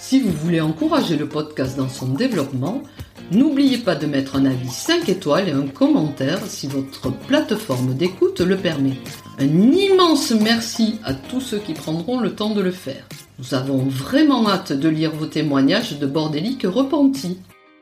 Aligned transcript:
Si 0.00 0.18
vous 0.18 0.32
voulez 0.32 0.62
encourager 0.62 1.16
le 1.16 1.28
podcast 1.28 1.76
dans 1.76 1.90
son 1.90 2.08
développement, 2.08 2.82
n'oubliez 3.30 3.76
pas 3.76 3.94
de 3.94 4.06
mettre 4.06 4.34
un 4.34 4.46
avis 4.46 4.70
5 4.70 5.10
étoiles 5.10 5.50
et 5.50 5.52
un 5.52 5.66
commentaire 5.66 6.40
si 6.46 6.66
votre 6.66 7.12
plateforme 7.12 7.94
d'écoute 7.94 8.40
le 8.40 8.56
permet. 8.56 8.96
Un 9.38 9.44
immense 9.44 10.30
merci 10.32 10.98
à 11.04 11.12
tous 11.12 11.42
ceux 11.42 11.58
qui 11.58 11.74
prendront 11.74 12.18
le 12.18 12.34
temps 12.34 12.54
de 12.54 12.62
le 12.62 12.70
faire. 12.70 13.06
Nous 13.38 13.54
avons 13.54 13.78
vraiment 13.78 14.48
hâte 14.48 14.72
de 14.72 14.88
lire 14.88 15.12
vos 15.12 15.26
témoignages 15.26 15.98
de 15.98 16.06
bordéliques 16.06 16.66
repentis. 16.66 17.38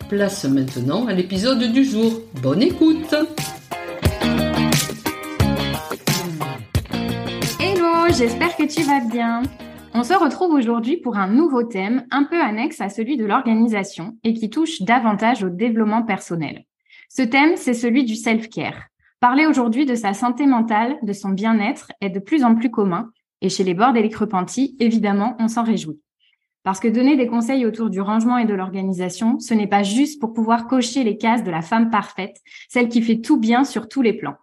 Place 0.08 0.44
maintenant 0.44 1.06
à 1.06 1.12
l'épisode 1.12 1.72
du 1.72 1.84
jour. 1.84 2.20
Bonne 2.42 2.62
écoute 2.62 3.14
Hello, 7.60 8.12
j'espère 8.12 8.56
que 8.56 8.66
tu 8.66 8.82
vas 8.82 9.04
bien. 9.08 9.42
On 9.98 10.04
se 10.04 10.14
retrouve 10.14 10.52
aujourd'hui 10.52 10.96
pour 10.96 11.16
un 11.16 11.26
nouveau 11.26 11.64
thème 11.64 12.06
un 12.12 12.22
peu 12.22 12.40
annexe 12.40 12.80
à 12.80 12.88
celui 12.88 13.16
de 13.16 13.24
l'organisation 13.24 14.16
et 14.22 14.32
qui 14.32 14.48
touche 14.48 14.82
davantage 14.82 15.42
au 15.42 15.48
développement 15.48 16.04
personnel. 16.04 16.66
Ce 17.08 17.22
thème, 17.22 17.56
c'est 17.56 17.74
celui 17.74 18.04
du 18.04 18.14
self-care. 18.14 18.80
Parler 19.18 19.44
aujourd'hui 19.44 19.86
de 19.86 19.96
sa 19.96 20.14
santé 20.14 20.46
mentale, 20.46 20.98
de 21.02 21.12
son 21.12 21.30
bien-être 21.30 21.90
est 22.00 22.10
de 22.10 22.20
plus 22.20 22.44
en 22.44 22.54
plus 22.54 22.70
commun 22.70 23.10
et 23.40 23.48
chez 23.48 23.64
les 23.64 23.74
bordéliques 23.74 24.14
repentis, 24.14 24.76
évidemment, 24.78 25.34
on 25.40 25.48
s'en 25.48 25.64
réjouit. 25.64 26.00
Parce 26.62 26.78
que 26.78 26.86
donner 26.86 27.16
des 27.16 27.26
conseils 27.26 27.66
autour 27.66 27.90
du 27.90 28.00
rangement 28.00 28.38
et 28.38 28.46
de 28.46 28.54
l'organisation, 28.54 29.40
ce 29.40 29.52
n'est 29.52 29.66
pas 29.66 29.82
juste 29.82 30.20
pour 30.20 30.32
pouvoir 30.32 30.68
cocher 30.68 31.02
les 31.02 31.16
cases 31.16 31.42
de 31.42 31.50
la 31.50 31.60
femme 31.60 31.90
parfaite, 31.90 32.36
celle 32.68 32.88
qui 32.88 33.02
fait 33.02 33.20
tout 33.20 33.40
bien 33.40 33.64
sur 33.64 33.88
tous 33.88 34.02
les 34.02 34.12
plans. 34.12 34.36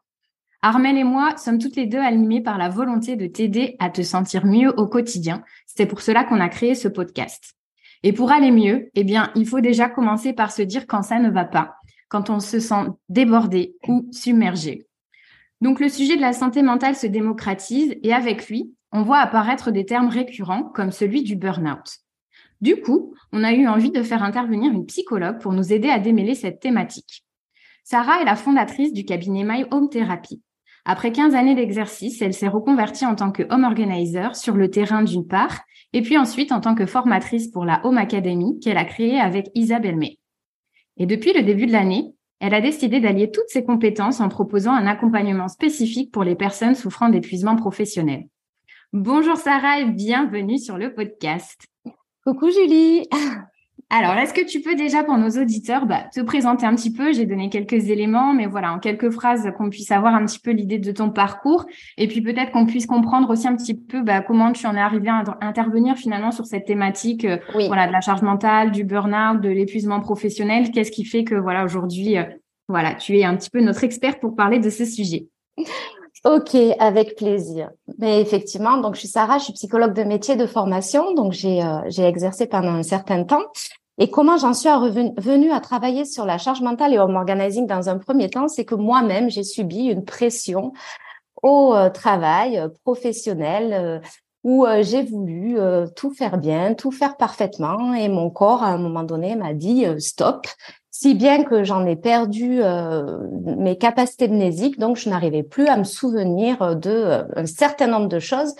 Armel 0.67 0.97
et 0.97 1.03
moi 1.03 1.37
sommes 1.37 1.59
toutes 1.59 1.75
les 1.75 1.85
deux 1.85 1.99
animées 1.99 2.41
par 2.41 2.57
la 2.57 2.69
volonté 2.69 3.15
de 3.15 3.27
t'aider 3.27 3.75
à 3.77 3.91
te 3.91 4.01
sentir 4.01 4.47
mieux 4.47 4.73
au 4.79 4.87
quotidien. 4.87 5.43
C'est 5.67 5.85
pour 5.85 6.01
cela 6.01 6.23
qu'on 6.23 6.39
a 6.39 6.49
créé 6.49 6.73
ce 6.73 6.87
podcast. 6.87 7.53
Et 8.01 8.13
pour 8.13 8.31
aller 8.31 8.49
mieux, 8.49 8.89
eh 8.95 9.03
bien, 9.03 9.31
il 9.35 9.45
faut 9.45 9.59
déjà 9.59 9.89
commencer 9.89 10.33
par 10.33 10.51
se 10.51 10.63
dire 10.63 10.87
quand 10.87 11.03
ça 11.03 11.19
ne 11.19 11.29
va 11.29 11.45
pas, 11.45 11.75
quand 12.09 12.31
on 12.31 12.39
se 12.39 12.59
sent 12.59 12.87
débordé 13.09 13.75
ou 13.87 14.09
submergé. 14.11 14.87
Donc, 15.61 15.79
le 15.79 15.87
sujet 15.87 16.15
de 16.15 16.21
la 16.21 16.33
santé 16.33 16.63
mentale 16.63 16.95
se 16.95 17.05
démocratise 17.05 17.95
et 18.01 18.11
avec 18.11 18.49
lui, 18.49 18.73
on 18.91 19.03
voit 19.03 19.19
apparaître 19.19 19.69
des 19.69 19.85
termes 19.85 20.09
récurrents 20.09 20.63
comme 20.63 20.91
celui 20.91 21.21
du 21.21 21.35
burn-out. 21.35 21.99
Du 22.61 22.81
coup, 22.81 23.13
on 23.31 23.43
a 23.43 23.53
eu 23.53 23.67
envie 23.67 23.91
de 23.91 24.01
faire 24.01 24.23
intervenir 24.23 24.73
une 24.73 24.87
psychologue 24.87 25.37
pour 25.37 25.53
nous 25.53 25.73
aider 25.73 25.89
à 25.89 25.99
démêler 25.99 26.33
cette 26.33 26.59
thématique. 26.59 27.23
Sarah 27.83 28.19
est 28.19 28.25
la 28.25 28.35
fondatrice 28.35 28.93
du 28.93 29.05
cabinet 29.05 29.43
My 29.43 29.65
Home 29.69 29.89
Therapy. 29.89 30.41
Après 30.85 31.11
15 31.11 31.33
années 31.33 31.55
d'exercice, 31.55 32.21
elle 32.21 32.33
s'est 32.33 32.47
reconvertie 32.47 33.07
en 33.07 33.15
tant 33.15 33.31
que 33.31 33.41
home 33.49 33.63
organizer 33.63 34.35
sur 34.35 34.53
le 34.53 34.69
terrain 34.69 35.01
d'une 35.01 35.25
part, 35.25 35.61
et 35.93 36.03
puis 36.03 36.15
ensuite 36.15 36.51
en 36.51 36.61
tant 36.61 36.75
que 36.75 36.85
formatrice 36.85 37.47
pour 37.47 37.65
la 37.65 37.83
Home 37.85 37.97
Academy 37.97 38.59
qu'elle 38.59 38.77
a 38.77 38.85
créée 38.85 39.19
avec 39.19 39.49
Isabelle 39.55 39.97
May. 39.97 40.19
Et 40.97 41.07
depuis 41.07 41.33
le 41.33 41.41
début 41.41 41.65
de 41.65 41.71
l'année, 41.71 42.13
elle 42.39 42.53
a 42.53 42.61
décidé 42.61 42.99
d'allier 42.99 43.31
toutes 43.31 43.49
ses 43.49 43.63
compétences 43.63 44.19
en 44.19 44.29
proposant 44.29 44.73
un 44.73 44.85
accompagnement 44.85 45.47
spécifique 45.47 46.11
pour 46.11 46.23
les 46.23 46.35
personnes 46.35 46.75
souffrant 46.75 47.09
d'épuisement 47.09 47.55
professionnel. 47.55 48.25
Bonjour 48.93 49.37
Sarah 49.37 49.79
et 49.79 49.85
bienvenue 49.85 50.59
sur 50.59 50.77
le 50.77 50.93
podcast. 50.93 51.65
Coucou 52.23 52.51
Julie. 52.51 53.07
Alors, 53.91 54.15
est-ce 54.15 54.33
que 54.33 54.43
tu 54.43 54.61
peux 54.61 54.73
déjà 54.73 55.03
pour 55.03 55.15
nos 55.17 55.29
auditeurs 55.29 55.85
bah, 55.85 56.05
te 56.13 56.19
présenter 56.19 56.65
un 56.65 56.73
petit 56.75 56.91
peu? 56.91 57.13
J'ai 57.13 57.27
donné 57.27 57.49
quelques 57.49 57.89
éléments, 57.89 58.33
mais 58.33 58.47
voilà, 58.47 58.73
en 58.73 58.79
quelques 58.79 59.11
phrases, 59.11 59.51
qu'on 59.57 59.69
puisse 59.69 59.91
avoir 59.91 60.15
un 60.15 60.25
petit 60.25 60.39
peu 60.39 60.51
l'idée 60.51 60.79
de 60.79 60.91
ton 60.91 61.11
parcours, 61.11 61.65
et 61.97 62.07
puis 62.07 62.21
peut-être 62.21 62.51
qu'on 62.51 62.65
puisse 62.65 62.87
comprendre 62.87 63.29
aussi 63.29 63.47
un 63.47 63.55
petit 63.55 63.75
peu 63.75 64.01
bah, 64.01 64.21
comment 64.21 64.51
tu 64.53 64.65
en 64.65 64.75
es 64.75 64.79
arrivé 64.79 65.09
à 65.09 65.23
intervenir 65.41 65.97
finalement 65.97 66.31
sur 66.31 66.47
cette 66.47 66.65
thématique, 66.65 67.25
euh, 67.25 67.37
voilà, 67.67 67.85
de 67.85 67.91
la 67.91 68.01
charge 68.01 68.23
mentale, 68.23 68.71
du 68.71 68.83
burn-out, 68.83 69.39
de 69.39 69.49
l'épuisement 69.49 69.99
professionnel. 69.99 70.71
Qu'est-ce 70.71 70.91
qui 70.91 71.05
fait 71.05 71.23
que 71.23 71.35
voilà 71.35 71.63
aujourd'hui, 71.63 72.17
euh, 72.17 72.23
voilà, 72.67 72.95
tu 72.95 73.15
es 73.17 73.23
un 73.23 73.35
petit 73.35 73.51
peu 73.51 73.61
notre 73.61 73.83
expert 73.83 74.19
pour 74.19 74.35
parler 74.35 74.57
de 74.57 74.71
ce 74.71 74.83
sujet? 74.83 75.27
Ok, 76.25 76.55
avec 76.79 77.15
plaisir. 77.15 77.69
Mais 77.99 78.19
effectivement, 78.19 78.77
donc 78.77 78.95
je 78.95 79.01
suis 79.01 79.07
Sarah, 79.07 79.37
je 79.37 79.43
suis 79.43 79.53
psychologue 79.53 79.93
de 79.93 80.01
métier 80.01 80.35
de 80.35 80.47
formation, 80.47 81.13
donc 81.13 81.33
j'ai 81.33 81.61
euh, 81.61 81.83
exercé 81.99 82.47
pendant 82.47 82.71
un 82.71 82.81
certain 82.81 83.23
temps. 83.23 83.43
Et 83.99 84.09
comment 84.09 84.35
j'en 84.35 84.55
suis 84.55 84.67
venue 85.17 85.51
à 85.51 85.59
travailler 85.59 86.03
sur 86.03 86.25
la 86.25 86.39
charge 86.39 86.61
mentale 86.61 86.95
et 86.95 86.99
home 86.99 87.15
organizing 87.15 87.67
dans 87.67 87.89
un 87.89 87.99
premier 87.99 88.31
temps, 88.31 88.47
c'est 88.47 88.65
que 88.65 88.73
moi-même 88.73 89.29
j'ai 89.29 89.43
subi 89.43 89.85
une 89.85 90.03
pression 90.03 90.73
au 91.43 91.75
euh, 91.75 91.91
travail 91.91 92.57
euh, 92.57 92.69
professionnel 92.83 94.01
où 94.43 94.65
j'ai 94.81 95.01
voulu 95.01 95.57
tout 95.95 96.11
faire 96.13 96.37
bien, 96.37 96.75
tout 96.75 96.91
faire 96.91 97.17
parfaitement, 97.17 97.95
et 97.95 98.09
mon 98.09 98.29
corps 98.29 98.61
à 98.61 98.67
un 98.67 98.77
moment 98.77 99.01
donné 99.01 99.35
m'a 99.35 99.55
dit 99.55 99.87
stop 99.97 100.45
si 100.97 101.13
bien 101.13 101.43
que 101.43 101.65
j'en 101.65 101.85
ai 101.85 101.97
perdu 101.97 102.59
euh, 102.61 103.19
mes 103.57 103.77
capacités 103.77 104.29
mnésiques, 104.29 104.79
donc 104.79 104.95
je 104.95 105.09
n'arrivais 105.09 105.43
plus 105.43 105.67
à 105.67 105.75
me 105.75 105.83
souvenir 105.83 106.77
de 106.77 106.89
euh, 106.89 107.23
un 107.35 107.45
certain 107.45 107.87
nombre 107.87 108.07
de 108.07 108.19
choses, 108.19 108.55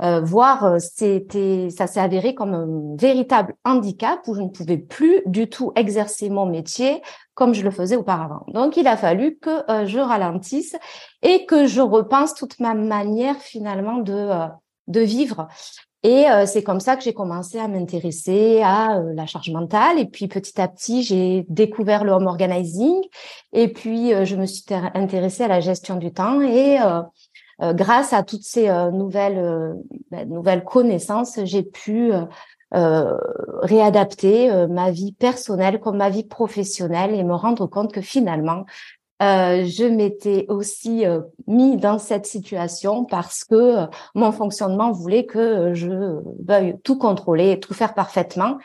euh, 0.00 0.20
voire 0.20 0.80
c'était, 0.80 1.70
ça 1.70 1.88
s'est 1.88 1.98
avéré 1.98 2.36
comme 2.36 2.54
un 2.54 2.96
véritable 2.96 3.56
handicap 3.64 4.20
où 4.28 4.34
je 4.36 4.42
ne 4.42 4.48
pouvais 4.48 4.78
plus 4.78 5.22
du 5.26 5.48
tout 5.48 5.72
exercer 5.74 6.30
mon 6.30 6.46
métier 6.46 7.02
comme 7.34 7.52
je 7.52 7.64
le 7.64 7.72
faisais 7.72 7.96
auparavant. 7.96 8.44
Donc 8.46 8.76
il 8.76 8.86
a 8.86 8.96
fallu 8.96 9.38
que 9.38 9.64
je 9.84 9.98
ralentisse 9.98 10.76
et 11.22 11.46
que 11.46 11.66
je 11.66 11.80
repense 11.80 12.34
toute 12.34 12.60
ma 12.60 12.74
manière 12.74 13.38
finalement 13.38 13.96
de 13.96 14.30
de 14.88 15.00
vivre. 15.00 15.48
Et 16.04 16.28
euh, 16.28 16.46
c'est 16.46 16.64
comme 16.64 16.80
ça 16.80 16.96
que 16.96 17.04
j'ai 17.04 17.14
commencé 17.14 17.58
à 17.58 17.68
m'intéresser 17.68 18.60
à 18.62 18.98
euh, 18.98 19.12
la 19.14 19.26
charge 19.26 19.50
mentale. 19.50 19.98
Et 20.00 20.06
puis 20.06 20.26
petit 20.26 20.60
à 20.60 20.66
petit, 20.66 21.04
j'ai 21.04 21.46
découvert 21.48 22.02
le 22.02 22.12
home 22.12 22.26
organizing. 22.26 23.00
Et 23.52 23.68
puis 23.68 24.12
euh, 24.12 24.24
je 24.24 24.34
me 24.34 24.46
suis 24.46 24.64
intéressée 24.94 25.44
à 25.44 25.48
la 25.48 25.60
gestion 25.60 25.96
du 25.96 26.12
temps. 26.12 26.40
Et 26.40 26.78
grâce 27.74 28.12
à 28.12 28.24
toutes 28.24 28.42
ces 28.42 28.68
nouvelles 28.92 29.76
ben, 30.10 30.28
nouvelles 30.28 30.64
connaissances, 30.64 31.38
j'ai 31.44 31.62
pu 31.62 32.10
réadapter 32.72 34.50
ma 34.68 34.90
vie 34.90 35.12
personnelle 35.12 35.78
comme 35.78 35.98
ma 35.98 36.10
vie 36.10 36.24
professionnelle 36.24 37.14
et 37.14 37.22
me 37.22 37.34
rendre 37.34 37.66
compte 37.66 37.92
que 37.92 38.00
finalement, 38.00 38.64
euh, 39.22 39.64
je 39.66 39.84
m'étais 39.84 40.46
aussi 40.48 41.06
euh, 41.06 41.20
mis 41.46 41.76
dans 41.76 41.98
cette 41.98 42.26
situation 42.26 43.04
parce 43.04 43.44
que 43.44 43.54
euh, 43.54 43.86
mon 44.14 44.32
fonctionnement 44.32 44.90
voulait 44.90 45.26
que 45.26 45.74
je 45.74 46.20
veuille 46.44 46.76
tout 46.82 46.98
contrôler, 46.98 47.60
tout 47.60 47.74
faire 47.74 47.94
parfaitement. 47.94 48.58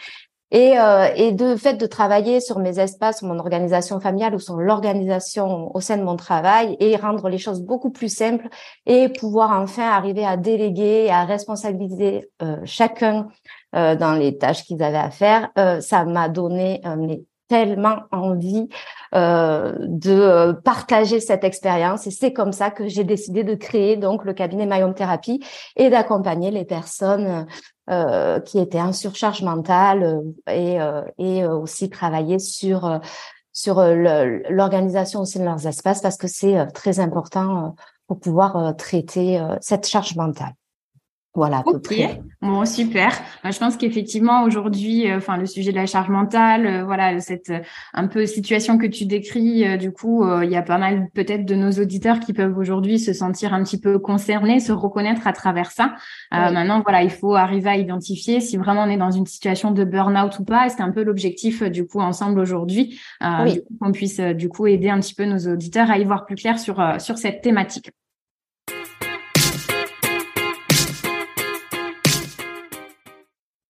Et, 0.50 0.76
et 1.18 1.34
de 1.34 1.58
fait 1.58 1.74
de 1.74 1.86
travailler 1.86 2.40
sur 2.40 2.60
mes 2.60 2.80
espaces, 2.80 3.22
mon 3.22 3.38
organisation 3.38 4.00
familiale 4.00 4.34
ou 4.34 4.40
sur 4.40 4.56
l'organisation 4.56 5.76
au 5.76 5.82
sein 5.82 5.98
de 5.98 6.04
mon 6.04 6.16
travail 6.16 6.78
et 6.80 6.96
rendre 6.96 7.28
les 7.28 7.38
choses 7.38 7.62
beaucoup 7.62 7.90
plus 7.90 8.08
simples 8.08 8.48
et 8.86 9.10
pouvoir 9.10 9.62
enfin 9.62 9.84
arriver 9.84 10.26
à 10.26 10.38
déléguer, 10.38 11.10
à 11.10 11.26
responsabiliser 11.26 12.30
chacun 12.64 13.28
dans 13.74 14.18
les 14.18 14.38
tâches 14.38 14.64
qu'ils 14.64 14.82
avaient 14.82 14.96
à 14.96 15.12
faire, 15.12 15.50
ça 15.82 16.06
m'a 16.06 16.30
donné 16.30 16.82
tellement 17.48 18.00
envie 18.12 18.68
euh, 19.16 19.74
de 19.80 20.12
euh, 20.12 20.54
partager 20.54 21.20
cette 21.20 21.44
expérience 21.44 22.08
et 22.08 22.12
c'est 22.12 22.34
comme 22.34 22.52
ça 22.52 22.72
que 22.72 22.88
j'ai 22.88 23.04
décidé 23.04 23.44
de 23.44 23.56
créer 23.56 23.96
donc 23.98 24.26
le 24.26 24.34
cabinet 24.34 24.66
Myome 24.66 24.94
Thérapie 24.94 25.44
et 25.76 25.90
d'accompagner 25.90 26.52
les 26.52 26.66
personnes 26.66 27.48
euh, 27.90 28.40
qui 28.42 28.60
étaient 28.60 28.82
en 28.82 28.94
surcharge 28.94 29.44
mentale 29.44 30.22
et, 30.50 30.78
et 31.18 31.46
aussi 31.46 31.90
travailler 31.90 32.40
sur 32.40 33.00
sur 33.54 33.82
l'organisation 33.82 35.22
aussi 35.22 35.40
de 35.40 35.46
leurs 35.46 35.66
espaces 35.66 36.02
parce 36.02 36.18
que 36.18 36.28
c'est 36.28 36.68
très 36.74 37.00
important 37.00 37.76
pour 38.08 38.20
pouvoir 38.20 38.76
traiter 38.76 39.42
cette 39.62 39.88
charge 39.88 40.16
mentale. 40.16 40.54
Voilà, 41.38 41.60
à 41.60 41.64
peu 41.64 41.80
près. 41.80 42.20
Bon, 42.42 42.66
super. 42.66 43.12
Bah, 43.44 43.52
je 43.52 43.60
pense 43.60 43.78
qu'effectivement 43.78 44.42
aujourd'hui, 44.42 45.08
euh, 45.08 45.18
enfin 45.18 45.38
le 45.38 45.46
sujet 45.46 45.70
de 45.70 45.76
la 45.76 45.86
charge 45.86 46.10
mentale, 46.10 46.66
euh, 46.66 46.84
voilà 46.84 47.20
cette 47.20 47.52
euh, 47.52 47.60
un 47.94 48.08
peu 48.08 48.26
situation 48.26 48.80
que 48.80 48.88
tu 48.88 49.06
décris, 49.06 49.78
du 49.78 49.92
coup, 49.92 50.26
il 50.42 50.50
y 50.50 50.56
a 50.56 50.64
pas 50.64 50.80
mal 50.80 51.10
peut-être 51.14 51.46
de 51.46 51.54
nos 51.54 51.70
auditeurs 51.74 52.22
qui 52.22 52.34
peuvent 52.34 52.58
aujourd'hui 52.58 52.98
se 52.98 53.14
sentir 53.14 53.54
un 53.54 53.62
petit 53.64 53.80
peu 53.80 54.00
concernés, 54.00 54.60
se 54.60 54.72
reconnaître 54.72 55.28
à 55.28 55.34
travers 55.34 55.70
ça. 55.70 55.94
Maintenant, 56.32 56.82
voilà, 56.82 57.04
il 57.04 57.12
faut 57.12 57.36
arriver 57.36 57.70
à 57.70 57.78
identifier 57.78 58.40
si 58.40 58.58
vraiment 58.58 58.84
on 58.84 58.90
est 58.90 58.98
dans 58.98 59.12
une 59.12 59.28
situation 59.28 59.70
de 59.70 59.84
burn-out 59.84 60.40
ou 60.40 60.44
pas. 60.44 60.66
Et 60.66 60.70
c'est 60.70 60.82
un 60.82 60.92
peu 60.92 61.04
l'objectif 61.04 61.62
du 61.62 61.86
coup 61.86 62.00
ensemble 62.00 62.40
aujourd'hui, 62.40 63.00
qu'on 63.22 63.92
puisse 63.92 64.20
du 64.20 64.50
coup 64.50 64.66
aider 64.66 64.90
un 64.90 65.00
petit 65.00 65.14
peu 65.14 65.26
nos 65.26 65.54
auditeurs 65.54 65.92
à 65.92 66.00
y 66.00 66.04
voir 66.04 66.26
plus 66.26 66.36
clair 66.36 66.58
sur 66.58 66.82
sur 67.00 67.18
cette 67.18 67.42
thématique? 67.42 67.92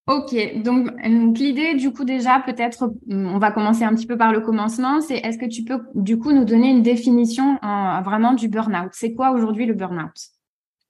Ok, 0.08 0.34
donc, 0.64 0.88
l'idée 1.04 1.74
du 1.74 1.92
coup 1.92 2.06
déjà 2.06 2.40
peut-être, 2.40 2.94
mm, 3.08 3.36
on 3.36 3.40
va 3.40 3.52
commencer 3.52 3.84
un 3.84 3.94
petit 3.94 4.08
peu 4.08 4.18
par 4.18 4.32
le 4.32 4.40
commencement, 4.40 5.02
c'est 5.02 5.18
est-ce 5.18 5.38
que 5.38 5.46
tu 5.46 5.66
peux 5.66 5.82
du 5.96 6.18
coup 6.18 6.32
nous 6.32 6.46
donner 6.46 6.70
une 6.70 6.82
définition 6.82 7.60
vraiment 8.06 8.34
du 8.34 8.48
burn-out? 8.48 8.92
C'est 8.94 9.14
quoi 9.14 9.32
aujourd'hui 9.32 9.66
le 9.66 9.74
burn-out? 9.74 10.30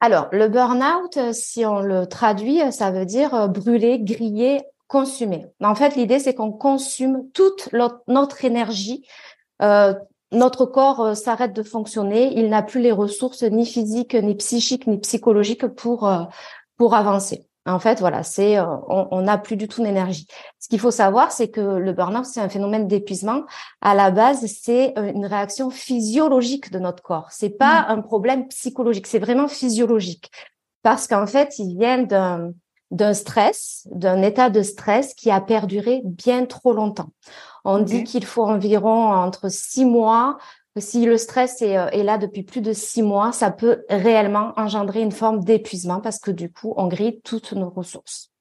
Alors 0.01 0.27
le 0.31 0.47
burn-out, 0.47 1.17
euh, 1.17 1.33
si 1.33 1.65
on 1.65 1.79
le 1.79 2.05
traduit, 2.05 2.61
euh, 2.61 2.69
ça 2.69 2.91
veut 2.91 3.05
dire 3.05 3.33
euh, 3.33 3.47
brûler, 3.47 3.99
griller, 3.99 4.61
consumer. 4.87 5.47
En 5.63 5.73
fait, 5.73 5.95
l'idée 5.95 6.19
c'est 6.19 6.35
qu'on 6.35 6.51
consume 6.51 7.23
toute 7.33 7.69
notre 8.07 8.45
énergie. 8.45 9.03
notre 10.31 10.65
corps 10.65 11.15
s'arrête 11.15 11.53
de 11.53 11.63
fonctionner, 11.63 12.37
il 12.37 12.49
n'a 12.49 12.61
plus 12.61 12.81
les 12.81 12.91
ressources 12.91 13.43
ni 13.43 13.65
physiques, 13.65 14.13
ni 14.13 14.35
psychiques, 14.35 14.85
ni 14.85 14.99
psychologiques 14.99 15.67
pour 15.67 16.07
pour 16.77 16.93
avancer. 16.93 17.46
En 17.67 17.79
fait, 17.79 17.99
voilà, 17.99 18.23
c'est 18.23 18.57
euh, 18.57 18.65
on 18.87 19.21
n'a 19.21 19.37
plus 19.37 19.57
du 19.57 19.67
tout 19.67 19.83
d'énergie. 19.83 20.25
Ce 20.59 20.69
qu'il 20.69 20.79
faut 20.79 20.91
savoir, 20.91 21.31
c'est 21.31 21.49
que 21.49 21.59
le 21.59 21.91
burn-out, 21.91 22.25
c'est 22.25 22.39
un 22.39 22.49
phénomène 22.49 22.87
d'épuisement. 22.87 23.43
À 23.81 23.93
la 23.93 24.09
base, 24.09 24.45
c'est 24.45 24.97
euh, 24.97 25.11
une 25.13 25.25
réaction 25.25 25.69
physiologique 25.69 26.71
de 26.71 26.79
notre 26.79 27.03
corps. 27.03 27.27
C'est 27.31 27.49
pas 27.49 27.81
mmh. 27.81 27.85
un 27.89 28.01
problème 28.01 28.47
psychologique, 28.47 29.07
c'est 29.07 29.19
vraiment 29.19 29.49
physiologique. 29.49 30.31
Parce 30.81 31.07
qu'en 31.07 31.27
fait, 31.27 31.59
il 31.59 31.77
vient 31.77 32.03
d'un 32.03 32.51
d'un 32.89 33.13
stress, 33.13 33.85
d'un 33.91 34.21
état 34.21 34.49
de 34.49 34.61
stress 34.61 35.13
qui 35.13 35.29
a 35.29 35.41
perduré 35.41 36.01
bien 36.05 36.45
trop 36.45 36.71
longtemps. 36.71 37.09
On 37.65 37.79
dit 37.79 38.05
qu'il 38.05 38.23
faut 38.23 38.45
environ 38.45 39.11
entre 39.11 39.51
six 39.51 39.83
mois 39.83 40.37
si 40.79 41.05
le 41.05 41.17
stress 41.17 41.61
euh, 41.61 41.87
est, 41.89 42.03
là 42.03 42.17
depuis 42.17 42.43
plus 42.43 42.61
de 42.61 42.73
six 42.73 43.01
mois, 43.01 43.31
ça 43.31 43.51
peut 43.51 43.83
réellement 43.89 44.53
engendrer 44.57 45.01
une 45.01 45.11
forme 45.11 45.43
d'épuisement 45.43 46.01
parce 46.01 46.19
que 46.19 46.31
du 46.31 46.51
coup, 46.51 46.73
on 46.77 46.87
grille 46.87 47.21
toutes 47.23 47.53
nos 47.53 47.69
ressources. 47.69 48.31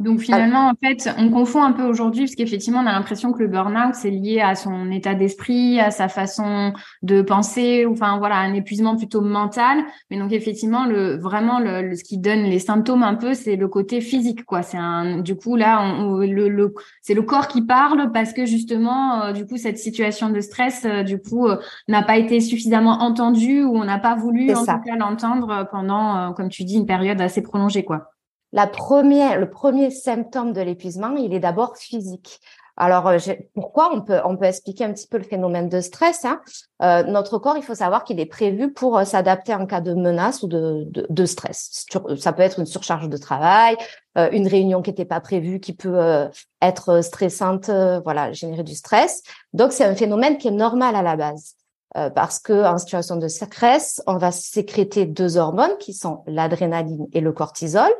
Donc 0.00 0.20
finalement, 0.20 0.70
en 0.70 0.74
fait, 0.74 1.10
on 1.18 1.28
confond 1.28 1.62
un 1.62 1.72
peu 1.72 1.84
aujourd'hui 1.84 2.22
parce 2.22 2.34
qu'effectivement, 2.34 2.80
on 2.80 2.86
a 2.86 2.92
l'impression 2.92 3.32
que 3.32 3.40
le 3.40 3.48
burn-out 3.48 3.94
c'est 3.94 4.08
lié 4.08 4.40
à 4.40 4.54
son 4.54 4.90
état 4.90 5.14
d'esprit, 5.14 5.78
à 5.78 5.90
sa 5.90 6.08
façon 6.08 6.72
de 7.02 7.20
penser, 7.20 7.84
enfin 7.84 8.16
voilà, 8.16 8.36
un 8.36 8.54
épuisement 8.54 8.96
plutôt 8.96 9.20
mental. 9.20 9.84
Mais 10.10 10.18
donc 10.18 10.32
effectivement, 10.32 10.86
le 10.86 11.18
vraiment 11.18 11.60
le, 11.60 11.94
ce 11.94 12.02
qui 12.02 12.16
donne 12.16 12.44
les 12.44 12.60
symptômes 12.60 13.02
un 13.02 13.14
peu, 13.14 13.34
c'est 13.34 13.56
le 13.56 13.68
côté 13.68 14.00
physique, 14.00 14.46
quoi. 14.46 14.62
C'est 14.62 14.78
un 14.78 15.18
du 15.18 15.36
coup 15.36 15.54
là, 15.54 15.82
on, 15.82 16.16
le, 16.16 16.48
le 16.48 16.74
c'est 17.02 17.12
le 17.12 17.22
corps 17.22 17.46
qui 17.46 17.60
parle 17.60 18.10
parce 18.10 18.32
que 18.32 18.46
justement, 18.46 19.24
euh, 19.24 19.32
du 19.32 19.46
coup, 19.46 19.58
cette 19.58 19.76
situation 19.76 20.30
de 20.30 20.40
stress, 20.40 20.86
euh, 20.86 21.02
du 21.02 21.20
coup, 21.20 21.46
euh, 21.46 21.58
n'a 21.88 22.02
pas 22.02 22.16
été 22.16 22.40
suffisamment 22.40 23.02
entendue 23.02 23.64
ou 23.64 23.76
on 23.76 23.84
n'a 23.84 23.98
pas 23.98 24.14
voulu 24.14 24.50
en 24.54 24.60
tout 24.60 24.64
cas 24.64 24.96
l'entendre 24.98 25.68
pendant, 25.70 26.32
comme 26.32 26.48
tu 26.48 26.64
dis, 26.64 26.76
une 26.76 26.86
période 26.86 27.20
assez 27.20 27.42
prolongée, 27.42 27.84
quoi. 27.84 28.12
La 28.52 28.66
première, 28.66 29.38
le 29.38 29.48
premier 29.48 29.90
symptôme 29.90 30.52
de 30.52 30.60
l'épuisement, 30.60 31.14
il 31.16 31.32
est 31.34 31.40
d'abord 31.40 31.76
physique. 31.76 32.40
Alors, 32.80 33.08
euh, 33.08 33.18
pourquoi 33.54 33.90
on 33.92 34.00
peut, 34.00 34.20
on 34.24 34.38
peut 34.38 34.46
expliquer 34.46 34.84
un 34.84 34.92
petit 34.94 35.06
peu 35.06 35.18
le 35.18 35.24
phénomène 35.24 35.68
de 35.68 35.82
stress. 35.82 36.24
Hein? 36.24 36.40
Euh, 36.82 37.02
notre 37.02 37.38
corps, 37.38 37.58
il 37.58 37.62
faut 37.62 37.74
savoir 37.74 38.04
qu'il 38.04 38.18
est 38.18 38.26
prévu 38.26 38.72
pour 38.72 38.96
euh, 38.96 39.04
s'adapter 39.04 39.54
en 39.54 39.66
cas 39.66 39.82
de 39.82 39.92
menace 39.92 40.42
ou 40.42 40.48
de, 40.48 40.88
de, 40.90 41.26
stress. 41.26 41.84
Ça 42.16 42.32
peut 42.32 42.42
être 42.42 42.58
une 42.58 42.64
surcharge 42.64 43.10
de 43.10 43.16
travail, 43.18 43.76
une 44.16 44.48
réunion 44.48 44.80
qui 44.80 44.90
n'était 44.90 45.04
pas 45.04 45.20
prévue, 45.20 45.60
qui 45.60 45.74
peut 45.74 46.28
être 46.60 47.02
stressante, 47.02 47.70
voilà, 48.02 48.32
générer 48.32 48.64
du 48.64 48.74
stress. 48.74 49.22
Donc, 49.52 49.72
c'est 49.72 49.84
un 49.84 49.94
phénomène 49.94 50.38
qui 50.38 50.48
est 50.48 50.52
normal 50.52 50.96
à 50.96 51.02
la 51.02 51.16
base. 51.16 51.54
Euh, 51.96 52.08
parce 52.08 52.38
que 52.38 52.52
en 52.52 52.78
situation 52.78 53.16
de 53.16 53.26
stress, 53.26 54.00
on 54.06 54.16
va 54.16 54.30
sécréter 54.30 55.06
deux 55.06 55.36
hormones 55.36 55.76
qui 55.80 55.92
sont 55.92 56.22
l'adrénaline 56.28 57.08
et 57.12 57.20
le 57.20 57.32
cortisol, 57.32 57.90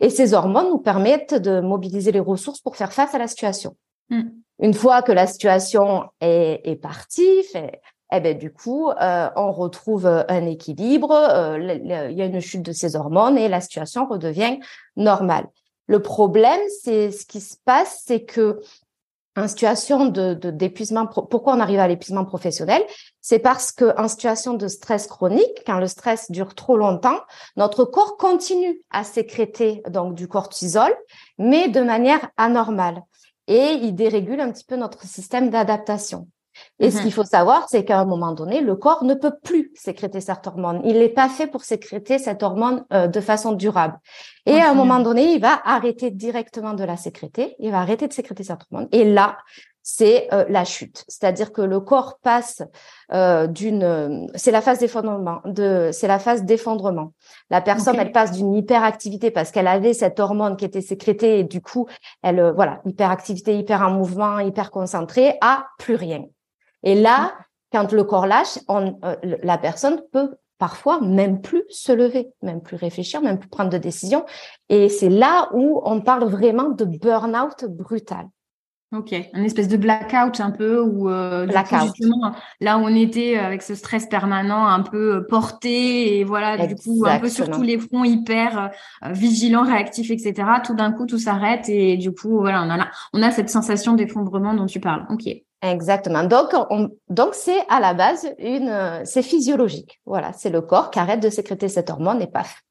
et 0.00 0.10
ces 0.10 0.34
hormones 0.34 0.68
nous 0.68 0.78
permettent 0.78 1.34
de 1.34 1.60
mobiliser 1.60 2.12
les 2.12 2.20
ressources 2.20 2.60
pour 2.60 2.76
faire 2.76 2.92
face 2.92 3.14
à 3.14 3.18
la 3.18 3.26
situation. 3.26 3.74
Hmm. 4.10 4.28
Une 4.60 4.74
fois 4.74 5.00
que 5.00 5.12
la 5.12 5.26
situation 5.26 6.04
est, 6.20 6.60
est 6.64 6.76
partie, 6.76 7.42
fait, 7.44 7.80
eh 8.12 8.20
ben 8.20 8.36
du 8.36 8.52
coup, 8.52 8.90
euh, 8.90 9.28
on 9.36 9.52
retrouve 9.52 10.06
un 10.06 10.46
équilibre, 10.46 11.12
euh, 11.12 11.58
il 11.58 12.16
y 12.16 12.22
a 12.22 12.24
une 12.26 12.40
chute 12.40 12.62
de 12.62 12.72
ces 12.72 12.96
hormones 12.96 13.38
et 13.38 13.48
la 13.48 13.60
situation 13.60 14.06
redevient 14.06 14.58
normale. 14.96 15.46
Le 15.86 16.02
problème, 16.02 16.60
c'est 16.82 17.10
ce 17.10 17.24
qui 17.24 17.40
se 17.40 17.56
passe, 17.64 18.02
c'est 18.04 18.24
que 18.24 18.60
en 19.38 19.48
situation 19.48 20.06
d'épuisement, 20.06 21.06
pourquoi 21.06 21.54
on 21.54 21.60
arrive 21.60 21.80
à 21.80 21.88
l'épuisement 21.88 22.24
professionnel? 22.24 22.82
C'est 23.20 23.38
parce 23.38 23.72
que 23.72 23.98
en 24.00 24.08
situation 24.08 24.54
de 24.54 24.68
stress 24.68 25.06
chronique, 25.06 25.62
quand 25.66 25.78
le 25.78 25.86
stress 25.86 26.30
dure 26.30 26.54
trop 26.54 26.76
longtemps, 26.76 27.18
notre 27.56 27.84
corps 27.84 28.16
continue 28.16 28.80
à 28.90 29.04
sécréter 29.04 29.82
donc 29.90 30.14
du 30.14 30.28
cortisol, 30.28 30.94
mais 31.38 31.68
de 31.68 31.80
manière 31.80 32.30
anormale, 32.36 33.02
et 33.46 33.78
il 33.82 33.94
dérégule 33.94 34.40
un 34.40 34.52
petit 34.52 34.64
peu 34.64 34.76
notre 34.76 35.04
système 35.04 35.50
d'adaptation. 35.50 36.28
Et 36.78 36.90
ce 36.90 36.98
mmh 36.98 37.02
qu'il 37.02 37.12
faut 37.12 37.24
savoir, 37.24 37.66
c'est 37.68 37.84
qu'à 37.84 37.98
un 37.98 38.04
moment 38.04 38.32
donné, 38.32 38.60
le 38.60 38.76
corps 38.76 39.04
ne 39.04 39.14
peut 39.14 39.34
plus 39.42 39.72
sécréter 39.74 40.20
cette 40.20 40.46
hormone. 40.46 40.80
Il 40.84 40.98
n'est 40.98 41.08
pas 41.08 41.28
fait 41.28 41.46
pour 41.46 41.64
sécréter 41.64 42.18
cette 42.18 42.42
hormone 42.42 42.84
euh, 42.92 43.08
de 43.08 43.20
façon 43.20 43.52
durable. 43.52 43.98
Et 44.46 44.60
à 44.60 44.70
un 44.70 44.74
moment 44.74 45.00
donné, 45.00 45.34
il 45.34 45.40
va 45.40 45.60
arrêter 45.64 46.10
directement 46.10 46.74
de 46.74 46.84
la 46.84 46.96
sécréter. 46.96 47.56
Il 47.58 47.70
va 47.70 47.80
arrêter 47.80 48.06
de 48.08 48.12
sécréter 48.12 48.44
cette 48.44 48.60
hormone. 48.70 48.88
Et 48.92 49.04
là, 49.04 49.36
c'est 49.90 50.28
euh, 50.34 50.44
la 50.50 50.66
chute. 50.66 51.02
C'est-à-dire 51.08 51.50
que 51.50 51.62
le 51.62 51.80
corps 51.80 52.18
passe 52.22 52.62
euh, 53.14 53.46
d'une, 53.46 54.28
c'est 54.34 54.50
la 54.50 54.60
phase 54.60 54.78
d'effondrement, 54.78 55.40
de, 55.46 55.88
c'est 55.92 56.06
la 56.08 56.18
phase 56.18 56.44
d'effondrement. 56.44 57.14
La 57.48 57.62
personne, 57.62 57.96
elle 57.98 58.12
passe 58.12 58.32
d'une 58.32 58.54
hyperactivité 58.54 59.30
parce 59.30 59.50
qu'elle 59.50 59.66
avait 59.66 59.94
cette 59.94 60.20
hormone 60.20 60.58
qui 60.58 60.66
était 60.66 60.82
sécrétée 60.82 61.38
et 61.38 61.44
du 61.44 61.62
coup, 61.62 61.86
elle, 62.22 62.52
voilà, 62.54 62.82
hyperactivité, 62.84 63.58
hyper 63.58 63.80
en 63.80 63.90
mouvement, 63.90 64.40
hyper 64.40 64.70
concentrée, 64.70 65.38
à 65.40 65.68
plus 65.78 65.94
rien. 65.94 66.24
Et 66.82 66.94
là, 66.94 67.34
quand 67.72 67.92
le 67.92 68.04
corps 68.04 68.26
lâche, 68.26 68.58
on, 68.68 68.98
euh, 69.04 69.16
la 69.42 69.58
personne 69.58 70.00
peut 70.12 70.36
parfois 70.58 71.00
même 71.00 71.40
plus 71.40 71.62
se 71.68 71.92
lever, 71.92 72.28
même 72.42 72.60
plus 72.60 72.76
réfléchir, 72.76 73.22
même 73.22 73.38
plus 73.38 73.48
prendre 73.48 73.70
de 73.70 73.78
décisions. 73.78 74.24
Et 74.68 74.88
c'est 74.88 75.08
là 75.08 75.48
où 75.54 75.80
on 75.84 76.00
parle 76.00 76.24
vraiment 76.24 76.70
de 76.70 76.84
burn-out 76.84 77.64
brutal. 77.66 78.26
Ok, 78.96 79.14
un 79.34 79.42
espèce 79.42 79.68
de 79.68 79.76
blackout 79.76 80.40
un 80.40 80.50
peu 80.50 80.80
où 80.80 81.10
euh, 81.10 81.46
justement 81.46 82.32
là 82.58 82.78
où 82.78 82.84
on 82.84 82.94
était 82.96 83.36
avec 83.36 83.60
ce 83.60 83.74
stress 83.74 84.06
permanent 84.06 84.66
un 84.66 84.80
peu 84.80 85.16
euh, 85.16 85.26
porté 85.28 86.18
et 86.18 86.24
voilà 86.24 86.66
du 86.66 86.74
coup 86.74 87.04
un 87.04 87.18
peu 87.18 87.28
sur 87.28 87.50
tous 87.50 87.60
les 87.60 87.78
fronts 87.78 88.04
hyper 88.04 88.70
euh, 89.04 89.12
vigilant, 89.12 89.64
réactif, 89.64 90.10
etc. 90.10 90.32
Tout 90.64 90.72
d'un 90.74 90.90
coup 90.92 91.04
tout 91.04 91.18
s'arrête 91.18 91.68
et 91.68 91.98
du 91.98 92.12
coup 92.12 92.38
voilà 92.38 92.62
on 92.62 92.70
a 92.70 92.88
on 93.12 93.22
a 93.22 93.30
cette 93.30 93.50
sensation 93.50 93.92
d'effondrement 93.92 94.54
dont 94.54 94.64
tu 94.64 94.80
parles. 94.80 95.04
Ok. 95.10 95.24
Exactement. 95.62 96.22
Donc, 96.22 96.50
donc 97.08 97.34
c'est 97.34 97.60
à 97.68 97.80
la 97.80 97.92
base 97.92 98.28
une, 98.38 98.68
euh, 98.68 99.00
c'est 99.04 99.22
physiologique. 99.22 100.00
Voilà, 100.06 100.32
c'est 100.32 100.50
le 100.50 100.60
corps 100.60 100.90
qui 100.90 101.00
arrête 101.00 101.20
de 101.20 101.30
sécréter 101.30 101.68
cette 101.68 101.90
hormone 101.90 102.22
et 102.22 102.28
paf. 102.28 102.62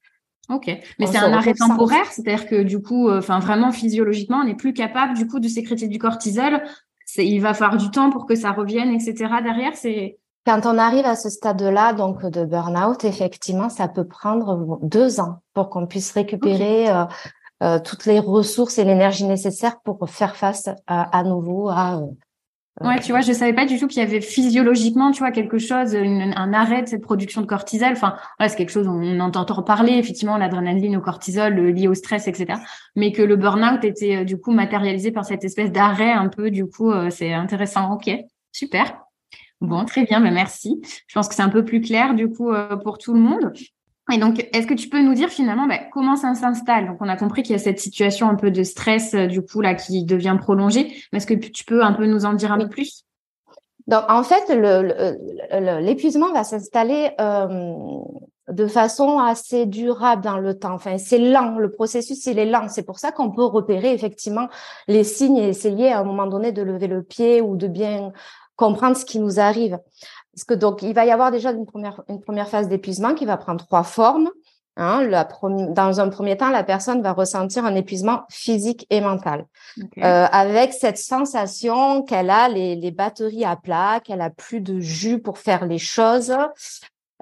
Ok, 0.49 0.71
mais 0.97 1.07
c'est 1.07 1.17
un 1.17 1.33
arrêt 1.33 1.53
temporaire, 1.53 2.05
c'est-à-dire 2.09 2.47
que 2.47 2.63
du 2.63 2.81
coup, 2.81 3.09
euh, 3.09 3.19
enfin 3.19 3.39
vraiment 3.39 3.73
physiologiquement, 3.73 4.37
on 4.37 4.45
n'est 4.45 4.55
plus 4.55 4.71
capable 4.71 5.13
du 5.13 5.27
coup 5.27 5.41
de 5.41 5.47
sécréter 5.49 5.89
du 5.89 5.99
cortisol. 5.99 6.63
Il 7.17 7.39
va 7.41 7.53
falloir 7.53 7.77
du 7.77 7.91
temps 7.91 8.09
pour 8.09 8.25
que 8.25 8.35
ça 8.35 8.51
revienne, 8.51 8.91
etc. 8.91 9.15
Derrière, 9.43 9.75
c'est 9.75 10.17
quand 10.45 10.65
on 10.65 10.77
arrive 10.77 11.05
à 11.05 11.17
ce 11.17 11.29
stade-là, 11.29 11.91
donc 11.91 12.25
de 12.25 12.45
burn-out, 12.45 13.03
effectivement, 13.03 13.67
ça 13.67 13.89
peut 13.89 14.07
prendre 14.07 14.79
deux 14.81 15.19
ans 15.19 15.41
pour 15.53 15.69
qu'on 15.69 15.87
puisse 15.87 16.11
récupérer 16.11 16.87
euh, 17.61 17.79
toutes 17.79 18.05
les 18.05 18.19
ressources 18.19 18.77
et 18.77 18.85
l'énergie 18.85 19.25
nécessaire 19.25 19.81
pour 19.81 20.09
faire 20.09 20.37
face 20.37 20.69
à 20.87 21.23
nouveau 21.23 21.67
à 21.67 21.99
Ouais, 22.79 22.99
tu 22.99 23.11
vois, 23.11 23.21
je 23.21 23.31
savais 23.31 23.53
pas 23.53 23.65
du 23.65 23.79
tout 23.79 23.87
qu'il 23.87 24.03
y 24.03 24.05
avait 24.05 24.21
physiologiquement, 24.21 25.11
tu 25.11 25.19
vois, 25.19 25.31
quelque 25.31 25.57
chose, 25.57 25.95
un 25.95 26.53
arrêt 26.53 26.83
de 26.83 26.87
cette 26.87 27.01
production 27.01 27.41
de 27.41 27.47
cortisol. 27.47 27.91
Enfin, 27.93 28.15
voilà, 28.37 28.49
c'est 28.49 28.55
quelque 28.55 28.69
chose 28.69 28.87
on 28.87 29.19
entend 29.19 29.45
parler, 29.63 29.93
effectivement, 29.93 30.37
l'adrénaline 30.37 30.95
au 30.95 31.01
cortisol 31.01 31.57
euh, 31.57 31.71
lié 31.71 31.87
au 31.87 31.95
stress, 31.95 32.27
etc. 32.27 32.59
Mais 32.95 33.11
que 33.11 33.23
le 33.23 33.35
burn-out 33.35 33.83
était 33.83 34.17
euh, 34.17 34.23
du 34.25 34.37
coup 34.37 34.51
matérialisé 34.51 35.11
par 35.11 35.25
cette 35.25 35.43
espèce 35.43 35.71
d'arrêt 35.71 36.11
un 36.11 36.27
peu, 36.27 36.51
du 36.51 36.67
coup, 36.67 36.91
euh, 36.91 37.09
c'est 37.09 37.33
intéressant. 37.33 37.93
Ok, 37.93 38.11
super. 38.51 39.01
Bon, 39.59 39.83
très 39.85 40.05
bien, 40.05 40.19
mais 40.19 40.31
merci. 40.31 40.79
Je 41.07 41.15
pense 41.15 41.27
que 41.27 41.33
c'est 41.33 41.41
un 41.41 41.49
peu 41.49 41.65
plus 41.65 41.81
clair 41.81 42.13
du 42.13 42.29
coup 42.29 42.51
pour 42.83 42.99
tout 42.99 43.15
le 43.15 43.19
monde. 43.19 43.53
Et 44.11 44.17
donc, 44.17 44.47
est-ce 44.53 44.67
que 44.67 44.73
tu 44.73 44.87
peux 44.87 45.01
nous 45.01 45.13
dire 45.13 45.29
finalement 45.29 45.67
bah, 45.67 45.79
comment 45.91 46.15
ça 46.15 46.33
s'installe? 46.33 46.87
Donc, 46.87 46.97
on 47.01 47.09
a 47.09 47.17
compris 47.17 47.43
qu'il 47.43 47.53
y 47.53 47.59
a 47.59 47.61
cette 47.61 47.79
situation 47.79 48.29
un 48.29 48.35
peu 48.35 48.51
de 48.51 48.63
stress 48.63 49.13
euh, 49.13 49.27
du 49.27 49.41
coup 49.41 49.61
là 49.61 49.75
qui 49.75 50.05
devient 50.05 50.37
prolongée. 50.39 50.95
Est-ce 51.11 51.27
que 51.27 51.33
tu 51.33 51.65
peux 51.65 51.83
un 51.83 51.93
peu 51.93 52.05
nous 52.05 52.25
en 52.25 52.33
dire 52.33 52.51
un 52.51 52.57
peu 52.57 52.69
plus? 52.69 53.03
Donc, 53.87 54.03
en 54.09 54.23
fait, 54.23 54.49
l'épuisement 55.81 56.31
va 56.31 56.43
s'installer 56.43 57.11
euh, 57.19 57.75
de 58.49 58.67
façon 58.67 59.19
assez 59.19 59.65
durable 59.65 60.23
dans 60.23 60.37
le 60.37 60.57
temps. 60.57 60.73
Enfin, 60.73 60.97
c'est 60.97 61.19
lent. 61.19 61.57
Le 61.57 61.71
processus, 61.71 62.25
il 62.25 62.39
est 62.39 62.45
lent. 62.45 62.67
C'est 62.69 62.83
pour 62.83 62.99
ça 62.99 63.11
qu'on 63.11 63.31
peut 63.31 63.45
repérer 63.45 63.93
effectivement 63.93 64.47
les 64.87 65.03
signes 65.03 65.37
et 65.37 65.49
essayer 65.49 65.91
à 65.91 65.99
un 65.99 66.03
moment 66.03 66.27
donné 66.27 66.51
de 66.51 66.61
lever 66.61 66.87
le 66.87 67.03
pied 67.03 67.41
ou 67.41 67.55
de 67.55 67.67
bien 67.67 68.11
comprendre 68.57 68.97
ce 68.97 69.05
qui 69.05 69.19
nous 69.19 69.39
arrive. 69.39 69.79
Parce 70.37 70.45
que 70.45 70.53
donc, 70.53 70.83
il 70.83 70.93
va 70.93 71.03
y 71.03 71.09
avoir 71.09 71.31
déjà 71.31 71.49
une 71.49 71.65
première, 71.65 72.03
une 72.09 72.21
première 72.21 72.47
phase 72.47 72.67
d'épuisement 72.67 73.15
qui 73.15 73.25
va 73.25 73.37
prendre 73.37 73.65
trois 73.65 73.81
formes. 73.81 74.29
Hein. 74.75 75.01
La 75.09 75.27
dans 75.41 75.99
un 75.99 76.09
premier 76.09 76.37
temps, 76.37 76.51
la 76.51 76.63
personne 76.63 77.01
va 77.01 77.11
ressentir 77.11 77.65
un 77.65 77.73
épuisement 77.73 78.21
physique 78.29 78.85
et 78.91 79.01
mental, 79.01 79.47
euh, 79.79 80.27
avec 80.31 80.73
cette 80.73 80.99
sensation 80.99 82.03
qu'elle 82.03 82.29
a 82.29 82.49
les, 82.49 82.75
les, 82.75 82.91
batteries 82.91 83.45
à 83.45 83.55
plat, 83.55 83.99
qu'elle 83.99 84.21
a 84.21 84.29
plus 84.29 84.61
de 84.61 84.79
jus 84.79 85.19
pour 85.19 85.39
faire 85.39 85.65
les 85.65 85.79
choses. 85.79 86.31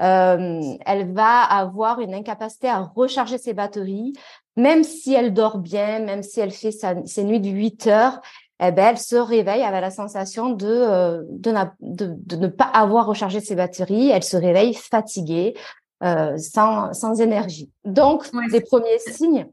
Euh, 0.02 0.62
elle 0.86 1.14
va 1.14 1.40
avoir 1.40 2.02
une 2.02 2.14
incapacité 2.14 2.68
à 2.68 2.82
recharger 2.82 3.38
ses 3.38 3.54
batteries, 3.54 4.12
même 4.58 4.84
si 4.84 5.14
elle 5.14 5.34
dort 5.34 5.60
bien, 5.60 6.00
même 6.00 6.22
si 6.22 6.42
elle 6.42 6.52
fait 6.52 6.72
sa, 6.72 6.96
ses 7.06 7.24
nuits 7.24 7.40
de 7.40 7.48
8 7.48 7.88
heures, 7.88 8.20
eh 8.60 8.72
ben, 8.72 8.92
elle 8.92 8.98
se 8.98 9.16
réveille 9.16 9.64
avec 9.64 9.82
la 9.82 9.92
sensation 9.92 10.52
de, 10.52 10.68
euh, 10.68 11.22
de, 11.30 11.54
de, 11.82 12.36
ne 12.38 12.48
pas 12.48 12.66
avoir 12.66 13.06
rechargé 13.06 13.42
ses 13.42 13.56
batteries. 13.56 14.10
Elle 14.10 14.24
se 14.24 14.38
réveille 14.38 14.74
fatiguée, 14.74 15.56
euh, 16.04 16.38
sans, 16.38 16.94
sans 16.94 17.20
énergie. 17.20 17.70
Donc, 17.84 18.26
les 18.52 18.62
premiers 18.62 19.00
signes. 19.00 19.48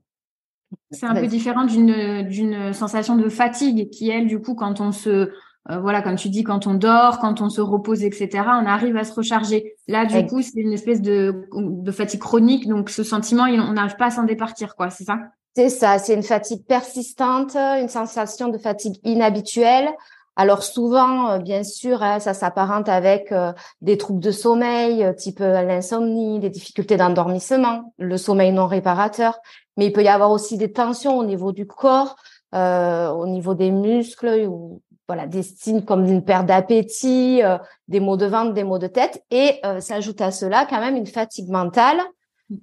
C'est 0.91 1.07
un 1.07 1.15
peu 1.15 1.27
différent 1.27 1.65
d'une 1.65 2.73
sensation 2.73 3.17
de 3.17 3.29
fatigue 3.29 3.91
qui, 3.91 4.09
elle, 4.09 4.27
du 4.27 4.41
coup, 4.41 4.55
quand 4.55 4.81
on 4.81 4.93
se 4.93 5.31
euh, 5.71 5.79
voilà, 5.79 6.03
comme 6.03 6.17
tu 6.17 6.29
dis, 6.29 6.43
quand 6.43 6.67
on 6.67 6.75
dort, 6.75 7.21
quand 7.21 7.41
on 7.41 7.49
se 7.49 7.61
repose, 7.61 8.03
etc., 8.03 8.31
on 8.35 8.67
arrive 8.67 8.97
à 8.97 9.05
se 9.05 9.15
recharger. 9.15 9.77
Là, 9.87 10.07
du 10.07 10.27
coup, 10.27 10.43
c'est 10.43 10.59
une 10.59 10.73
espèce 10.73 11.01
de, 11.01 11.47
de 11.55 11.93
fatigue 11.93 12.21
chronique, 12.21 12.67
donc 12.67 12.91
ce 12.91 13.05
sentiment, 13.05 13.45
on 13.45 13.73
n'arrive 13.73 13.97
pas 13.97 14.07
à 14.07 14.11
s'en 14.11 14.25
départir, 14.25 14.75
quoi, 14.75 14.91
c'est 14.91 15.05
ça? 15.05 15.19
C'est 15.55 15.69
ça, 15.69 15.99
c'est 15.99 16.15
une 16.15 16.23
fatigue 16.23 16.65
persistante, 16.65 17.57
une 17.57 17.89
sensation 17.89 18.49
de 18.49 18.59
fatigue 18.59 18.97
inhabituelle. 19.05 19.89
Alors 20.35 20.63
souvent, 20.63 21.31
euh, 21.31 21.39
bien 21.39 21.63
sûr, 21.63 22.03
hein, 22.03 22.19
ça 22.19 22.33
s'apparente 22.33 22.89
avec 22.89 23.33
euh, 23.33 23.53
des 23.83 23.99
troubles 23.99 24.21
de 24.21 24.31
sommeil, 24.31 25.05
euh, 25.05 25.13
type 25.13 25.41
l'insomnie, 25.41 26.41
des 26.41 26.49
difficultés 26.49 26.97
d'endormissement, 26.97 27.93
le 27.99 28.17
sommeil 28.17 28.51
non 28.51 28.67
réparateur. 28.67 29.39
Mais 29.77 29.87
il 29.87 29.93
peut 29.93 30.03
y 30.03 30.09
avoir 30.09 30.31
aussi 30.31 30.57
des 30.57 30.73
tensions 30.73 31.19
au 31.19 31.25
niveau 31.25 31.53
du 31.53 31.67
corps, 31.67 32.17
au 32.55 33.27
niveau 33.27 33.55
des 33.55 33.71
muscles, 33.71 34.47
ou 34.47 34.83
voilà, 35.09 35.27
des 35.27 35.43
signes 35.43 35.83
comme 35.83 36.05
une 36.05 36.23
perte 36.23 36.45
d'appétit, 36.45 37.41
des 37.89 38.01
maux 38.01 38.19
de 38.19 38.27
ventre, 38.27 38.53
des 38.53 38.65
maux 38.65 38.79
de 38.79 38.87
tête. 38.87 39.25
Et 39.31 39.63
s'ajoute 39.81 40.21
à 40.21 40.31
cela 40.31 40.67
quand 40.69 40.79
même 40.79 40.97
une 40.97 41.07
fatigue 41.07 41.49
mentale 41.49 41.99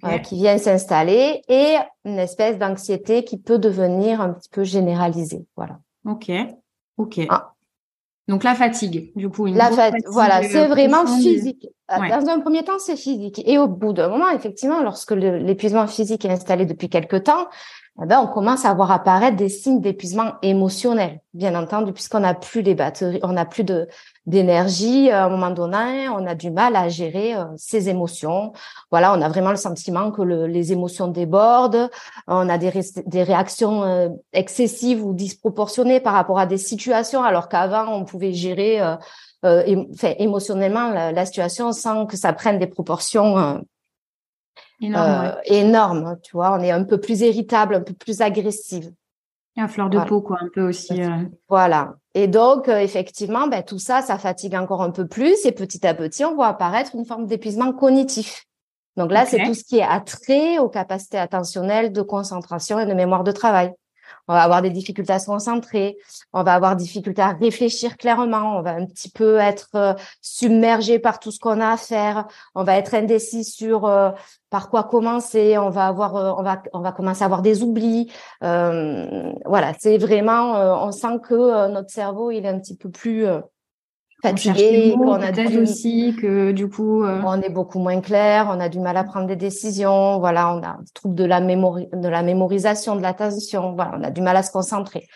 euh, 0.03 0.17
qui 0.19 0.36
vient 0.36 0.58
s'installer 0.58 1.41
et 1.48 1.75
une 2.05 2.19
espèce 2.19 2.58
d'anxiété 2.58 3.24
qui 3.24 3.38
peut 3.38 3.58
devenir 3.58 4.22
un 4.22 4.34
petit 4.34 4.50
peu 4.50 4.63
généralisée. 4.63 5.46
Voilà. 5.55 5.79
Ok. 6.05 6.31
Ok. 6.98 7.22
Ah. 7.29 7.53
Donc 8.27 8.43
la 8.43 8.53
fatigue, 8.53 9.12
du 9.15 9.29
coup. 9.29 9.48
Une 9.48 9.55
la 9.55 9.72
fatigue, 9.72 10.05
voilà, 10.12 10.43
c'est 10.43 10.67
vraiment 10.67 11.05
physique. 11.08 11.67
Euh, 11.91 11.96
dans 11.98 12.29
un 12.29 12.39
premier 12.39 12.63
temps, 12.63 12.77
c'est 12.77 12.96
physique. 12.96 13.41
Et 13.46 13.58
au 13.58 13.67
bout 13.67 13.91
d'un 13.91 14.08
moment, 14.08 14.29
effectivement, 14.29 14.84
lorsque 14.84 15.12
l'épuisement 15.12 15.88
physique 15.88 16.25
est 16.25 16.29
installé 16.29 16.67
depuis 16.67 16.89
quelque 16.89 17.15
temps, 17.15 17.48
eh 18.01 18.05
ben, 18.05 18.19
on 18.22 18.27
commence 18.27 18.65
à 18.65 18.74
voir 18.75 18.91
apparaître 18.91 19.36
des 19.36 19.50
signes 19.50 19.81
d'épuisement 19.81 20.34
émotionnel, 20.43 21.19
bien 21.34 21.55
entendu, 21.60 21.91
puisqu'on 21.91 22.19
n'a 22.19 22.36
plus 22.36 22.62
les 22.62 22.75
batteries, 22.75 23.19
on 23.24 23.34
n'a 23.34 23.46
plus 23.46 23.63
de 23.63 23.88
d'énergie. 24.30 25.10
À 25.10 25.26
un 25.26 25.30
moment 25.30 25.50
donné, 25.50 26.08
on 26.10 26.26
a 26.26 26.36
du 26.36 26.52
mal 26.52 26.76
à 26.76 26.88
gérer 26.88 27.36
euh, 27.36 27.46
ses 27.58 27.90
émotions. 27.90 28.54
Voilà, 28.92 29.14
on 29.14 29.22
a 29.22 29.28
vraiment 29.28 29.50
le 29.50 29.58
sentiment 29.58 30.12
que 30.12 30.22
le, 30.22 30.48
les 30.48 30.72
émotions 30.72 31.08
débordent. 31.08 31.90
On 32.28 32.48
a 32.48 32.58
des, 32.58 32.72
des 33.06 33.24
réactions 33.24 33.84
euh, 33.84 34.10
excessives 34.32 35.04
ou 35.04 35.14
disproportionnées 35.14 36.00
par 36.00 36.14
rapport 36.14 36.40
à 36.40 36.46
des 36.46 36.58
situations, 36.58 37.24
alors 37.24 37.50
qu'avant 37.50 37.92
on 37.94 38.06
pouvait 38.06 38.34
gérer 38.34 38.80
euh, 38.82 38.96
euh 39.46 39.64
émotionnellement 40.20 40.90
la, 40.90 41.12
la, 41.12 41.26
situation 41.26 41.72
sans 41.72 42.06
que 42.06 42.18
ça 42.18 42.34
prenne 42.34 42.60
des 42.60 42.68
proportions 42.68 43.38
euh, 43.38 43.58
tu 46.24 46.32
vois. 46.34 46.54
On 46.54 46.62
est 46.62 46.72
un 46.72 46.84
peu 46.84 47.00
plus 47.00 47.22
irritable, 47.22 47.76
un 47.76 47.82
peu 47.82 47.94
plus 47.94 48.22
agressive. 48.22 48.92
À 49.60 49.68
fleur 49.68 49.89
de 49.89 50.00
peau, 50.00 50.22
quoi, 50.22 50.38
un 50.42 50.50
peu 50.54 50.62
aussi. 50.62 51.04
Euh. 51.04 51.25
Voilà. 51.50 51.96
Et 52.13 52.28
donc, 52.28 52.70
euh, 52.70 52.80
effectivement, 52.80 53.48
ben, 53.48 53.62
tout 53.62 53.80
ça, 53.80 54.01
ça 54.01 54.18
fatigue 54.18 54.56
encore 54.56 54.82
un 54.82 54.92
peu 54.92 55.08
plus. 55.08 55.46
Et 55.46 55.51
petit 55.51 55.86
à 55.86 55.94
petit, 55.94 56.24
on 56.24 56.36
voit 56.36 56.48
apparaître 56.48 56.96
une 56.96 57.06
forme 57.06 57.25
d'épuisement 57.25 57.74
cognitif. 57.74 58.46
Donc 58.96 59.12
là, 59.12 59.25
c'est 59.25 59.44
tout 59.44 59.54
ce 59.54 59.63
qui 59.63 59.78
est 59.78 59.84
attrait 59.84 60.60
aux 60.60 60.70
capacités 60.70 61.18
attentionnelles, 61.18 61.92
de 61.92 62.01
concentration 62.01 62.80
et 62.80 62.86
de 62.86 62.94
mémoire 62.94 63.24
de 63.24 63.32
travail 63.32 63.72
on 64.28 64.34
va 64.34 64.44
avoir 64.44 64.62
des 64.62 64.70
difficultés 64.70 65.13
à 65.13 65.20
se 65.20 65.25
concentrer, 65.25 65.98
on 66.34 66.44
va 66.44 66.54
avoir 66.54 66.75
des 66.75 66.84
difficultés 66.84 67.22
à 67.22 67.30
réfléchir 67.30 67.98
clairement, 67.98 68.58
on 68.58 68.62
va 68.62 68.72
un 68.72 68.86
petit 68.86 69.10
peu 69.10 69.38
être 69.38 69.70
euh, 69.75 69.94
submergé 70.22 71.00
par 71.00 71.20
tout 71.20 71.32
ce 71.32 71.39
qu'on 71.39 71.60
a 71.60 71.72
à 71.72 71.78
faire, 71.78 72.28
on 72.56 72.63
va 72.63 72.78
être 72.78 72.94
indécis 72.94 73.44
sur 73.44 73.86
euh, 73.86 74.12
par 74.50 74.70
quoi 74.70 74.84
commencer, 74.84 75.58
on 75.58 75.70
va 75.70 75.88
avoir, 75.88 76.16
euh, 76.16 76.34
on 76.38 76.44
va, 76.44 76.62
on 76.74 76.82
va 76.82 76.92
commencer 76.92 77.24
à 77.24 77.25
avoir 77.25 77.42
des 77.42 77.63
oublis. 77.63 78.12
voilà, 78.42 79.74
c'est 79.80 79.98
vraiment, 79.98 80.86
on 80.86 80.92
sent 80.92 81.20
que 81.24 81.70
notre 81.70 81.89
cerveau 81.89 82.32
il 82.32 82.46
est 82.46 82.50
un 82.50 82.60
petit 82.60 82.75
peu 82.75 82.89
plus 82.89 83.25
fatigué, 84.22 84.94
qu'on 84.98 85.12
a 85.14 85.32
du... 85.32 85.60
aussi 85.60 86.16
que 86.20 86.52
du 86.52 86.70
coup 86.70 87.04
euh, 87.04 87.22
on 87.26 87.42
est 87.42 87.50
beaucoup 87.50 87.80
moins 87.80 88.02
clair, 88.02 88.48
on 88.50 88.60
a 88.60 88.70
du 88.70 88.80
mal 88.80 88.98
à 88.98 89.04
prendre 89.04 89.28
des 89.28 89.36
décisions, 89.36 90.20
voilà, 90.20 90.54
on 90.54 90.62
a 90.62 90.70
un 90.70 90.84
trouble 90.94 91.16
de 91.16 91.24
la 91.24 91.40
mémoire, 91.40 91.80
de 91.94 92.08
la 92.08 92.22
mémorisation, 92.22 92.96
de 92.96 93.02
l'attention, 93.02 93.74
voilà, 93.74 93.94
on 93.98 94.04
a 94.04 94.12
du 94.12 94.22
mal 94.22 94.36
à 94.36 94.44
se 94.44 94.52
concentrer. 94.52 95.08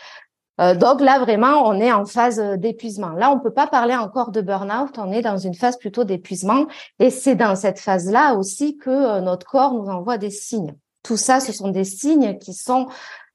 Euh, 0.61 0.75
donc 0.75 1.01
là 1.01 1.19
vraiment, 1.19 1.67
on 1.67 1.73
est 1.79 1.91
en 1.91 2.05
phase 2.05 2.39
d'épuisement. 2.57 3.09
Là, 3.09 3.31
on 3.31 3.39
peut 3.39 3.53
pas 3.53 3.65
parler 3.67 3.95
encore 3.95 4.31
de 4.31 4.39
burn-out, 4.39 4.97
on 4.97 5.11
est 5.11 5.23
dans 5.23 5.37
une 5.37 5.55
phase 5.55 5.77
plutôt 5.77 6.03
d'épuisement 6.03 6.67
et 6.99 7.09
c'est 7.09 7.35
dans 7.35 7.55
cette 7.55 7.79
phase-là 7.79 8.35
aussi 8.35 8.77
que 8.77 8.89
euh, 8.89 9.21
notre 9.21 9.47
corps 9.47 9.73
nous 9.73 9.89
envoie 9.89 10.17
des 10.17 10.29
signes. 10.29 10.75
Tout 11.01 11.17
ça, 11.17 11.39
ce 11.39 11.51
sont 11.51 11.69
des 11.69 11.83
signes 11.83 12.37
qui 12.37 12.53
sont 12.53 12.87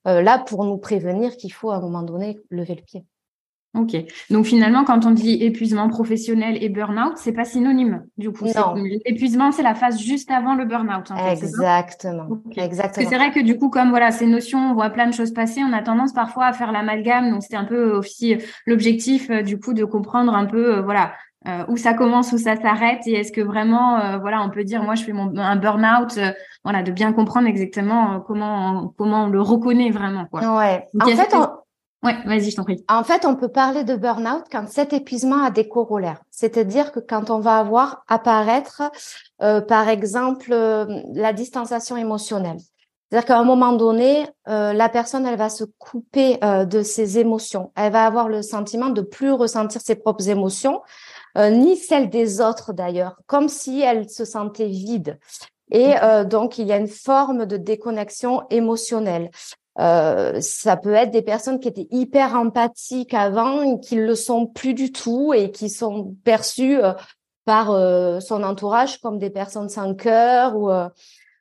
là 0.07 0.39
pour 0.39 0.65
nous 0.65 0.79
prévenir 0.79 1.37
qu'il 1.37 1.53
faut 1.53 1.71
à 1.71 1.77
un 1.77 1.81
moment 1.81 2.01
donné 2.01 2.39
lever 2.49 2.77
le 2.77 2.81
pied. 2.81 3.05
Ok. 3.79 3.97
Donc 4.31 4.47
finalement, 4.47 4.85
quand 4.85 5.07
on 5.07 5.13
dit 5.13 5.43
épuisement 5.43 5.89
professionnel 5.89 6.59
et 6.61 6.69
burn-out, 6.69 7.13
c'est 7.17 7.33
pas 7.33 7.45
synonyme. 7.45 8.05
Du 8.17 8.31
coup, 8.31 8.47
l'épuisement, 9.05 9.53
c'est 9.53 9.63
la 9.63 9.75
phase 9.75 10.01
juste 10.01 10.31
avant 10.31 10.55
le 10.55 10.65
burn-out. 10.65 11.11
Exactement. 11.31 12.29
Exactement. 12.57 13.09
c'est 13.09 13.17
vrai 13.17 13.31
que 13.31 13.41
du 13.41 13.57
coup, 13.57 13.71
comme 13.71 13.91
voilà, 13.91 14.11
ces 14.11 14.27
notions, 14.27 14.71
on 14.71 14.75
voit 14.75 14.91
plein 14.91 15.07
de 15.07 15.15
choses 15.15 15.33
passer, 15.33 15.63
on 15.63 15.73
a 15.73 15.83
tendance 15.83 16.13
parfois 16.13 16.47
à 16.47 16.53
faire 16.53 16.73
l'amalgame. 16.73 17.31
Donc 17.31 17.43
c'était 17.43 17.57
un 17.57 17.65
peu 17.65 17.93
aussi 17.93 18.37
l'objectif 18.67 19.31
euh, 19.31 19.43
du 19.43 19.59
coup 19.59 19.75
de 19.75 19.85
comprendre 19.85 20.35
un 20.35 20.47
peu, 20.47 20.77
euh, 20.77 20.83
voilà, 20.83 21.13
euh, 21.47 21.65
où 21.69 21.77
ça 21.77 21.95
commence, 21.95 22.33
où 22.33 22.39
ça 22.39 22.57
s'arrête, 22.57 23.07
et 23.07 23.13
est-ce 23.13 23.33
que 23.33 23.41
vraiment, 23.41 24.19
voilà, 24.19 24.43
on 24.43 24.51
peut 24.51 24.65
dire, 24.65 24.83
moi, 24.83 24.97
je 24.97 25.05
fais 25.05 25.13
mon, 25.13 25.37
un 25.37 25.57
burn-out, 25.57 26.19
voilà, 26.65 26.83
de 26.83 26.91
bien 26.91 27.13
comprendre 27.13 27.47
exactement 27.47 28.21
comment 28.21 28.93
comment 28.99 29.25
on 29.25 29.29
le 29.29 29.41
reconnaît 29.41 29.91
vraiment, 29.91 30.27
quoi. 30.27 30.41
Ouais. 30.57 30.85
en 31.01 31.07
fait, 31.07 31.35
Ouais, 32.05 32.14
vas-y, 32.26 32.50
je 32.50 32.57
t'en 32.57 32.62
prie. 32.62 32.85
En 32.88 33.02
fait, 33.02 33.25
on 33.25 33.35
peut 33.35 33.49
parler 33.49 33.83
de 33.83 33.97
burn-out 33.97 34.45
quand 34.52 34.69
cet 34.69 34.93
épuisement 34.93 35.43
a 35.43 35.50
des 35.50 35.69
corollaires. 35.69 36.23
C'est-à-dire 36.31 36.93
que 36.93 37.00
quand 37.00 37.31
on 37.31 37.40
va 37.40 37.59
avoir 37.59 38.05
apparaître, 38.07 38.83
euh, 39.43 39.61
par 39.61 39.88
exemple, 39.88 40.52
euh, 40.52 40.87
la 41.12 41.33
distanciation 41.33 41.97
émotionnelle. 41.97 42.59
C'est-à-dire 43.11 43.26
qu'à 43.26 43.38
un 43.38 43.45
moment 43.45 43.73
donné, 43.73 44.28
euh, 44.49 44.73
la 44.73 44.88
personne, 44.88 45.26
elle 45.26 45.38
va 45.38 45.49
se 45.49 45.64
couper 45.64 46.38
de 46.43 46.83
ses 46.83 47.19
émotions. 47.19 47.73
Elle 47.75 47.90
va 47.90 48.05
avoir 48.05 48.28
le 48.28 48.43
sentiment 48.43 48.90
de 48.90 49.00
plus 49.00 49.33
ressentir 49.33 49.81
ses 49.81 49.97
propres 49.97 50.28
émotions, 50.28 50.83
ni 51.37 51.76
celles 51.76 52.11
des 52.11 52.40
autres 52.40 52.73
d'ailleurs, 52.73 53.17
comme 53.26 53.49
si 53.49 53.81
elle 53.81 54.11
se 54.11 54.26
sentait 54.26 54.67
vide. 54.67 55.19
Et 55.71 55.95
donc, 56.26 56.59
il 56.59 56.67
y 56.67 56.73
a 56.73 56.76
une 56.76 56.88
forme 56.88 57.47
de 57.47 57.57
déconnexion 57.57 58.43
émotionnelle. 58.50 59.31
Euh, 59.79 60.41
ça 60.41 60.77
peut 60.77 60.95
être 60.95 61.11
des 61.11 61.23
personnes 61.23 61.61
qui 61.61 61.69
étaient 61.69 61.87
hyper 61.91 62.35
empathiques 62.35 63.15
avant 63.15 63.63
et 63.63 63.81
qui 63.81 63.97
le 63.97 64.15
sont 64.15 64.47
plus 64.47 64.75
du 64.75 64.91
tout 64.91 65.33
et 65.33 65.51
qui 65.51 65.71
sont 65.71 66.17
perçues 66.25 66.83
euh, 66.83 66.93
par 67.45 67.71
euh, 67.71 68.19
son 68.21 68.43
entourage 68.43 69.01
comme 69.01 69.19
des 69.19 69.31
personnes 69.31 69.69
sans 69.69 69.95
cœur 69.95 70.57
ou 70.57 70.71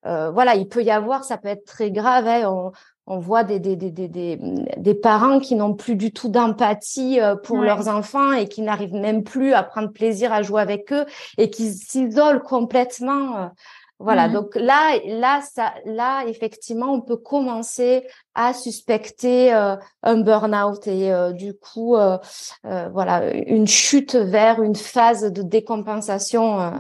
voilà, 0.03 0.55
il 0.55 0.69
peut 0.69 0.83
y 0.83 0.91
avoir, 0.91 1.25
ça 1.25 1.37
peut 1.37 1.49
être 1.49 1.65
très 1.65 1.91
grave. 1.91 2.27
Hein, 2.27 2.49
on, 2.49 2.71
on, 3.07 3.19
voit 3.19 3.43
des, 3.43 3.59
des, 3.59 3.75
des, 3.75 3.91
des, 3.91 4.39
des 4.77 4.93
parents 4.93 5.39
qui 5.39 5.55
n'ont 5.55 5.73
plus 5.73 5.95
du 5.95 6.13
tout 6.13 6.29
d'empathie 6.29 7.19
pour 7.43 7.57
leurs 7.57 7.89
enfants 7.89 8.31
et 8.31 8.47
qui 8.47 8.61
n'arrivent 8.61 8.93
même 8.93 9.25
plus 9.25 9.51
à 9.51 9.63
prendre 9.63 9.91
plaisir 9.91 10.31
à 10.31 10.43
jouer 10.43 10.61
avec 10.61 10.93
eux 10.93 11.05
et 11.37 11.49
qui 11.49 11.73
s'isolent 11.73 12.41
complètement 12.41 13.51
Voilà, 13.99 14.27
Mhm. 14.27 14.33
donc 14.33 14.55
là, 14.55 14.99
là, 15.05 15.41
ça, 15.41 15.73
là, 15.85 16.23
effectivement, 16.27 16.93
on 16.93 17.01
peut 17.01 17.17
commencer 17.17 18.05
à 18.35 18.53
suspecter 18.53 19.51
euh, 19.53 19.75
un 20.03 20.17
burn-out 20.17 20.85
et 20.87 21.11
euh, 21.11 21.31
du 21.31 21.55
coup, 21.55 21.95
euh, 21.95 22.17
euh, 22.65 22.89
voilà, 22.89 23.33
une 23.33 23.65
chute 23.65 24.15
vers 24.15 24.61
une 24.61 24.75
phase 24.75 25.23
de 25.31 25.41
décompensation 25.41 26.61
euh, 26.61 26.71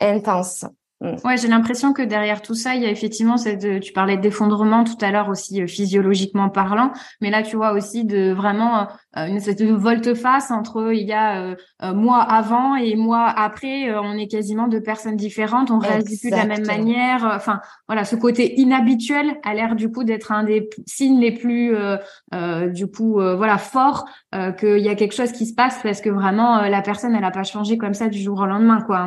intense. 0.00 0.64
Ouais, 1.00 1.36
j'ai 1.36 1.46
l'impression 1.46 1.92
que 1.92 2.02
derrière 2.02 2.42
tout 2.42 2.54
ça, 2.56 2.74
il 2.74 2.82
y 2.82 2.86
a 2.86 2.90
effectivement 2.90 3.36
cette, 3.36 3.80
tu 3.80 3.92
parlais 3.92 4.16
d'effondrement 4.16 4.82
tout 4.82 4.96
à 5.00 5.12
l'heure 5.12 5.28
aussi 5.28 5.62
euh, 5.62 5.66
physiologiquement 5.68 6.48
parlant, 6.48 6.92
mais 7.20 7.30
là 7.30 7.44
tu 7.44 7.54
vois 7.54 7.72
aussi 7.72 8.04
de 8.04 8.32
vraiment 8.32 8.88
euh, 9.16 9.26
une 9.26 9.36
espèce 9.36 9.54
de 9.56 9.72
volte-face 9.72 10.50
entre 10.50 10.92
il 10.92 11.06
y 11.06 11.12
a 11.12 11.40
euh, 11.40 11.54
euh, 11.84 11.94
moi 11.94 12.20
avant 12.20 12.74
et 12.74 12.96
moi 12.96 13.26
après, 13.28 13.88
euh, 13.90 14.00
on 14.02 14.18
est 14.18 14.26
quasiment 14.26 14.66
deux 14.66 14.82
personnes 14.82 15.14
différentes, 15.16 15.70
on 15.70 15.78
réagit 15.78 16.18
plus 16.18 16.30
de 16.30 16.36
la 16.36 16.46
même 16.46 16.66
manière. 16.66 17.24
euh, 17.24 17.36
Enfin 17.36 17.60
voilà, 17.86 18.04
ce 18.04 18.16
côté 18.16 18.58
inhabituel 18.60 19.36
a 19.44 19.54
l'air 19.54 19.76
du 19.76 19.92
coup 19.92 20.02
d'être 20.02 20.32
un 20.32 20.42
des 20.42 20.68
signes 20.86 21.20
les 21.20 21.30
plus 21.32 21.76
euh, 21.76 21.96
euh, 22.34 22.68
du 22.70 22.88
coup 22.88 23.20
euh, 23.20 23.36
voilà 23.36 23.56
forts 23.58 24.04
euh, 24.34 24.50
qu'il 24.50 24.80
y 24.80 24.88
a 24.88 24.96
quelque 24.96 25.14
chose 25.14 25.30
qui 25.30 25.46
se 25.46 25.54
passe 25.54 25.78
parce 25.80 26.00
que 26.00 26.10
vraiment 26.10 26.58
euh, 26.58 26.68
la 26.68 26.82
personne 26.82 27.14
elle 27.14 27.24
a 27.24 27.30
pas 27.30 27.44
changé 27.44 27.78
comme 27.78 27.94
ça 27.94 28.08
du 28.08 28.18
jour 28.20 28.40
au 28.40 28.46
lendemain 28.46 28.80
quoi. 28.82 29.06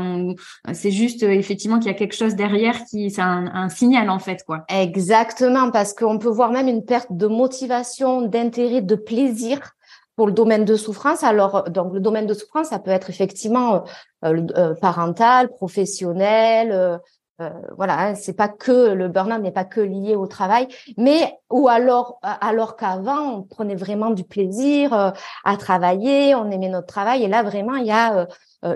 C'est 0.73 0.91
juste 0.91 1.23
euh, 1.23 1.31
effectivement 1.31 1.79
qu'il 1.81 1.91
y 1.91 1.95
a 1.95 1.97
quelque 1.97 2.15
chose 2.15 2.35
derrière 2.35 2.85
qui, 2.85 3.09
c'est 3.09 3.21
un, 3.21 3.69
signal 3.69 4.09
en 4.09 4.19
fait, 4.19 4.43
quoi. 4.45 4.63
Exactement, 4.69 5.71
parce 5.71 5.93
qu'on 5.93 6.17
peut 6.17 6.29
voir 6.29 6.51
même 6.51 6.67
une 6.67 6.85
perte 6.85 7.11
de 7.11 7.27
motivation, 7.27 8.21
d'intérêt, 8.21 8.81
de 8.81 8.95
plaisir 8.95 9.73
pour 10.15 10.27
le 10.27 10.33
domaine 10.33 10.65
de 10.65 10.75
souffrance. 10.75 11.23
Alors, 11.23 11.69
donc 11.69 11.93
le 11.93 11.99
domaine 11.99 12.27
de 12.27 12.33
souffrance, 12.33 12.67
ça 12.67 12.79
peut 12.79 12.91
être 12.91 13.09
effectivement 13.09 13.75
euh, 13.75 13.79
euh, 14.25 14.47
euh, 14.57 14.75
parental, 14.75 15.49
professionnel. 15.49 16.71
euh, 16.71 16.97
euh, 17.41 17.49
voilà, 17.75 17.99
hein, 17.99 18.15
c'est 18.15 18.35
pas 18.35 18.49
que 18.49 18.93
le 18.93 19.07
burn-out 19.07 19.41
n'est 19.41 19.51
pas 19.51 19.65
que 19.65 19.81
lié 19.81 20.15
au 20.15 20.27
travail, 20.27 20.67
mais 20.97 21.33
ou 21.49 21.67
alors 21.69 22.19
alors 22.21 22.75
qu'avant 22.75 23.37
on 23.37 23.41
prenait 23.41 23.75
vraiment 23.75 24.11
du 24.11 24.23
plaisir 24.23 24.93
euh, 24.93 25.09
à 25.43 25.57
travailler, 25.57 26.35
on 26.35 26.51
aimait 26.51 26.69
notre 26.69 26.87
travail 26.87 27.23
et 27.23 27.27
là 27.27 27.41
vraiment 27.41 27.75
il 27.75 27.87
y 27.87 27.91
a 27.91 28.15
euh, 28.15 28.25
euh, 28.25 28.25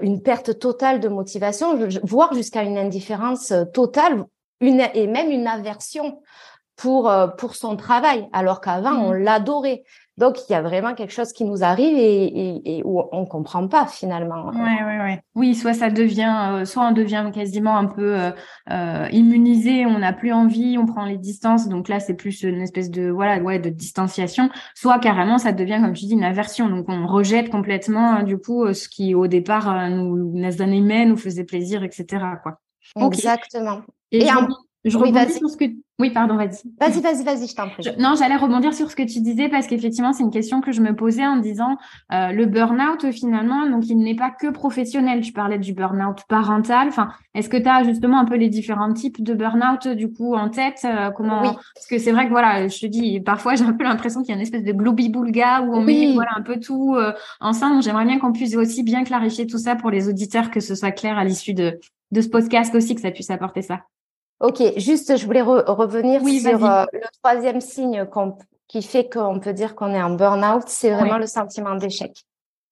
une 0.02 0.22
perte 0.22 0.60
totale 0.60 1.00
de 1.00 1.08
motivation, 1.08 1.78
voire 2.04 2.34
jusqu'à 2.34 2.64
une 2.64 2.78
indifférence 2.78 3.52
euh, 3.52 3.66
totale, 3.66 4.26
et 4.62 5.08
même 5.08 5.32
une 5.32 5.48
aversion 5.48 6.22
pour 6.78 7.10
euh, 7.10 7.28
pour 7.28 7.56
son 7.56 7.76
travail, 7.78 8.28
alors 8.34 8.60
qu'avant 8.62 8.92
Mhm. 8.92 9.04
on 9.04 9.12
l'adorait. 9.12 9.84
Donc 10.18 10.38
il 10.48 10.54
y 10.54 10.56
a 10.56 10.62
vraiment 10.62 10.94
quelque 10.94 11.12
chose 11.12 11.34
qui 11.34 11.44
nous 11.44 11.62
arrive 11.62 11.98
et, 11.98 12.24
et, 12.26 12.78
et 12.78 12.84
où 12.86 13.02
on 13.12 13.26
comprend 13.26 13.68
pas 13.68 13.86
finalement. 13.86 14.46
Ouais, 14.46 14.84
ouais, 14.86 14.98
ouais. 15.00 15.22
Oui, 15.36 15.56
soit 15.56 15.74
ça 15.74 15.90
devient, 15.90 16.34
euh, 16.52 16.64
soit 16.66 16.88
on 16.88 16.92
devient 16.94 17.30
quasiment 17.34 17.76
un 17.78 17.84
peu 17.86 18.18
euh, 18.18 18.32
euh, 18.72 19.08
immunisé, 19.12 19.86
on 19.86 20.00
n'a 20.00 20.14
plus 20.14 20.32
envie, 20.32 20.78
on 20.78 20.86
prend 20.86 21.04
les 21.04 21.18
distances, 21.18 21.68
donc 21.68 21.90
là 21.90 22.00
c'est 22.00 22.14
plus 22.14 22.44
une 22.44 22.62
espèce 22.62 22.90
de 22.92 23.10
voilà, 23.10 23.42
ouais, 23.42 23.60
de 23.60 23.70
distanciation. 23.70 24.50
Soit 24.74 25.00
carrément 25.00 25.38
ça 25.38 25.52
devient, 25.52 25.80
comme 25.82 25.92
tu 25.94 26.06
dis, 26.06 26.14
une 26.14 26.24
aversion, 26.24 26.70
donc 26.70 26.86
on 26.88 27.08
rejette 27.08 27.50
complètement 27.50 28.20
euh, 28.20 28.24
du 28.24 28.38
coup 28.38 28.64
euh, 28.64 28.74
ce 28.74 28.88
qui 28.88 29.16
au 29.16 29.28
départ 29.28 29.70
euh, 29.70 29.90
nous 29.90 30.16
nous 30.34 30.62
animait, 30.62 31.06
nous 31.06 31.18
faisait 31.18 31.44
plaisir, 31.44 31.84
etc. 31.84 32.24
Quoi. 32.42 32.54
Exactement. 33.06 33.82
Et, 34.12 34.24
Et 34.26 34.32
en- 34.32 34.48
je 34.86 34.98
Oui, 34.98 35.10
rebondis 35.10 35.34
sur 35.34 35.50
ce 35.50 35.58
que. 35.58 35.66
Oui, 35.98 36.10
pardon, 36.10 36.36
vas-y. 36.36 36.50
Vas-y, 36.80 37.00
vas-y, 37.02 37.24
vas-y, 37.24 37.48
je 37.48 37.56
t'en 37.56 37.70
prie. 37.70 37.82
Je- 37.84 38.02
non, 38.02 38.16
j'allais 38.20 38.36
rebondir 38.36 38.74
sur 38.74 38.92
ce 38.92 38.96
que 38.98 39.04
tu 39.04 39.22
disais 39.22 39.48
parce 39.48 39.66
qu'effectivement, 39.66 40.12
c'est 40.14 40.24
une 40.24 40.30
question 40.32 40.60
que 40.60 40.72
je 40.74 40.82
me 40.82 40.94
posais 40.94 41.26
en 41.26 41.38
disant 41.38 41.78
euh, 42.12 42.32
le 42.34 42.46
burn-out, 42.46 43.10
finalement, 43.12 43.66
donc 43.70 43.88
il 43.88 43.98
n'est 43.98 44.16
pas 44.16 44.30
que 44.30 44.48
professionnel. 44.52 45.22
Tu 45.22 45.32
parlais 45.32 45.58
du 45.58 45.74
burn-out 45.74 46.20
parental. 46.28 46.90
Enfin, 46.90 47.10
est-ce 47.34 47.48
que 47.50 47.56
tu 47.58 47.68
as 47.70 47.84
justement 47.84 48.20
un 48.20 48.26
peu 48.26 48.36
les 48.36 48.50
différents 48.50 48.92
types 48.94 49.24
de 49.24 49.34
burn-out 49.34 49.88
du 49.88 50.12
coup 50.12 50.36
en 50.36 50.50
tête 50.50 50.82
euh, 50.86 51.12
Comment 51.12 51.42
Oui. 51.44 51.50
Parce 51.76 51.88
que 51.90 51.98
c'est 51.98 52.12
vrai 52.12 52.26
que 52.26 52.32
voilà, 52.32 52.68
je 52.68 52.78
te 52.80 52.86
dis, 52.88 53.22
parfois 53.22 53.56
j'ai 53.56 53.64
un 53.64 53.74
peu 53.74 53.86
l'impression 53.86 54.22
qu'il 54.22 54.30
y 54.30 54.34
a 54.34 54.36
une 54.36 54.42
espèce 54.42 54.64
de 54.64 54.74
globi-boulga 54.74 55.62
où 55.62 55.74
on 55.76 55.86
Oui. 55.86 56.08
met 56.10 56.14
voilà 56.14 56.32
un 56.36 56.42
peu 56.42 56.60
tout 56.60 56.96
euh, 56.96 57.14
ensemble. 57.40 57.76
Donc, 57.76 57.84
J'aimerais 57.84 58.06
bien 58.06 58.20
qu'on 58.20 58.34
puisse 58.34 58.56
aussi 58.58 58.84
bien 58.84 59.04
clarifier 59.06 59.48
tout 59.48 59.58
ça 59.58 59.76
pour 59.76 59.92
les 59.92 60.10
auditeurs, 60.10 60.52
que 60.52 60.60
ce 60.60 60.76
soit 60.76 60.92
clair 60.92 61.18
à 61.18 61.24
l'issue 61.24 61.54
de 61.54 61.80
de 62.12 62.22
ce 62.22 62.30
podcast 62.30 62.74
aussi, 62.76 62.94
que 62.96 63.02
ça 63.02 63.12
puisse 63.12 63.30
apporter 63.32 63.62
ça. 63.64 63.82
Ok, 64.40 64.62
juste, 64.78 65.16
je 65.18 65.26
voulais 65.26 65.42
re- 65.42 65.66
revenir 65.66 66.22
Oui, 66.22 66.42
sur 66.42 66.66
euh, 66.66 66.86
le 66.92 67.02
troisième 67.24 67.62
signe 67.62 68.06
qui 68.68 68.82
fait 68.82 69.10
qu'on 69.10 69.40
peut 69.40 69.54
dire 69.54 69.76
qu'on 69.76 69.94
est 69.94 70.02
en 70.02 70.10
burn-out, 70.12 70.64
c'est 70.68 70.92
vraiment 70.92 71.18
le 71.18 71.28
sentiment 71.28 71.76
d'échec. 71.76 72.26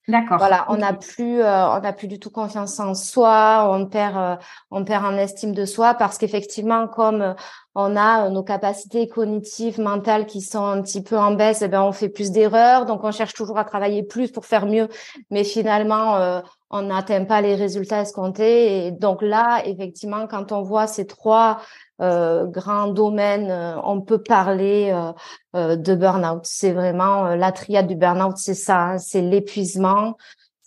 D'accord. 0.10 0.38
Voilà, 0.38 0.66
on 0.68 0.78
n'a 0.78 0.92
plus, 0.92 1.42
euh, 1.42 1.70
on 1.70 1.80
n'a 1.80 1.94
plus 1.94 2.08
du 2.10 2.20
tout 2.20 2.30
confiance 2.30 2.78
en 2.82 2.94
soi, 2.94 3.70
on 3.72 3.86
perd, 3.86 4.18
euh, 4.18 4.36
on 4.70 4.84
perd 4.84 5.06
en 5.06 5.16
estime 5.18 5.54
de 5.54 5.66
soi 5.66 5.94
parce 5.94 6.18
qu'effectivement, 6.18 6.90
comme 6.90 7.22
euh, 7.22 7.34
on 7.74 7.96
a 7.96 8.26
euh, 8.26 8.30
nos 8.30 8.44
capacités 8.44 9.08
cognitives, 9.08 9.80
mentales 9.80 10.26
qui 10.26 10.42
sont 10.42 10.66
un 10.66 10.82
petit 10.82 11.02
peu 11.02 11.18
en 11.18 11.32
baisse, 11.32 11.62
eh 11.62 11.70
ben 11.70 11.82
on 11.82 11.94
fait 11.94 12.10
plus 12.10 12.32
d'erreurs, 12.32 12.86
donc 12.86 13.06
on 13.06 13.12
cherche 13.12 13.34
toujours 13.34 13.58
à 13.58 13.64
travailler 13.64 14.04
plus 14.04 14.30
pour 14.30 14.46
faire 14.46 14.66
mieux, 14.66 14.90
mais 15.32 15.46
finalement 15.46 16.18
euh, 16.18 16.42
on 16.70 16.82
n'atteint 16.82 17.24
pas 17.24 17.40
les 17.40 17.56
résultats 17.56 18.02
escomptés. 18.02 18.88
Et 18.88 18.92
donc 18.92 19.22
là, 19.22 19.62
effectivement, 19.66 20.28
quand 20.28 20.52
on 20.52 20.64
voit 20.64 20.88
ces 20.88 21.08
trois 21.08 21.62
euh, 22.02 22.46
grands 22.46 22.88
domaines, 22.88 23.52
euh, 23.52 23.80
on 23.84 24.02
peut 24.02 24.22
parler 24.22 24.92
euh, 24.92 25.12
euh, 25.56 25.76
de 25.76 25.96
burn-out. 25.96 26.42
C'est 26.44 26.72
vraiment 26.74 27.26
euh, 27.26 27.36
la 27.36 27.52
triade 27.52 27.88
du 27.88 27.96
burn-out, 27.96 28.38
c'est 28.38 28.56
ça, 28.56 28.80
hein, 28.82 28.98
c'est 28.98 29.22
l'épuisement, 29.22 30.18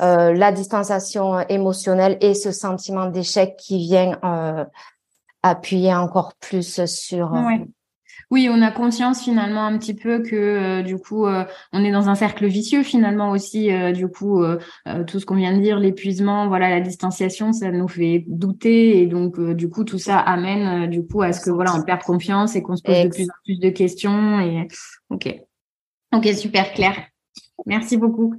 euh, 0.03 0.33
la 0.33 0.53
distanciation 0.53 1.41
émotionnelle 1.49 2.17
et 2.21 2.35
ce 2.35 2.53
sentiment 2.53 3.07
d'échec 3.07 3.57
qui 3.57 3.79
vient 3.79 4.19
appuyer 5.43 5.95
encore 5.95 6.35
plus 6.41 6.85
sur. 6.87 7.33
Oui, 8.33 8.49
on 8.51 8.61
a 8.61 8.73
conscience 8.73 9.23
finalement 9.23 9.65
un 9.67 9.79
petit 9.79 9.95
peu 9.95 10.21
que 10.21 10.35
euh, 10.35 10.83
du 10.83 10.99
coup 10.99 11.27
euh, 11.27 11.45
on 11.73 11.85
est 11.85 11.93
dans 11.93 12.09
un 12.09 12.17
cercle 12.17 12.47
vicieux 12.47 12.83
finalement 12.83 13.31
aussi 13.31 13.73
euh, 13.73 13.93
du 13.93 14.09
coup 14.09 14.43
tout 15.07 15.21
ce 15.21 15.27
qu'on 15.27 15.37
vient 15.37 15.57
de 15.57 15.61
dire 15.61 15.79
l'épuisement 15.79 16.49
voilà 16.49 16.69
la 16.69 16.81
distanciation 16.81 17.53
ça 17.53 17.71
nous 17.71 17.87
fait 17.87 18.25
douter 18.27 19.01
et 19.01 19.07
donc 19.07 19.41
du 19.55 19.69
coup 19.69 19.85
tout 19.85 19.99
ça 19.99 20.19
amène 20.19 20.91
du 20.91 21.07
coup 21.07 21.23
à 21.23 21.33
ce 21.33 21.41
que 21.41 21.51
voilà 21.51 21.75
on 21.77 21.83
perde 21.83 22.03
confiance 22.03 22.57
et 22.57 22.62
qu'on 22.62 22.75
se 22.75 22.83
pose 22.83 23.05
de 23.05 23.09
plus 23.09 23.25
en 23.25 23.35
plus 23.45 23.59
de 23.61 23.71
questions 23.71 24.41
et 24.41 24.67
ok. 25.11 25.41
Ok 26.12 26.27
super 26.35 26.73
clair 26.73 26.97
merci 27.65 27.97
beaucoup 27.97 28.35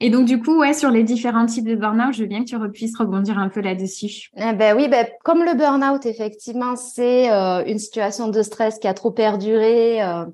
et 0.00 0.10
donc 0.10 0.26
du 0.26 0.40
coup 0.42 0.58
ouais 0.60 0.74
sur 0.74 0.90
les 0.90 1.02
différents 1.02 1.46
types 1.46 1.66
de 1.66 1.74
burn-out 1.74 2.12
je 2.12 2.22
veux 2.22 2.28
bien 2.28 2.44
que 2.44 2.48
tu 2.48 2.58
puisses 2.70 2.96
rebondir 2.98 3.38
un 3.38 3.48
peu 3.48 3.60
là-dessus 3.60 4.30
Eh 4.36 4.52
ben 4.52 4.76
oui, 4.76 4.88
ben, 4.88 5.06
comme 5.24 5.42
le 5.44 5.54
burn-out, 5.54 6.04
effectivement, 6.04 6.76
c'est 6.76 7.30
euh, 7.30 7.64
une 7.64 7.78
situation 7.78 8.28
de 8.28 8.42
stress 8.42 8.78
qui 8.78 8.88
a 8.88 8.94
trop 8.94 9.10
perduré 9.10 10.02
euh, 10.02 10.26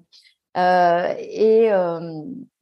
euh, 0.57 1.14
et 1.18 1.70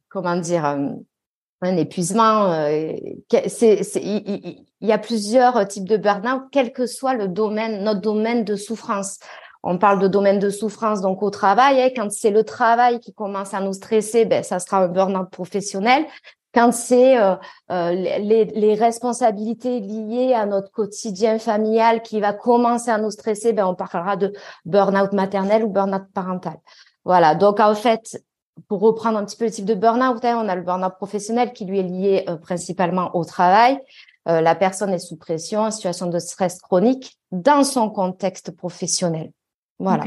comment 0.09 0.35
dire 0.35 0.65
un 0.65 1.77
épuisement. 1.77 2.65
il 2.67 4.65
y 4.81 4.91
a 4.91 4.97
plusieurs 4.97 5.67
types 5.67 5.87
de 5.87 5.97
burn-out, 5.97 6.43
quel 6.51 6.71
que 6.71 6.85
soit 6.85 7.13
le 7.13 7.27
domaine, 7.27 7.83
notre 7.83 8.01
domaine 8.01 8.43
de 8.43 8.55
souffrance. 8.55 9.19
On 9.63 9.77
parle 9.77 9.99
de 9.99 10.07
domaine 10.07 10.39
de 10.39 10.49
souffrance 10.49 11.01
donc 11.01 11.21
au 11.21 11.29
travail. 11.29 11.81
hein. 11.81 11.89
quand 11.95 12.11
c'est 12.11 12.31
le 12.31 12.43
travail 12.43 12.99
qui 12.99 13.13
commence 13.13 13.53
à 13.53 13.61
nous 13.61 13.73
stresser, 13.73 14.25
ben 14.25 14.43
ça 14.43 14.59
sera 14.59 14.83
un 14.83 14.87
burn-out 14.87 15.29
professionnel. 15.29 16.05
Quand 16.53 16.71
c'est 16.73 17.17
euh, 17.17 17.35
euh, 17.71 17.91
les, 17.91 18.45
les 18.45 18.73
responsabilités 18.75 19.79
liées 19.79 20.33
à 20.33 20.45
notre 20.45 20.71
quotidien 20.71 21.39
familial 21.39 22.01
qui 22.01 22.19
va 22.19 22.33
commencer 22.33 22.91
à 22.91 22.97
nous 22.97 23.11
stresser, 23.11 23.53
ben 23.53 23.65
on 23.65 23.75
parlera 23.75 24.17
de 24.17 24.33
burn-out 24.65 25.13
maternel 25.13 25.63
ou 25.63 25.69
burn-out 25.69 26.03
parental. 26.13 26.57
Voilà. 27.05 27.35
Donc 27.35 27.59
en 27.59 27.73
fait, 27.73 28.21
pour 28.67 28.81
reprendre 28.81 29.17
un 29.17 29.25
petit 29.25 29.37
peu 29.37 29.45
le 29.45 29.51
type 29.51 29.65
de 29.65 29.75
burn-out, 29.75 30.23
hein, 30.25 30.41
on 30.43 30.49
a 30.49 30.55
le 30.55 30.61
burn-out 30.61 30.95
professionnel 30.95 31.53
qui 31.53 31.65
lui 31.65 31.79
est 31.79 31.83
lié 31.83 32.25
euh, 32.27 32.35
principalement 32.35 33.15
au 33.15 33.23
travail. 33.23 33.79
Euh, 34.27 34.41
la 34.41 34.55
personne 34.55 34.91
est 34.91 34.99
sous 34.99 35.17
pression, 35.17 35.61
en 35.61 35.71
situation 35.71 36.07
de 36.07 36.19
stress 36.19 36.59
chronique 36.59 37.17
dans 37.31 37.63
son 37.63 37.89
contexte 37.89 38.51
professionnel. 38.55 39.31
Voilà. 39.79 40.03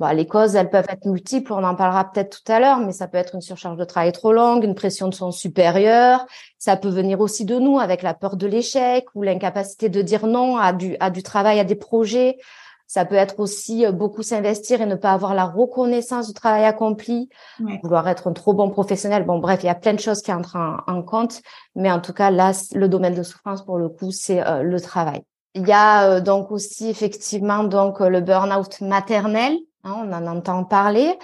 Bon, 0.00 0.08
les 0.16 0.26
causes, 0.26 0.56
elles 0.56 0.70
peuvent 0.70 0.86
être 0.88 1.04
multiples, 1.04 1.52
on 1.52 1.62
en 1.62 1.74
parlera 1.76 2.10
peut-être 2.10 2.42
tout 2.42 2.50
à 2.52 2.58
l'heure, 2.58 2.78
mais 2.78 2.92
ça 2.92 3.06
peut 3.06 3.18
être 3.18 3.34
une 3.34 3.42
surcharge 3.42 3.76
de 3.76 3.84
travail 3.84 4.12
trop 4.12 4.32
longue, 4.32 4.64
une 4.64 4.74
pression 4.74 5.08
de 5.08 5.14
son 5.14 5.30
supérieur. 5.30 6.24
Ça 6.58 6.76
peut 6.78 6.88
venir 6.88 7.20
aussi 7.20 7.44
de 7.44 7.58
nous 7.58 7.78
avec 7.78 8.00
la 8.02 8.14
peur 8.14 8.36
de 8.36 8.46
l'échec 8.46 9.04
ou 9.14 9.22
l'incapacité 9.22 9.90
de 9.90 10.00
dire 10.00 10.26
non 10.26 10.56
à 10.56 10.72
du, 10.72 10.96
à 11.00 11.10
du 11.10 11.22
travail, 11.22 11.60
à 11.60 11.64
des 11.64 11.74
projets. 11.74 12.38
Ça 12.86 13.04
peut 13.04 13.14
être 13.14 13.38
aussi 13.38 13.84
euh, 13.86 13.92
beaucoup 13.92 14.22
s'investir 14.24 14.80
et 14.80 14.86
ne 14.86 14.96
pas 14.96 15.12
avoir 15.12 15.34
la 15.34 15.44
reconnaissance 15.44 16.26
du 16.28 16.34
travail 16.34 16.64
accompli, 16.64 17.28
Ouais. 17.60 17.78
vouloir 17.84 18.08
être 18.08 18.26
un 18.26 18.32
trop 18.32 18.54
bon 18.54 18.70
professionnel. 18.70 19.24
Bon, 19.24 19.38
bref, 19.38 19.60
il 19.62 19.66
y 19.66 19.68
a 19.68 19.74
plein 19.76 19.92
de 19.94 20.00
choses 20.00 20.22
qui 20.22 20.32
entrent 20.32 20.56
en, 20.56 20.78
en 20.92 21.02
compte, 21.02 21.42
mais 21.76 21.92
en 21.92 22.00
tout 22.00 22.12
cas, 22.14 22.30
là, 22.30 22.52
le 22.74 22.88
domaine 22.88 23.14
de 23.14 23.22
souffrance, 23.22 23.64
pour 23.64 23.76
le 23.78 23.88
coup, 23.90 24.10
c'est 24.10 24.44
euh, 24.44 24.62
le 24.62 24.80
travail. 24.80 25.22
Il 25.54 25.68
y 25.68 25.72
a 25.72 26.08
euh, 26.08 26.20
donc 26.20 26.50
aussi 26.50 26.88
effectivement 26.88 27.64
donc 27.64 28.00
le 28.00 28.20
burn-out 28.20 28.80
maternel, 28.80 29.56
hein, 29.84 29.94
on 30.04 30.12
en 30.12 30.26
entend 30.26 30.64
parler. 30.64 31.16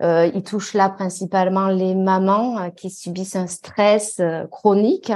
Euh, 0.00 0.30
il 0.32 0.42
touche 0.44 0.74
là 0.74 0.88
principalement 0.90 1.68
les 1.68 1.94
mamans 1.96 2.58
euh, 2.58 2.70
qui 2.70 2.88
subissent 2.88 3.34
un 3.34 3.48
stress 3.48 4.16
euh, 4.20 4.46
chronique 4.46 5.12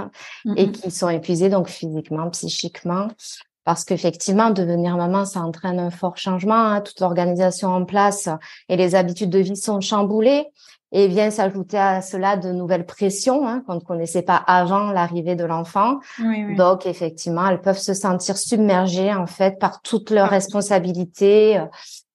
et 0.56 0.66
Mhm. 0.66 0.72
qui 0.72 0.90
sont 0.90 1.08
épuisées 1.08 1.48
donc 1.50 1.68
physiquement, 1.68 2.28
psychiquement. 2.30 3.08
parce 3.64 3.84
qu'effectivement, 3.84 4.50
devenir 4.50 4.96
maman, 4.96 5.24
ça 5.24 5.38
entraîne 5.40 5.78
un 5.78 5.90
fort 5.90 6.16
changement. 6.16 6.56
Hein, 6.56 6.80
toute 6.80 6.98
l'organisation 6.98 7.68
en 7.68 7.84
place 7.84 8.28
et 8.68 8.76
les 8.76 8.96
habitudes 8.96 9.30
de 9.30 9.38
vie 9.38 9.56
sont 9.56 9.80
chamboulées. 9.80 10.46
Et 10.94 11.08
vient 11.08 11.30
s'ajouter 11.30 11.78
à 11.78 12.02
cela 12.02 12.36
de 12.36 12.52
nouvelles 12.52 12.84
pressions 12.84 13.48
hein, 13.48 13.62
qu'on 13.66 13.76
ne 13.76 13.80
connaissait 13.80 14.20
pas 14.20 14.36
avant 14.36 14.92
l'arrivée 14.92 15.36
de 15.36 15.44
l'enfant. 15.44 16.00
Donc, 16.58 16.84
effectivement, 16.84 17.48
elles 17.48 17.62
peuvent 17.62 17.78
se 17.78 17.94
sentir 17.94 18.36
submergées 18.36 19.14
en 19.14 19.26
fait 19.26 19.58
par 19.58 19.80
toutes 19.80 20.10
leurs 20.10 20.26
ah. 20.26 20.36
responsabilités 20.36 21.58
euh, 21.58 21.64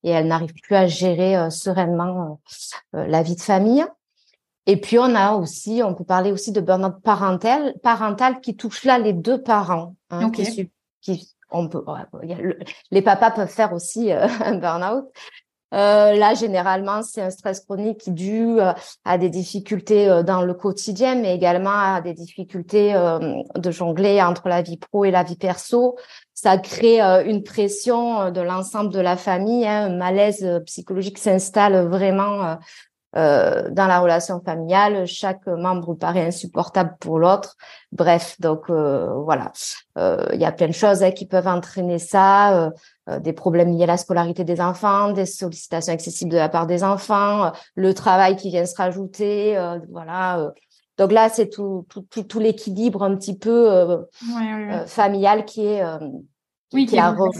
et 0.08 0.12
elles 0.12 0.28
n'arrivent 0.28 0.54
plus 0.54 0.76
à 0.76 0.88
gérer 0.88 1.36
euh, 1.36 1.50
sereinement 1.50 2.40
euh, 2.96 3.06
la 3.08 3.22
vie 3.24 3.36
de 3.36 3.42
famille. 3.42 3.86
Et 4.66 4.80
puis, 4.80 4.98
on 5.00 5.16
a 5.16 5.34
aussi, 5.34 5.82
on 5.84 5.94
peut 5.94 6.04
parler 6.04 6.32
aussi 6.32 6.52
de 6.52 6.62
burn-out 6.62 7.02
parental, 7.04 7.74
parental 7.84 8.40
qui 8.42 8.56
touche 8.56 8.84
là 8.84 8.98
les 9.00 9.14
deux 9.14 9.42
parents. 9.42 9.96
Hein, 10.10 10.30
qui, 10.32 10.72
qui, 11.02 11.34
on 11.52 11.70
peut, 11.70 11.84
les 12.92 13.02
papas 13.02 13.32
peuvent 13.32 13.48
faire 13.48 13.74
aussi 13.74 14.12
un 14.12 14.56
burn-out. 14.56 15.06
Euh, 15.74 16.14
là, 16.14 16.34
généralement, 16.34 17.04
c'est 17.04 17.22
un 17.22 17.30
stress 17.30 17.60
chronique 17.60 18.00
qui 18.00 18.12
dû 18.12 18.60
euh, 18.60 18.72
à 19.04 19.18
des 19.18 19.30
difficultés 19.30 20.10
euh, 20.10 20.24
dans 20.24 20.42
le 20.42 20.54
quotidien, 20.54 21.16
mais 21.16 21.36
également 21.36 21.96
à 21.96 22.02
des 22.02 22.14
difficultés 22.14 22.94
de 22.94 23.72
jongler 23.72 24.22
entre 24.22 24.48
la 24.48 24.62
vie 24.62 24.78
pro 24.78 25.04
et 25.06 25.12
la 25.12 25.24
vie 25.24 25.36
perso. 25.36 25.98
Ça 26.40 26.60
crée 26.60 27.02
une 27.02 27.42
pression 27.42 28.30
de 28.30 28.42
l'ensemble 28.42 28.94
de 28.94 29.00
la 29.00 29.18
famille. 29.18 29.66
Hein, 29.66 29.86
un 29.86 29.98
malaise 29.98 30.62
psychologique 30.66 31.18
s'installe 31.18 31.88
vraiment 31.88 32.58
euh, 33.16 33.70
dans 33.72 33.88
la 33.88 34.00
relation 34.00 34.42
familiale, 34.42 35.08
chaque 35.08 35.48
membre 35.48 35.96
paraît 35.96 36.28
insupportable 36.28 36.96
pour 37.00 37.18
l'autre. 37.18 37.56
Bref, 37.92 38.36
donc 38.40 38.70
euh, 38.70 39.12
voilà, 39.24 39.52
euh, 39.98 40.24
il 40.34 40.40
y 40.40 40.46
a 40.46 40.52
plein 40.52 40.68
de 40.68 40.74
choses 40.74 41.02
hein, 41.02 41.12
qui 41.12 41.26
peuvent 41.26 41.48
entraîner 41.48 42.00
ça, 42.00 42.72
des 43.20 43.34
problèmes 43.34 43.72
liés 43.72 43.86
à 43.86 43.88
la 43.88 43.98
scolarité 43.98 44.44
des 44.44 44.60
enfants, 44.60 45.14
des 45.14 45.26
sollicitations 45.26 45.94
excessives 45.94 46.28
de 46.28 46.36
la 46.36 46.50
part 46.50 46.68
des 46.68 46.84
enfants, 46.84 47.54
le 47.76 47.94
travail 47.94 48.36
qui 48.36 48.50
vient 48.50 48.66
se 48.66 48.76
rajouter, 48.76 49.58
voilà. 49.90 50.52
Donc 50.98 51.12
là, 51.12 51.30
c'est 51.30 51.50
tout, 51.50 51.86
tout, 51.90 52.24
tout, 52.24 52.40
l'équilibre 52.40 53.04
un 53.04 53.16
petit 53.16 53.38
peu 53.38 53.98
familial 54.88 55.46
qui 55.46 55.66
est 55.66 55.84
oui, 56.74 56.86
qui, 56.86 56.96
est 56.96 57.00
à 57.00 57.12
revoir. 57.12 57.32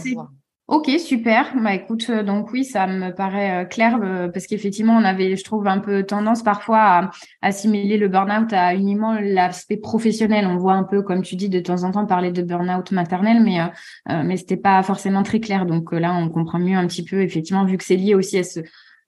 Ok, 0.68 0.90
super. 0.98 1.54
Bah 1.62 1.74
écoute, 1.74 2.04
euh, 2.10 2.22
donc 2.22 2.52
oui, 2.52 2.62
ça 2.62 2.86
me 2.86 3.10
paraît 3.14 3.62
euh, 3.62 3.64
clair 3.64 3.98
euh, 4.02 4.28
parce 4.28 4.46
qu'effectivement, 4.46 4.92
on 4.98 5.02
avait, 5.02 5.34
je 5.34 5.42
trouve, 5.42 5.66
un 5.66 5.78
peu 5.78 6.02
tendance 6.02 6.42
parfois 6.42 6.78
à 6.78 7.10
assimiler 7.40 7.96
le 7.96 8.08
burn-out 8.08 8.52
à 8.52 8.74
uniquement 8.74 9.18
l'aspect 9.18 9.78
professionnel. 9.78 10.46
On 10.46 10.58
voit 10.58 10.74
un 10.74 10.84
peu, 10.84 11.00
comme 11.00 11.22
tu 11.22 11.36
dis, 11.36 11.48
de 11.48 11.60
temps 11.60 11.84
en 11.84 11.90
temps 11.90 12.04
parler 12.04 12.32
de 12.32 12.42
burn-out 12.42 12.92
maternel, 12.92 13.42
mais 13.42 13.60
euh, 13.62 14.22
mais 14.22 14.36
c'était 14.36 14.58
pas 14.58 14.82
forcément 14.82 15.22
très 15.22 15.40
clair. 15.40 15.64
Donc 15.64 15.90
là, 15.92 16.14
on 16.14 16.28
comprend 16.28 16.58
mieux 16.58 16.76
un 16.76 16.86
petit 16.86 17.04
peu, 17.04 17.22
effectivement, 17.22 17.64
vu 17.64 17.78
que 17.78 17.84
c'est 17.84 17.96
lié 17.96 18.14
aussi 18.14 18.36
à 18.36 18.44
ce 18.44 18.60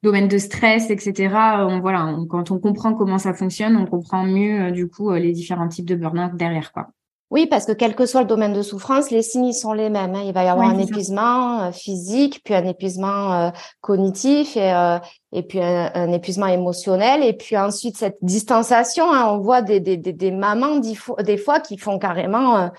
domaine 0.02 0.28
de 0.28 0.38
stress, 0.38 0.90
etc. 0.90 1.34
On, 1.68 1.80
voilà, 1.80 2.16
quand 2.28 2.50
on 2.50 2.58
comprend 2.58 2.94
comment 2.94 3.18
ça 3.18 3.34
fonctionne, 3.34 3.76
on 3.76 3.86
comprend 3.86 4.24
mieux 4.24 4.70
du 4.72 4.88
coup 4.88 5.12
les 5.12 5.32
différents 5.32 5.68
types 5.68 5.86
de 5.86 5.94
burn-out 5.94 6.36
derrière, 6.36 6.72
quoi. 6.72 6.88
Oui, 7.30 7.46
parce 7.46 7.64
que 7.64 7.70
quel 7.70 7.94
que 7.94 8.06
soit 8.06 8.22
le 8.22 8.26
domaine 8.26 8.52
de 8.52 8.62
souffrance, 8.62 9.12
les 9.12 9.22
signes 9.22 9.52
sont 9.52 9.72
les 9.72 9.88
mêmes. 9.88 10.16
Hein. 10.16 10.22
Il 10.26 10.32
va 10.32 10.42
y 10.42 10.48
avoir 10.48 10.68
un 10.68 10.78
épuisement 10.78 11.60
euh, 11.60 11.70
physique, 11.70 12.40
puis 12.44 12.54
un 12.54 12.64
épuisement 12.64 13.32
euh, 13.32 13.50
cognitif 13.80 14.56
et, 14.56 14.72
euh, 14.72 14.98
et 15.30 15.44
puis 15.44 15.60
un, 15.62 16.10
épuisement 16.10 16.46
émotionnel. 16.46 17.22
Et 17.22 17.32
puis 17.32 17.56
ensuite, 17.56 17.96
cette 17.96 18.18
distanciation, 18.20 19.12
hein, 19.12 19.26
on 19.28 19.38
voit 19.38 19.62
des, 19.62 19.78
des, 19.78 19.96
des, 19.96 20.12
des 20.12 20.32
mamans 20.32 20.80
des 20.80 21.36
fois 21.36 21.60
qui 21.60 21.78
font 21.78 22.00
carrément, 22.00 22.70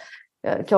qui, 0.44 0.76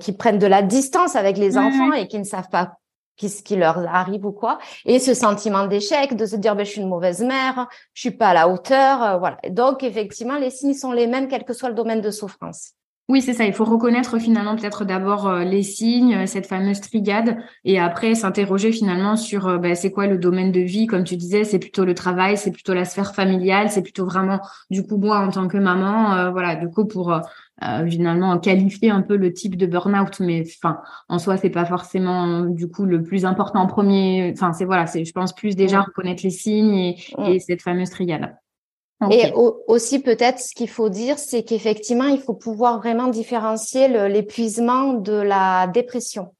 qui, 0.00 0.12
prennent 0.12 0.38
de 0.38 0.46
la 0.46 0.62
distance 0.62 1.16
avec 1.16 1.38
les 1.38 1.58
enfants 1.58 1.92
et 1.92 2.06
qui 2.06 2.20
ne 2.20 2.24
savent 2.24 2.50
pas 2.50 2.74
ce 3.18 3.42
qui 3.42 3.56
leur 3.56 3.78
arrive 3.78 4.26
ou 4.26 4.32
quoi. 4.32 4.58
Et 4.84 4.98
ce 4.98 5.14
sentiment 5.14 5.66
d'échec, 5.66 6.14
de 6.16 6.26
se 6.26 6.36
dire, 6.36 6.54
ben, 6.56 6.64
je 6.64 6.70
suis 6.70 6.80
une 6.80 6.88
mauvaise 6.88 7.22
mère, 7.22 7.68
je 7.94 8.00
suis 8.00 8.10
pas 8.10 8.28
à 8.28 8.34
la 8.34 8.48
hauteur. 8.48 9.18
voilà. 9.18 9.38
Donc, 9.50 9.82
effectivement, 9.82 10.36
les 10.36 10.50
signes 10.50 10.74
sont 10.74 10.92
les 10.92 11.06
mêmes, 11.06 11.28
quel 11.28 11.44
que 11.44 11.52
soit 11.52 11.68
le 11.68 11.74
domaine 11.74 12.00
de 12.00 12.10
souffrance. 12.10 12.72
Oui, 13.08 13.22
c'est 13.22 13.34
ça. 13.34 13.44
Il 13.44 13.52
faut 13.52 13.64
reconnaître 13.64 14.18
finalement 14.18 14.56
peut-être 14.56 14.84
d'abord 14.84 15.28
euh, 15.28 15.44
les 15.44 15.62
signes, 15.62 16.14
euh, 16.14 16.26
cette 16.26 16.46
fameuse 16.46 16.80
trigade, 16.80 17.38
et 17.64 17.78
après 17.78 18.16
s'interroger 18.16 18.72
finalement 18.72 19.14
sur 19.14 19.46
euh, 19.46 19.58
bah, 19.58 19.76
c'est 19.76 19.92
quoi 19.92 20.08
le 20.08 20.18
domaine 20.18 20.50
de 20.50 20.60
vie. 20.60 20.86
Comme 20.88 21.04
tu 21.04 21.16
disais, 21.16 21.44
c'est 21.44 21.60
plutôt 21.60 21.84
le 21.84 21.94
travail, 21.94 22.36
c'est 22.36 22.50
plutôt 22.50 22.74
la 22.74 22.84
sphère 22.84 23.14
familiale, 23.14 23.70
c'est 23.70 23.82
plutôt 23.82 24.06
vraiment 24.06 24.40
du 24.70 24.84
coup 24.84 24.96
moi 24.96 25.20
en 25.20 25.30
tant 25.30 25.46
que 25.46 25.56
maman, 25.56 26.32
voilà, 26.32 26.56
du 26.56 26.68
coup 26.68 26.84
pour 26.84 27.16
finalement 27.60 28.38
qualifier 28.38 28.90
un 28.90 29.02
peu 29.02 29.16
le 29.16 29.32
type 29.32 29.56
de 29.56 29.66
burn-out. 29.66 30.20
Mais 30.20 30.44
enfin, 30.46 30.80
en 31.08 31.18
soi, 31.18 31.36
c'est 31.36 31.50
pas 31.50 31.64
forcément 31.64 32.40
du 32.40 32.68
coup 32.68 32.84
le 32.84 33.02
plus 33.02 33.24
important 33.24 33.60
en 33.60 33.66
premier. 33.66 34.32
Enfin, 34.34 34.52
c'est 34.52 34.64
voilà, 34.64 34.86
c'est 34.86 35.04
je 35.04 35.12
pense 35.12 35.34
plus 35.34 35.56
déjà 35.56 35.82
reconnaître 35.82 36.22
les 36.22 36.30
signes 36.30 36.74
et, 36.74 36.96
et 37.26 37.40
cette 37.40 37.62
fameuse 37.62 37.90
trigade. 37.90 38.36
Et 39.10 39.30
aussi 39.66 40.00
peut-être 40.00 40.38
ce 40.40 40.54
qu'il 40.54 40.70
faut 40.70 40.88
dire, 40.88 41.18
c'est 41.18 41.42
qu'effectivement, 41.42 42.06
il 42.06 42.18
faut 42.18 42.34
pouvoir 42.34 42.78
vraiment 42.78 43.08
différencier 43.08 43.88
l'épuisement 44.08 44.94
de 44.94 45.12
la 45.12 45.66
dépression. 45.66 46.34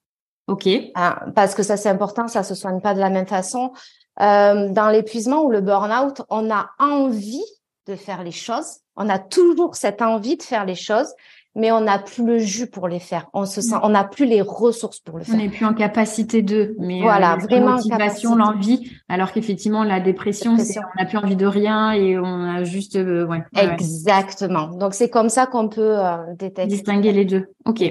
Ok. 0.48 0.68
Ah, 0.94 1.26
parce 1.34 1.54
que 1.54 1.62
ça 1.62 1.76
c'est 1.76 1.88
important, 1.88 2.28
ça 2.28 2.42
se 2.42 2.54
soigne 2.54 2.80
pas 2.80 2.94
de 2.94 3.00
la 3.00 3.10
même 3.10 3.26
façon. 3.26 3.72
Euh, 4.20 4.70
dans 4.70 4.88
l'épuisement 4.88 5.42
ou 5.42 5.50
le 5.50 5.60
burn-out, 5.60 6.22
on 6.30 6.50
a 6.50 6.70
envie 6.78 7.44
de 7.86 7.96
faire 7.96 8.22
les 8.22 8.32
choses, 8.32 8.80
on 8.96 9.08
a 9.08 9.18
toujours 9.18 9.76
cette 9.76 10.02
envie 10.02 10.36
de 10.36 10.42
faire 10.42 10.64
les 10.64 10.74
choses, 10.74 11.12
mais 11.54 11.72
on 11.72 11.80
n'a 11.80 11.98
plus 11.98 12.24
le 12.24 12.38
jus 12.38 12.66
pour 12.66 12.86
les 12.86 13.00
faire. 13.00 13.28
On 13.32 13.46
se 13.46 13.62
sent, 13.62 13.76
on 13.82 13.88
n'a 13.88 14.04
plus 14.04 14.26
les 14.26 14.42
ressources 14.42 15.00
pour 15.00 15.18
le 15.18 15.24
faire. 15.24 15.34
On 15.34 15.38
n'est 15.38 15.48
plus 15.48 15.64
en 15.64 15.72
capacité 15.72 16.42
de. 16.42 16.76
Mais 16.78 17.00
voilà, 17.00 17.34
euh, 17.34 17.36
vraiment 17.38 17.76
la 17.76 17.76
motivation, 17.76 18.36
l'envie. 18.36 18.92
Alors 19.08 19.32
qu'effectivement, 19.32 19.82
la 19.82 20.00
dépression, 20.00 20.58
c'est 20.58 20.78
on 20.78 21.02
n'a 21.02 21.06
plus 21.06 21.16
envie 21.16 21.36
de 21.36 21.46
rien 21.46 21.92
et 21.92 22.18
on 22.18 22.42
a 22.42 22.62
juste. 22.64 22.96
Euh, 22.96 23.26
ouais, 23.26 23.42
Exactement. 23.56 24.68
Donc 24.68 24.92
c'est 24.92 25.08
comme 25.08 25.30
ça 25.30 25.46
qu'on 25.46 25.68
peut 25.68 25.98
euh, 25.98 26.34
détecter. 26.34 26.66
Distinguer 26.66 27.12
les 27.12 27.24
deux. 27.24 27.46
Ok. 27.64 27.82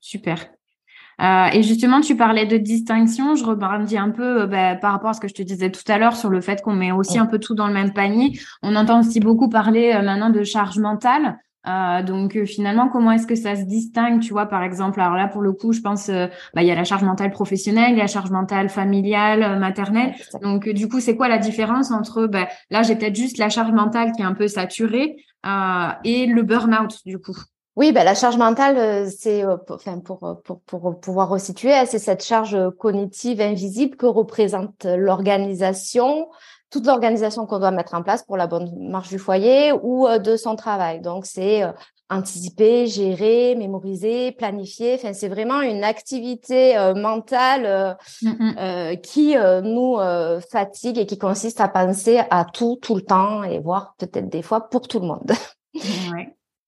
Super. 0.00 0.38
Euh, 1.20 1.46
et 1.52 1.62
justement, 1.62 2.00
tu 2.00 2.16
parlais 2.16 2.46
de 2.46 2.56
distinction. 2.56 3.34
Je 3.34 3.44
rebondis 3.44 3.98
un 3.98 4.10
peu 4.10 4.46
bah, 4.46 4.76
par 4.76 4.92
rapport 4.92 5.10
à 5.10 5.12
ce 5.12 5.20
que 5.20 5.28
je 5.28 5.34
te 5.34 5.42
disais 5.42 5.70
tout 5.70 5.82
à 5.88 5.98
l'heure 5.98 6.16
sur 6.16 6.30
le 6.30 6.40
fait 6.40 6.62
qu'on 6.62 6.74
met 6.74 6.92
aussi 6.92 7.18
un 7.18 7.26
peu 7.26 7.38
tout 7.38 7.54
dans 7.54 7.66
le 7.66 7.74
même 7.74 7.92
panier. 7.92 8.38
On 8.62 8.76
entend 8.76 9.00
aussi 9.00 9.20
beaucoup 9.20 9.48
parler 9.48 9.92
maintenant 10.02 10.30
de 10.30 10.42
charge 10.42 10.78
mentale. 10.78 11.38
Euh, 11.66 12.02
donc 12.02 12.36
euh, 12.36 12.46
finalement, 12.46 12.88
comment 12.88 13.12
est-ce 13.12 13.26
que 13.26 13.34
ça 13.34 13.54
se 13.54 13.62
distingue, 13.62 14.20
tu 14.20 14.32
vois, 14.32 14.46
par 14.46 14.62
exemple? 14.62 15.00
Alors 15.00 15.14
là, 15.14 15.28
pour 15.28 15.42
le 15.42 15.52
coup, 15.52 15.72
je 15.72 15.80
pense, 15.80 16.08
euh, 16.08 16.26
bah, 16.54 16.62
il 16.62 16.68
y 16.68 16.70
a 16.70 16.74
la 16.74 16.84
charge 16.84 17.02
mentale 17.02 17.30
professionnelle, 17.30 17.90
il 17.90 17.96
y 17.96 18.00
a 18.00 18.04
la 18.04 18.06
charge 18.06 18.30
mentale 18.30 18.68
familiale, 18.68 19.58
maternelle. 19.58 20.14
Donc 20.42 20.68
du 20.68 20.88
coup, 20.88 21.00
c'est 21.00 21.16
quoi 21.16 21.28
la 21.28 21.38
différence 21.38 21.90
entre, 21.90 22.26
bah, 22.26 22.48
là, 22.70 22.82
j'ai 22.82 22.96
peut-être 22.96 23.16
juste 23.16 23.38
la 23.38 23.50
charge 23.50 23.72
mentale 23.72 24.12
qui 24.12 24.22
est 24.22 24.24
un 24.24 24.34
peu 24.34 24.48
saturée 24.48 25.16
et 26.04 26.26
le 26.26 26.42
burn-out, 26.42 26.98
du 27.04 27.18
coup? 27.18 27.36
Oui, 27.76 27.92
ben, 27.92 28.04
la 28.04 28.14
charge 28.14 28.36
mentale, 28.36 29.08
c'est, 29.10 29.44
enfin, 29.68 30.00
pour, 30.00 30.40
pour, 30.44 30.60
pour 30.62 31.00
pouvoir 31.00 31.28
resituer, 31.28 31.72
hein, 31.72 31.84
c'est 31.86 31.98
cette 31.98 32.24
charge 32.24 32.56
cognitive 32.78 33.40
invisible 33.40 33.96
que 33.96 34.06
représente 34.06 34.84
l'organisation, 34.84 36.28
toute 36.70 36.86
l'organisation 36.86 37.46
qu'on 37.46 37.58
doit 37.58 37.70
mettre 37.70 37.94
en 37.94 38.02
place 38.02 38.22
pour 38.22 38.36
la 38.36 38.46
bonne 38.46 38.72
marche 38.90 39.08
du 39.08 39.18
foyer 39.18 39.72
ou 39.82 40.06
euh, 40.06 40.18
de 40.18 40.36
son 40.36 40.56
travail. 40.56 41.00
Donc, 41.00 41.26
c'est 41.26 41.62
euh, 41.62 41.72
anticiper, 42.08 42.86
gérer, 42.86 43.54
mémoriser, 43.56 44.32
planifier. 44.32 44.94
Enfin, 44.94 45.12
c'est 45.12 45.28
vraiment 45.28 45.60
une 45.60 45.84
activité 45.84 46.76
euh, 46.76 46.94
mentale 46.94 47.96
qui 49.02 49.36
nous 49.62 49.98
fatigue 50.50 50.98
et 50.98 51.06
qui 51.06 51.18
consiste 51.18 51.60
à 51.60 51.68
penser 51.68 52.20
à 52.30 52.44
tout, 52.44 52.78
tout 52.82 52.96
le 52.96 53.02
temps 53.02 53.44
et 53.44 53.60
voire 53.60 53.94
peut-être 53.98 54.28
des 54.28 54.42
fois 54.42 54.68
pour 54.68 54.88
tout 54.88 54.98
le 54.98 55.06
monde. 55.06 55.32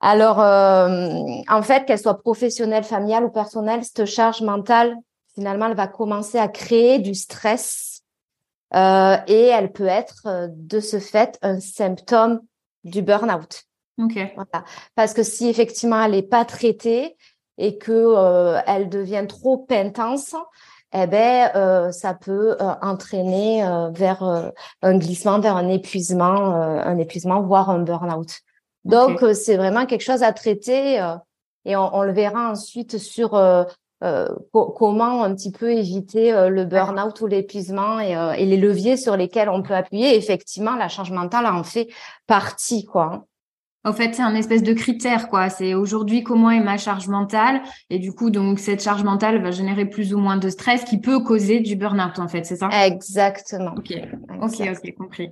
Alors, 0.02 0.38
en 0.40 1.62
fait, 1.62 1.86
qu'elle 1.86 1.98
soit 1.98 2.20
professionnelle, 2.20 2.84
familiale 2.84 3.24
ou 3.24 3.30
personnelle, 3.30 3.84
cette 3.84 4.04
charge 4.04 4.42
mentale, 4.42 4.96
finalement, 5.34 5.66
elle 5.66 5.76
va 5.76 5.86
commencer 5.86 6.38
à 6.38 6.48
créer 6.48 6.98
du 6.98 7.14
stress 7.14 8.02
euh, 8.74 9.16
et 9.26 9.46
elle 9.46 9.72
peut 9.72 9.86
être 9.86 10.22
euh, 10.26 10.48
de 10.50 10.80
ce 10.80 10.98
fait 10.98 11.38
un 11.42 11.60
symptôme 11.60 12.40
du 12.84 13.02
burn-out. 13.02 13.64
Okay. 13.98 14.32
Voilà. 14.34 14.64
Parce 14.94 15.12
que 15.12 15.22
si 15.22 15.48
effectivement 15.48 16.02
elle 16.02 16.12
n'est 16.12 16.22
pas 16.22 16.46
traitée 16.46 17.16
et 17.58 17.76
que 17.76 17.92
euh, 17.92 18.58
elle 18.66 18.88
devient 18.88 19.26
trop 19.28 19.66
intense, 19.70 20.34
eh 20.94 21.06
ben 21.06 21.50
euh, 21.54 21.92
ça 21.92 22.14
peut 22.14 22.56
euh, 22.58 22.74
entraîner 22.80 23.62
vers 23.92 24.52
un 24.80 24.98
glissement, 24.98 25.38
vers 25.38 25.56
un 25.56 25.68
épuisement, 25.68 26.54
un 26.54 26.98
épuisement, 26.98 27.42
voire 27.42 27.68
un 27.68 27.80
burn-out. 27.80 28.40
Donc 28.84 29.24
c'est 29.34 29.56
vraiment 29.56 29.86
quelque 29.86 30.02
chose 30.02 30.22
à 30.22 30.32
traiter 30.32 30.96
et 31.64 31.76
on, 31.76 31.94
on, 31.94 32.02
le 32.02 32.12
verra 32.12 32.50
ensuite 32.50 32.98
sur 32.98 33.34
euh, 34.02 34.28
comment 34.50 35.22
un 35.22 35.32
petit 35.32 35.52
peu 35.52 35.70
éviter 35.70 36.32
euh, 36.32 36.48
le 36.48 36.64
burn-out 36.64 37.20
ou 37.20 37.28
l'épuisement 37.28 37.98
euh, 37.98 38.32
et, 38.32 38.46
les 38.46 38.56
leviers 38.56 38.96
sur 38.96 39.16
lesquels 39.16 39.48
on 39.48 39.62
peut 39.62 39.74
appuyer. 39.74 40.16
Effectivement, 40.16 40.74
la 40.74 40.88
charge 40.88 41.12
mentale 41.12 41.46
en 41.46 41.62
fait 41.62 41.86
partie, 42.26 42.84
quoi. 42.84 43.28
En 43.84 43.92
fait, 43.92 44.14
c'est 44.14 44.22
un 44.22 44.34
espèce 44.34 44.64
de 44.64 44.72
critère, 44.72 45.28
quoi. 45.28 45.50
C'est 45.50 45.74
aujourd'hui 45.74 46.24
comment 46.24 46.50
est 46.50 46.60
ma 46.60 46.78
charge 46.78 47.06
mentale, 47.06 47.62
et 47.90 48.00
du 48.00 48.12
coup, 48.12 48.30
donc 48.30 48.58
cette 48.58 48.82
charge 48.82 49.04
mentale 49.04 49.40
va 49.40 49.52
générer 49.52 49.86
plus 49.86 50.14
ou 50.14 50.18
moins 50.18 50.36
de 50.36 50.48
stress 50.48 50.82
qui 50.84 50.98
peut 50.98 51.20
causer 51.20 51.60
du 51.60 51.76
burn-out, 51.76 52.18
en 52.18 52.26
fait, 52.26 52.44
c'est 52.44 52.56
ça? 52.56 52.70
Exactement. 52.84 53.74
Ok, 53.76 53.92
ok, 54.40 54.68
ok, 54.68 54.94
compris. 54.96 55.30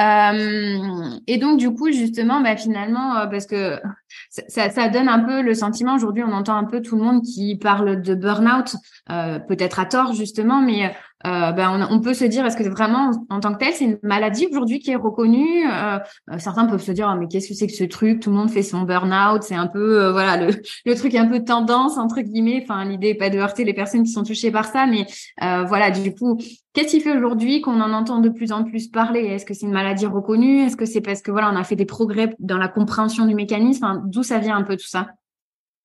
Euh, 0.00 1.18
et 1.26 1.38
donc 1.38 1.58
du 1.58 1.72
coup 1.72 1.90
justement, 1.90 2.40
bah, 2.40 2.56
finalement, 2.56 3.16
euh, 3.16 3.26
parce 3.26 3.46
que 3.46 3.80
ça, 4.28 4.70
ça, 4.70 4.88
donne 4.88 5.08
un 5.08 5.20
peu 5.20 5.42
le 5.42 5.54
sentiment. 5.54 5.94
Aujourd'hui, 5.94 6.22
on 6.22 6.32
entend 6.32 6.56
un 6.56 6.64
peu 6.64 6.82
tout 6.82 6.96
le 6.96 7.02
monde 7.02 7.22
qui 7.22 7.56
parle 7.56 8.02
de 8.02 8.14
burn-out, 8.14 8.76
euh, 9.10 9.38
peut-être 9.38 9.78
à 9.78 9.86
tort 9.86 10.12
justement, 10.12 10.60
mais 10.60 10.94
euh, 11.24 11.50
ben 11.52 11.88
on, 11.90 12.00
peut 12.00 12.12
se 12.12 12.26
dire 12.26 12.44
est-ce 12.44 12.58
que 12.58 12.68
vraiment 12.68 13.10
en 13.30 13.40
tant 13.40 13.54
que 13.54 13.58
tel 13.58 13.72
c'est 13.72 13.86
une 13.86 13.98
maladie 14.02 14.46
aujourd'hui 14.50 14.80
qui 14.80 14.90
est 14.90 14.96
reconnue 14.96 15.66
euh, 15.66 15.98
euh, 16.30 16.38
certains 16.38 16.66
peuvent 16.66 16.82
se 16.82 16.92
dire 16.92 17.08
ah, 17.08 17.16
mais 17.16 17.26
qu'est-ce 17.26 17.48
que 17.48 17.54
c'est 17.54 17.66
que 17.66 17.72
ce 17.72 17.84
truc? 17.84 18.20
Tout 18.20 18.28
le 18.28 18.36
monde 18.36 18.50
fait 18.50 18.62
son 18.62 18.82
burn-out 18.82 19.42
c'est 19.42 19.54
un 19.54 19.66
peu 19.66 20.10
voilà 20.10 20.36
le, 20.36 20.52
le 20.84 20.94
truc 20.94 21.14
un 21.14 21.26
peu 21.26 21.42
tendance 21.42 21.96
entre 21.96 22.20
guillemets. 22.20 22.60
Enfin 22.62 22.84
l'idée 22.84 23.08
est 23.08 23.14
pas 23.14 23.30
de 23.30 23.38
heurter 23.38 23.64
les 23.64 23.72
personnes 23.72 24.02
qui 24.02 24.12
sont 24.12 24.24
touchées 24.24 24.50
par 24.50 24.66
ça 24.66 24.84
mais 24.86 25.06
voilà 25.40 25.90
du 25.90 26.14
coup 26.14 26.38
qu'est-ce 26.74 26.90
qui 26.90 27.00
fait 27.00 27.16
aujourd'hui 27.16 27.62
qu'on 27.62 27.80
en 27.80 27.94
entend 27.94 28.20
de 28.20 28.28
plus 28.28 28.52
en 28.52 28.62
plus 28.64 28.88
parler? 28.88 29.20
Est-ce 29.20 29.46
que 29.46 29.54
c'est 29.54 29.64
une 29.64 29.72
maladie 29.72 30.06
reconnue? 30.06 30.66
Est-ce 30.66 30.76
que 30.76 30.84
c'est 30.84 31.00
parce 31.00 31.22
que 31.22 31.30
voilà 31.30 31.50
on 31.50 31.56
a 31.56 31.64
fait 31.64 31.76
des 31.76 31.86
progrès 31.86 32.36
dans 32.40 32.58
la 32.58 32.68
compréhension 32.68 33.24
du 33.24 33.34
mécanisme? 33.34 34.02
D'où 34.04 34.22
ça 34.22 34.38
vient 34.38 34.56
un 34.56 34.64
peu 34.64 34.76
tout 34.76 34.86
ça? 34.86 35.08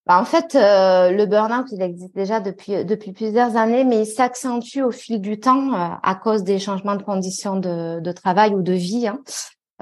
Bah, 0.08 0.20
en 0.20 0.26
fait, 0.26 0.56
euh, 0.56 1.12
le 1.12 1.26
burn-out, 1.28 1.68
il 1.72 1.82
existe 1.82 2.16
déjà 2.16 2.40
depuis, 2.40 2.84
depuis 2.86 3.12
plusieurs 3.12 3.56
années, 3.56 3.84
mais 3.84 4.02
il 4.02 4.06
s'accentue 4.08 4.80
au 4.80 4.90
fil 4.90 5.22
du 5.22 5.40
temps 5.40 5.74
euh, 5.74 5.90
à 6.02 6.16
cause 6.16 6.44
des 6.44 6.58
changements 6.58 6.96
de 6.96 7.04
conditions 7.04 7.56
de, 7.56 8.00
de 8.00 8.12
travail 8.12 8.56
ou 8.56 8.64
de 8.64 8.74
vie. 8.74 9.08
Hein. 9.08 9.20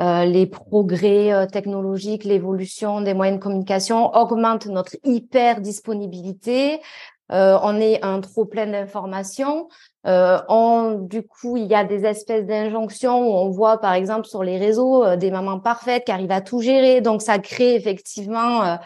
Euh, 0.01 0.25
les 0.25 0.45
progrès 0.45 1.47
technologiques, 1.47 2.25
l'évolution 2.25 3.01
des 3.01 3.13
moyens 3.13 3.39
de 3.39 3.43
communication 3.43 4.13
augmentent 4.13 4.67
notre 4.67 4.95
hyper 5.03 5.61
disponibilité. 5.61 6.81
on 7.29 7.79
est 7.79 8.03
un 8.03 8.21
trop 8.21 8.45
plein 8.45 8.67
d'informations. 8.67 9.67
on, 10.05 10.99
du 11.01 11.23
coup, 11.23 11.57
il 11.57 11.65
y 11.65 11.75
a 11.75 11.83
des 11.83 12.05
espèces 12.05 12.45
d'injonctions 12.45 13.19
où 13.27 13.33
on 13.33 13.49
voit, 13.49 13.79
par 13.79 13.93
exemple, 13.93 14.25
sur 14.25 14.43
les 14.43 14.57
réseaux, 14.57 15.15
des 15.17 15.31
mamans 15.31 15.59
parfaites 15.59 16.05
qui 16.05 16.11
arrivent 16.11 16.31
à 16.31 16.41
tout 16.41 16.61
gérer. 16.61 17.01
Donc, 17.01 17.21
ça 17.21 17.37
crée 17.39 17.75
effectivement 17.75 18.77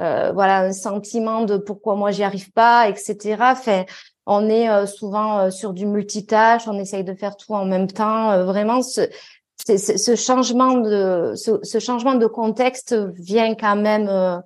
euh, 0.00 0.32
voilà 0.32 0.60
un 0.60 0.72
sentiment 0.72 1.44
de 1.44 1.58
pourquoi 1.58 1.94
moi 1.94 2.10
j'y 2.10 2.22
arrive 2.22 2.50
pas, 2.52 2.88
etc. 2.88 3.36
On 4.26 4.48
est 4.48 4.70
euh, 4.70 4.86
souvent 4.86 5.38
euh, 5.38 5.50
sur 5.50 5.74
du 5.74 5.86
multitâche, 5.86 6.66
on 6.66 6.78
essaye 6.78 7.04
de 7.04 7.14
faire 7.14 7.36
tout 7.36 7.52
en 7.52 7.66
même 7.66 7.86
temps. 7.86 8.44
vraiment, 8.44 8.80
ce, 8.82 9.02
ce, 9.66 10.16
changement 10.16 10.76
de 10.76 11.34
ce, 11.36 11.78
changement 11.78 12.14
de 12.14 12.26
contexte 12.26 12.94
vient 13.14 13.54
quand 13.54 13.76
même 13.76 14.42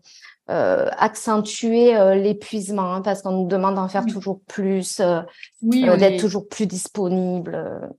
accentuer 0.48 1.94
l'épuisement 2.16 2.94
hein, 2.94 3.00
parce 3.02 3.22
qu'on 3.22 3.32
nous 3.32 3.46
demande 3.46 3.76
d'en 3.76 3.88
faire 3.88 4.06
toujours 4.06 4.40
plus, 4.46 5.00
d'être 5.62 6.20
toujours 6.20 6.48
plus 6.48 6.66
disponible. 6.66 7.94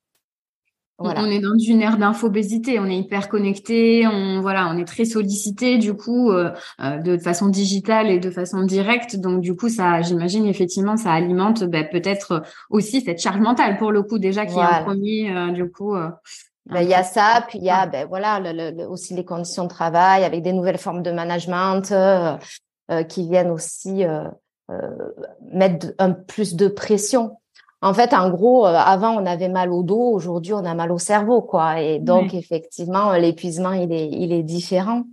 On 0.97 1.29
est 1.29 1.41
dans 1.41 1.57
une 1.57 1.81
ère 1.81 1.97
d'infobésité, 1.97 2.79
on 2.79 2.85
est 2.85 2.97
hyper 2.97 3.27
connecté, 3.27 4.07
on 4.07 4.39
voilà, 4.39 4.69
on 4.69 4.77
est 4.77 4.85
très 4.85 5.03
sollicité 5.03 5.77
du 5.77 5.93
coup 5.93 6.31
euh, 6.31 6.51
euh, 6.79 6.97
de 6.99 7.17
façon 7.17 7.49
digitale 7.49 8.09
et 8.09 8.19
de 8.19 8.31
façon 8.31 8.63
directe. 8.63 9.17
Donc 9.17 9.41
du 9.41 9.57
coup, 9.57 9.67
ça, 9.67 10.01
j'imagine 10.01 10.45
effectivement, 10.45 10.95
ça 10.95 11.11
alimente 11.11 11.65
ben, 11.65 11.85
peut-être 11.91 12.43
aussi 12.69 13.01
cette 13.01 13.19
charge 13.19 13.41
mentale 13.41 13.77
pour 13.77 13.91
le 13.91 14.03
coup 14.03 14.19
déjà 14.19 14.45
qui 14.45 14.57
est 14.57 14.63
en 14.63 14.83
premier 14.85 15.35
euh, 15.35 15.51
du 15.51 15.69
coup. 15.69 15.95
Ben, 16.67 16.81
il 16.81 16.87
y 16.87 16.93
a 16.93 17.03
ça, 17.03 17.45
puis 17.47 17.59
il 17.59 17.65
y 17.65 17.69
a 17.69 17.85
ben 17.87 18.07
voilà 18.07 18.39
le, 18.39 18.87
aussi 18.87 19.13
les 19.13 19.25
conditions 19.25 19.65
de 19.65 19.69
travail 19.69 20.23
avec 20.23 20.41
des 20.43 20.53
nouvelles 20.53 20.77
formes 20.77 21.03
de 21.03 21.11
management 21.11 21.93
qui 23.09 23.27
viennent 23.27 23.51
aussi 23.51 24.03
mettre 25.51 25.87
un 25.99 26.11
plus 26.11 26.55
de 26.55 26.67
pression 26.67 27.37
en 27.85 27.93
fait, 27.93 28.15
en 28.15 28.31
gros, 28.31 28.65
euh, 28.65 28.73
avant 28.73 29.11
on 29.11 29.27
avait 29.27 29.47
mal 29.47 29.71
au 29.71 29.83
dos, 29.83 30.11
aujourd'hui 30.11 30.53
on 30.53 30.65
a 30.65 30.73
mal 30.73 30.91
au 30.91 30.97
cerveau, 30.97 31.43
quoi. 31.43 31.79
Et 31.79 31.99
donc 31.99 32.33
effectivement, 32.33 33.13
l'épuisement 33.13 33.73
il 33.73 33.93
est 33.93 34.09
il 34.09 34.33
est 34.33 34.41
différent. 34.41 35.03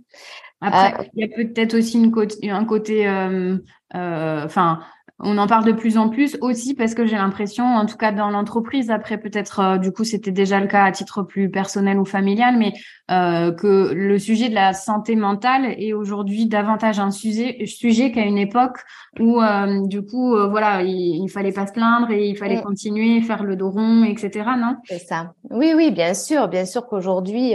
Après, 0.59 0.93
euh, 0.99 1.03
il 1.13 1.21
y 1.21 1.31
a 1.31 1.35
peut-être 1.35 1.75
aussi 1.75 2.03
une 2.03 2.11
un 2.49 2.65
côté, 2.65 3.07
euh, 3.07 3.57
enfin, 3.93 4.79
on 5.19 5.37
en 5.37 5.47
parle 5.47 5.63
de 5.63 5.71
plus 5.71 5.97
en 5.97 6.09
plus 6.09 6.37
aussi 6.41 6.73
parce 6.73 6.95
que 6.95 7.05
j'ai 7.05 7.15
l'impression, 7.15 7.63
en 7.63 7.85
tout 7.85 7.97
cas 7.97 8.11
dans 8.11 8.29
l'entreprise, 8.29 8.89
après 8.89 9.17
peut-être 9.17 9.59
euh, 9.59 9.77
du 9.77 9.91
coup 9.91 10.03
c'était 10.03 10.31
déjà 10.31 10.59
le 10.59 10.67
cas 10.67 10.83
à 10.85 10.91
titre 10.91 11.21
plus 11.21 11.49
personnel 11.49 11.99
ou 11.99 12.05
familial, 12.05 12.57
mais 12.57 12.73
euh, 13.11 13.51
que 13.51 13.93
le 13.93 14.17
sujet 14.17 14.49
de 14.49 14.55
la 14.55 14.73
santé 14.73 15.15
mentale 15.15 15.75
est 15.77 15.93
aujourd'hui 15.93 16.47
davantage 16.47 16.99
un 16.99 17.11
sujet, 17.11 17.63
sujet 17.65 18.11
qu'à 18.11 18.25
une 18.25 18.39
époque 18.39 18.77
où 19.19 19.41
euh, 19.41 19.85
du 19.85 20.01
coup 20.01 20.35
voilà 20.49 20.81
il, 20.81 21.29
fallait 21.29 21.53
pas 21.53 21.67
se 21.67 21.73
plaindre 21.73 22.09
et 22.11 22.27
il 22.27 22.37
fallait 22.37 22.57
mm. 22.57 22.63
continuer 22.63 23.21
faire 23.21 23.43
le 23.43 23.55
dos 23.55 23.69
rond, 23.69 24.03
etc. 24.03 24.45
Non? 24.57 24.75
C'est 24.85 24.99
ça. 24.99 25.33
Oui, 25.51 25.73
oui, 25.75 25.91
bien 25.91 26.13
sûr, 26.15 26.47
bien 26.47 26.65
sûr 26.65 26.87
qu'aujourd'hui. 26.87 27.53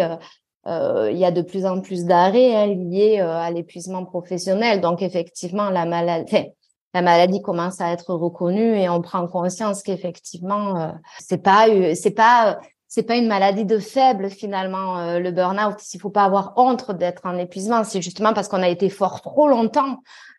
il 0.66 1.18
y 1.18 1.25
a 1.25 1.31
de 1.31 1.42
plus 1.42 1.66
en 1.66 1.81
plus 1.81 2.05
d'arrêts 2.05 2.55
hein, 2.55 2.66
liés 2.66 3.18
à 3.18 3.51
l'épuisement 3.51 4.05
professionnel. 4.05 4.81
Donc 4.81 5.03
effectivement, 5.03 5.71
la 5.71 5.87
maladie, 5.87 6.37
la 6.99 7.03
maladie 7.03 7.41
commence 7.41 7.81
à 7.81 7.93
être 7.93 8.13
reconnue 8.13 8.77
et 8.77 8.89
on 8.89 9.01
prend 9.01 9.29
conscience 9.29 9.85
qu'effectivement 9.85 10.81
euh, 10.81 10.91
c'est 11.21 11.39
pas 11.39 11.67
c'est 11.95 12.11
pas 12.11 12.59
c'est 12.89 13.05
pas 13.05 13.15
une 13.15 13.29
maladie 13.29 13.65
de 13.65 13.79
faible 13.79 14.31
finalement 14.31 14.99
euh, 14.99 15.21
le 15.21 15.31
burn-out. 15.31 15.77
Il 15.95 16.01
faut 16.01 16.11
pas 16.11 16.25
avoir 16.25 16.55
honte 16.57 16.91
d'être 16.91 17.23
en 17.25 17.37
épuisement. 17.37 17.85
C'est 17.85 18.03
justement 18.03 18.33
parce 18.33 18.49
qu'on 18.49 18.63
a 18.63 18.69
été 18.69 18.89
fort 18.89 19.21
trop 19.21 19.47
longtemps 19.47 19.99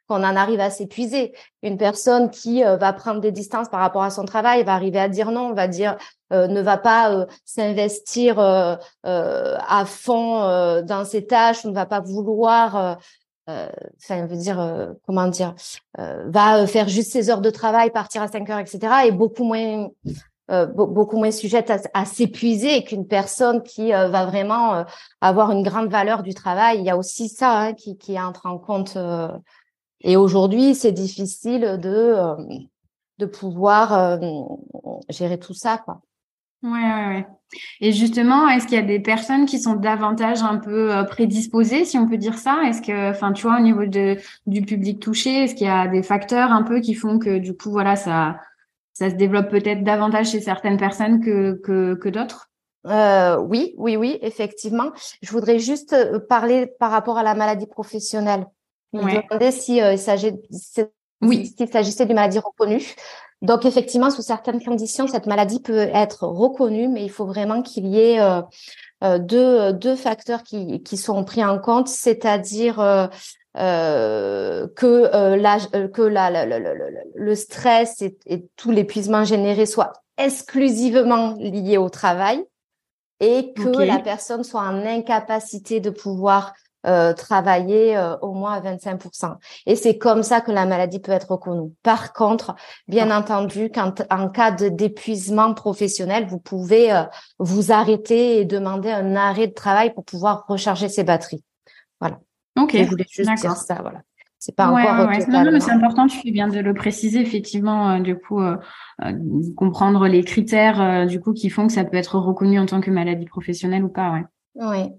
qu'on 0.09 0.23
en 0.23 0.35
arrive 0.35 0.59
à 0.59 0.69
s'épuiser. 0.69 1.33
Une 1.61 1.77
personne 1.77 2.29
qui 2.29 2.65
euh, 2.65 2.75
va 2.75 2.91
prendre 2.91 3.21
des 3.21 3.31
distances 3.31 3.69
par 3.69 3.79
rapport 3.79 4.03
à 4.03 4.09
son 4.09 4.25
travail 4.25 4.65
va 4.65 4.73
arriver 4.73 4.99
à 4.99 5.07
dire 5.07 5.31
non, 5.31 5.53
va 5.53 5.69
dire 5.69 5.95
ne 6.31 6.61
va 6.61 6.77
pas 6.77 7.25
s'investir 7.43 8.37
à 8.37 9.85
fond 9.87 10.81
dans 10.83 11.03
ses 11.03 11.25
tâches, 11.25 11.65
ne 11.65 11.73
va 11.73 11.87
pas 11.87 12.01
vouloir 12.01 12.99
euh, 13.49 13.67
enfin, 13.97 14.27
veut 14.27 14.37
dire, 14.37 14.59
euh, 14.59 14.93
comment 15.07 15.27
dire, 15.27 15.55
euh, 15.99 16.25
va 16.27 16.67
faire 16.67 16.87
juste 16.87 17.11
ses 17.11 17.29
heures 17.29 17.41
de 17.41 17.49
travail, 17.49 17.91
partir 17.91 18.21
à 18.21 18.27
5 18.27 18.49
heures, 18.49 18.59
etc. 18.59 18.79
est 19.05 19.11
beaucoup 19.11 19.43
moins, 19.43 19.87
beaucoup 20.75 21.17
moins 21.17 21.31
sujette 21.31 21.71
à, 21.93 22.05
s'épuiser 22.05 22.83
qu'une 22.83 23.07
personne 23.07 23.61
qui 23.61 23.91
va 23.91 24.25
vraiment 24.25 24.83
avoir 25.21 25.51
une 25.51 25.61
grande 25.61 25.89
valeur 25.89 26.23
du 26.23 26.33
travail. 26.33 26.79
Il 26.79 26.85
y 26.85 26.89
a 26.89 26.97
aussi 26.97 27.29
ça 27.29 27.59
hein, 27.59 27.73
qui, 27.73 27.97
qui 27.97 28.19
entre 28.19 28.47
en 28.47 28.57
compte. 28.57 28.97
et 30.01 30.17
aujourd'hui, 30.17 30.73
c'est 30.73 30.91
difficile 30.91 31.77
de 31.79 32.35
de 33.19 33.25
pouvoir 33.25 34.19
gérer 35.09 35.37
tout 35.37 35.53
ça, 35.53 35.77
quoi. 35.77 36.01
Ouais, 36.61 36.69
ouais, 36.71 37.07
ouais. 37.07 37.27
Et 37.81 37.91
justement, 37.91 38.47
est-ce 38.47 38.67
qu'il 38.67 38.75
y 38.75 38.81
a 38.81 38.85
des 38.85 38.99
personnes 38.99 39.45
qui 39.45 39.59
sont 39.59 39.75
davantage 39.75 40.43
un 40.43 40.57
peu 40.57 40.93
euh, 40.93 41.03
prédisposées, 41.03 41.85
si 41.85 41.97
on 41.97 42.07
peut 42.07 42.17
dire 42.17 42.37
ça? 42.37 42.61
Est-ce 42.65 42.81
que, 42.81 43.09
enfin, 43.09 43.33
tu 43.33 43.47
vois, 43.47 43.57
au 43.57 43.61
niveau 43.61 43.85
de, 43.85 44.17
du 44.45 44.61
public 44.61 44.99
touché, 44.99 45.43
est-ce 45.43 45.55
qu'il 45.55 45.67
y 45.67 45.69
a 45.69 45.87
des 45.87 46.03
facteurs 46.03 46.51
un 46.51 46.63
peu 46.63 46.79
qui 46.79 46.93
font 46.93 47.17
que, 47.17 47.39
du 47.39 47.55
coup, 47.55 47.71
voilà, 47.71 47.95
ça, 47.95 48.39
ça 48.93 49.09
se 49.09 49.15
développe 49.15 49.49
peut-être 49.49 49.83
davantage 49.83 50.31
chez 50.31 50.41
certaines 50.41 50.77
personnes 50.77 51.21
que, 51.21 51.59
que, 51.63 51.95
que 51.95 52.09
d'autres? 52.09 52.49
Euh, 52.87 53.37
oui, 53.37 53.73
oui, 53.77 53.97
oui, 53.97 54.19
effectivement. 54.21 54.91
Je 55.21 55.31
voudrais 55.31 55.59
juste 55.59 55.93
euh, 55.93 56.19
parler 56.19 56.67
par 56.79 56.91
rapport 56.91 57.17
à 57.17 57.23
la 57.23 57.33
maladie 57.33 57.67
professionnelle. 57.67 58.45
Je 58.93 58.99
me 58.99 59.21
demandais 59.21 59.51
si 59.51 59.81
euh, 59.81 59.93
il 59.93 59.99
s'agissait 59.99 60.91
oui. 61.21 61.53
s'il 61.57 61.67
s'agissait 61.67 62.05
d'une 62.05 62.15
maladie 62.15 62.39
reconnue. 62.39 62.81
Donc 63.41 63.65
effectivement, 63.65 64.09
sous 64.11 64.21
certaines 64.21 64.61
conditions, 64.61 65.07
cette 65.07 65.25
maladie 65.25 65.61
peut 65.61 65.77
être 65.77 66.27
reconnue, 66.27 66.89
mais 66.89 67.03
il 67.03 67.09
faut 67.09 67.25
vraiment 67.25 67.61
qu'il 67.61 67.87
y 67.87 67.99
ait 67.99 68.19
euh, 68.19 68.41
euh 69.03 69.17
deux, 69.17 69.71
deux 69.73 69.95
facteurs 69.95 70.43
qui, 70.43 70.83
qui 70.83 70.97
sont 70.97 71.23
pris 71.23 71.43
en 71.43 71.57
compte, 71.57 71.87
c'est-à-dire 71.87 72.79
euh, 73.57 74.67
que, 74.75 75.15
euh, 75.15 75.37
la, 75.37 75.57
que 75.87 76.01
la, 76.01 76.45
le 77.15 77.35
stress 77.35 78.01
et, 78.01 78.17
et 78.25 78.45
tout 78.55 78.71
l'épuisement 78.71 79.23
généré 79.23 79.65
soit 79.65 79.93
exclusivement 80.17 81.33
lié 81.39 81.77
au 81.77 81.89
travail 81.89 82.43
et 83.19 83.53
que 83.53 83.69
la 83.69 83.99
personne 83.99 84.43
soit 84.43 84.61
en 84.61 84.85
incapacité 84.85 85.79
de 85.79 85.89
pouvoir 85.89 86.53
euh, 86.87 87.11
travailler 87.11 87.97
euh, 87.97 88.15
au 88.21 88.31
moins 88.31 88.53
à 88.53 88.61
25%. 88.61 89.35
Et 89.65 89.75
c'est 89.75 89.97
comme 89.97 90.23
ça 90.23 90.39
que 90.39 90.49
la 90.49 90.65
maladie 90.65 90.99
peut 90.99 91.11
être 91.11 91.31
reconnue. 91.31 91.73
Par 91.83 92.13
contre, 92.13 92.55
bien 92.87 93.11
ah. 93.11 93.19
entendu, 93.19 93.69
quand 93.69 94.01
en 94.09 94.29
cas 94.29 94.51
d'épuisement 94.51 95.53
professionnel, 95.53 96.27
vous 96.27 96.39
pouvez 96.39 96.93
euh, 96.93 97.03
vous 97.37 97.73
arrêter 97.73 98.39
et 98.39 98.45
demander 98.45 98.91
un 98.91 99.17
arrêt 99.17 99.47
de 99.47 99.53
travail 99.53 99.93
pour 99.93 100.05
pouvoir 100.05 100.45
recharger 100.47 100.87
ses 100.87 101.03
batteries. 101.03 101.43
Voilà. 101.99 102.19
Ok. 102.57 102.77
Je 102.77 102.89
voulais 102.89 103.05
juste 103.09 103.29
dire 103.29 103.57
ça. 103.57 103.79
Voilà. 103.81 103.99
C'est 104.37 104.55
pas 104.55 104.67
encore. 104.67 105.09
Ouais, 105.09 105.25
Non, 105.27 105.43
non, 105.43 105.51
mais 105.51 105.59
c'est 105.59 105.71
important. 105.71 106.07
Tu 106.07 106.17
fais 106.21 106.31
bien 106.31 106.47
de 106.47 106.61
le 106.61 106.73
préciser. 106.73 107.19
Effectivement, 107.19 107.99
du 107.99 108.17
coup, 108.17 108.39
comprendre 109.57 110.07
les 110.07 110.23
critères 110.23 111.05
du 111.07 111.19
coup 111.19 111.33
qui 111.33 111.49
font 111.49 111.67
que 111.67 111.73
ça 111.73 111.83
peut 111.83 111.97
être 111.97 112.17
reconnu 112.17 112.57
en 112.57 112.65
tant 112.65 112.79
que 112.79 112.89
maladie 112.89 113.25
professionnelle 113.25 113.83
ou 113.83 113.89
pas. 113.89 114.13
Ouais. 114.13 114.23
Oui. 114.55 114.93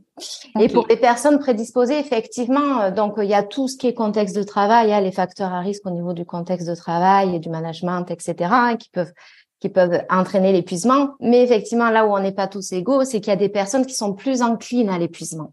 Et 0.58 0.68
pour 0.68 0.86
les 0.88 0.96
personnes 0.96 1.38
prédisposées, 1.38 1.98
effectivement, 1.98 2.80
euh, 2.80 2.90
donc 2.90 3.14
il 3.18 3.28
y 3.28 3.34
a 3.34 3.42
tout 3.42 3.68
ce 3.68 3.76
qui 3.76 3.86
est 3.86 3.94
contexte 3.94 4.36
de 4.36 4.42
travail, 4.42 4.88
il 4.88 4.90
y 4.90 4.94
a 4.94 5.00
les 5.00 5.12
facteurs 5.12 5.52
à 5.52 5.60
risque 5.60 5.86
au 5.86 5.90
niveau 5.90 6.12
du 6.12 6.24
contexte 6.24 6.68
de 6.68 6.74
travail 6.74 7.36
et 7.36 7.38
du 7.38 7.48
management, 7.48 8.10
etc., 8.10 8.34
hein, 8.52 8.76
qui 8.76 8.90
peuvent 8.90 9.12
qui 9.60 9.68
peuvent 9.68 10.02
entraîner 10.08 10.52
l'épuisement. 10.52 11.10
Mais 11.20 11.42
effectivement, 11.42 11.90
là 11.90 12.06
où 12.06 12.16
on 12.16 12.20
n'est 12.20 12.32
pas 12.32 12.48
tous 12.48 12.72
égaux, 12.72 13.04
c'est 13.04 13.20
qu'il 13.20 13.28
y 13.28 13.34
a 13.34 13.36
des 13.36 13.50
personnes 13.50 13.84
qui 13.84 13.94
sont 13.94 14.14
plus 14.14 14.40
enclines 14.40 14.88
à 14.88 14.98
l'épuisement. 14.98 15.52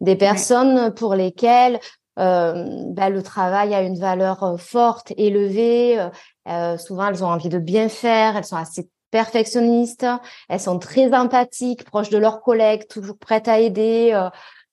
Des 0.00 0.16
personnes 0.16 0.92
pour 0.92 1.14
lesquelles 1.14 1.78
euh, 2.18 2.84
ben, 2.92 3.10
le 3.10 3.22
travail 3.22 3.74
a 3.74 3.82
une 3.82 3.98
valeur 3.98 4.42
euh, 4.42 4.56
forte, 4.56 5.12
élevée. 5.16 6.08
Euh, 6.48 6.76
souvent, 6.78 7.08
elles 7.08 7.24
ont 7.24 7.28
envie 7.28 7.48
de 7.48 7.58
bien 7.58 7.88
faire. 7.88 8.36
Elles 8.36 8.44
sont 8.44 8.56
assez 8.56 8.88
perfectionnistes, 9.14 10.06
elles 10.48 10.58
sont 10.58 10.80
très 10.80 11.14
empathiques, 11.14 11.84
proches 11.84 12.10
de 12.10 12.18
leurs 12.18 12.42
collègues, 12.42 12.88
toujours 12.88 13.16
prêtes 13.16 13.46
à 13.46 13.60
aider, 13.60 14.10
euh, 14.12 14.28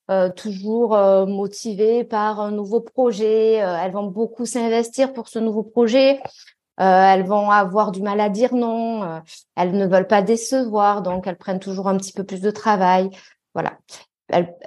euh, 0.09 0.31
toujours 0.31 0.95
euh, 0.95 1.27
motivées 1.27 2.03
par 2.03 2.39
un 2.39 2.49
nouveau 2.49 2.81
projet. 2.81 3.57
elles 3.57 3.91
vont 3.91 4.07
beaucoup 4.07 4.47
s'investir 4.47 5.13
pour 5.13 5.27
ce 5.27 5.37
nouveau 5.37 5.61
projet. 5.61 6.19
elles 6.77 7.23
vont 7.23 7.51
avoir 7.51 7.91
du 7.91 8.01
mal 8.01 8.19
à 8.19 8.29
dire 8.29 8.55
non. 8.55 9.21
elles 9.55 9.73
ne 9.77 9.85
veulent 9.85 10.07
pas 10.07 10.23
décevoir, 10.23 11.03
donc 11.03 11.27
elles 11.27 11.37
prennent 11.37 11.59
toujours 11.59 11.87
un 11.87 11.97
petit 11.97 12.13
peu 12.13 12.23
plus 12.23 12.41
de 12.41 12.49
travail. 12.49 13.11
Voilà. 13.53 13.73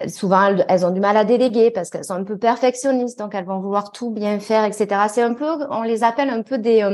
Souvent, 0.07 0.47
elles, 0.47 0.65
elles, 0.69 0.87
ont 0.87 0.93
du 0.93 1.01
mal 1.01 1.17
à 1.17 1.25
déléguer 1.25 1.73
parce 1.73 1.91
qu'elles 1.91 2.05
sont 2.05 2.15
un 2.15 2.23
peu 2.23 2.39
perfectionnistes, 2.39 3.19
donc 3.19 3.35
elles 3.35 3.47
vont 3.47 3.59
vouloir 3.59 3.91
tout 3.91 4.11
bien 4.11 4.39
faire, 4.39 4.65
etc. 4.65 4.87
C'est 5.09 5.23
un 5.23 5.35
peu, 5.35 5.67
on 5.71 5.83
les 5.83 6.05
appelle 6.05 6.31
un 6.31 6.43
peu 6.43 6.59
des 6.59 6.85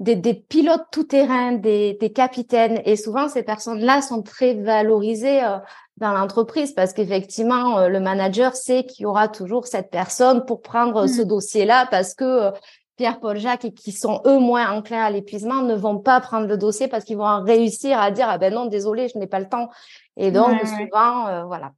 des, 0.00 0.14
des 0.14 0.34
pilotes 0.34 0.86
tout-terrain, 0.92 1.52
des, 1.52 1.94
des, 1.94 2.12
capitaines. 2.12 2.80
Et 2.84 2.96
souvent, 2.96 3.28
ces 3.28 3.42
personnes-là 3.42 4.00
sont 4.00 4.22
très 4.22 4.54
valorisées 4.54 5.42
euh, 5.42 5.58
dans 5.96 6.12
l'entreprise 6.12 6.72
parce 6.72 6.92
qu'effectivement, 6.92 7.78
euh, 7.78 7.88
le 7.88 8.00
manager 8.00 8.54
sait 8.54 8.84
qu'il 8.84 9.04
y 9.04 9.06
aura 9.06 9.28
toujours 9.28 9.66
cette 9.66 9.90
personne 9.90 10.44
pour 10.44 10.62
prendre 10.62 11.06
ce 11.06 11.22
mmh. 11.22 11.24
dossier-là 11.24 11.88
parce 11.90 12.14
que 12.14 12.24
euh, 12.24 12.50
Pierre, 12.96 13.20
Paul, 13.20 13.38
Jacques, 13.38 13.74
qui 13.74 13.92
sont 13.92 14.20
eux 14.26 14.38
moins 14.38 14.70
enclins 14.72 15.04
à 15.04 15.10
l'épuisement, 15.10 15.62
ne 15.62 15.74
vont 15.74 15.98
pas 15.98 16.20
prendre 16.20 16.46
le 16.46 16.56
dossier 16.56 16.88
parce 16.88 17.04
qu'ils 17.04 17.16
vont 17.16 17.42
réussir 17.42 17.98
à 18.00 18.10
dire 18.10 18.26
ah 18.28 18.38
ben 18.38 18.52
non, 18.52 18.66
désolé, 18.66 19.08
je 19.08 19.18
n'ai 19.18 19.28
pas 19.28 19.38
le 19.38 19.48
temps. 19.48 19.68
Et 20.16 20.32
donc 20.32 20.58
souvent, 20.66 21.46
voilà. 21.46 21.70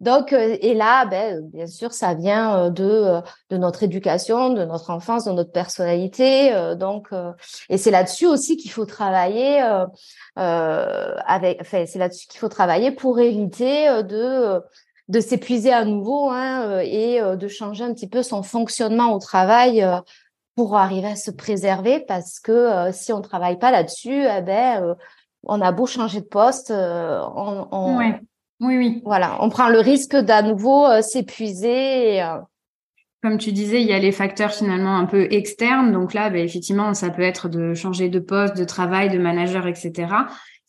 Donc, 0.00 0.32
euh, 0.32 0.56
et 0.60 0.74
là, 0.74 1.06
ben, 1.06 1.40
bien 1.50 1.66
sûr, 1.66 1.92
ça 1.92 2.14
vient 2.14 2.66
euh, 2.66 2.70
de, 2.70 2.84
euh, 2.84 3.20
de 3.50 3.56
notre 3.56 3.82
éducation, 3.84 4.50
de 4.50 4.64
notre 4.64 4.90
enfance, 4.90 5.24
de 5.24 5.32
notre 5.32 5.52
personnalité. 5.52 6.52
donc, 6.76 7.08
et 7.68 7.78
c'est 7.78 7.90
là-dessus 7.90 8.26
aussi 8.26 8.56
qu'il 8.56 8.70
faut 8.70 8.84
travailler. 8.86 9.62
enfin, 10.36 11.84
c'est 11.86 11.98
là-dessus 11.98 12.26
qu'il 12.28 12.40
faut 12.40 12.48
travailler 12.48 12.90
pour 12.90 13.20
éviter 13.20 14.02
de 14.02 15.20
s'épuiser 15.20 15.72
à 15.72 15.84
nouveau 15.84 16.30
hein, 16.30 16.80
et 16.80 17.20
de 17.20 17.48
changer 17.48 17.84
un 17.84 17.94
petit 17.94 18.08
peu 18.08 18.22
son 18.22 18.42
fonctionnement 18.42 19.14
au 19.14 19.18
travail 19.18 19.86
pour 20.56 20.76
arriver 20.76 21.08
à 21.08 21.16
se 21.16 21.30
préserver 21.30 22.00
parce 22.00 22.40
que 22.40 22.90
si 22.92 23.12
on 23.12 23.20
travaille 23.20 23.58
pas 23.58 23.70
là-dessus, 23.70 24.24
eh 24.24 24.42
ben 24.42 24.96
on 25.44 25.60
a 25.60 25.72
beau 25.72 25.86
changer 25.86 26.20
de 26.20 26.26
poste, 26.26 26.72
oui, 28.60 28.76
oui. 28.78 29.02
Voilà, 29.04 29.38
on 29.42 29.48
prend 29.48 29.68
le 29.68 29.80
risque 29.80 30.16
d'à 30.16 30.42
nouveau 30.42 30.86
euh, 30.86 31.02
s'épuiser. 31.02 32.22
Euh, 32.22 32.38
Comme 33.22 33.38
tu 33.38 33.52
disais, 33.52 33.82
il 33.82 33.88
y 33.88 33.92
a 33.92 33.98
les 33.98 34.12
facteurs 34.12 34.52
finalement 34.52 34.96
un 34.96 35.06
peu 35.06 35.26
externes. 35.30 35.92
Donc 35.92 36.14
là, 36.14 36.30
ben, 36.30 36.44
effectivement, 36.44 36.94
ça 36.94 37.10
peut 37.10 37.22
être 37.22 37.48
de 37.48 37.74
changer 37.74 38.08
de 38.08 38.20
poste, 38.20 38.56
de 38.56 38.64
travail, 38.64 39.10
de 39.10 39.18
manager, 39.18 39.66
etc. 39.66 40.06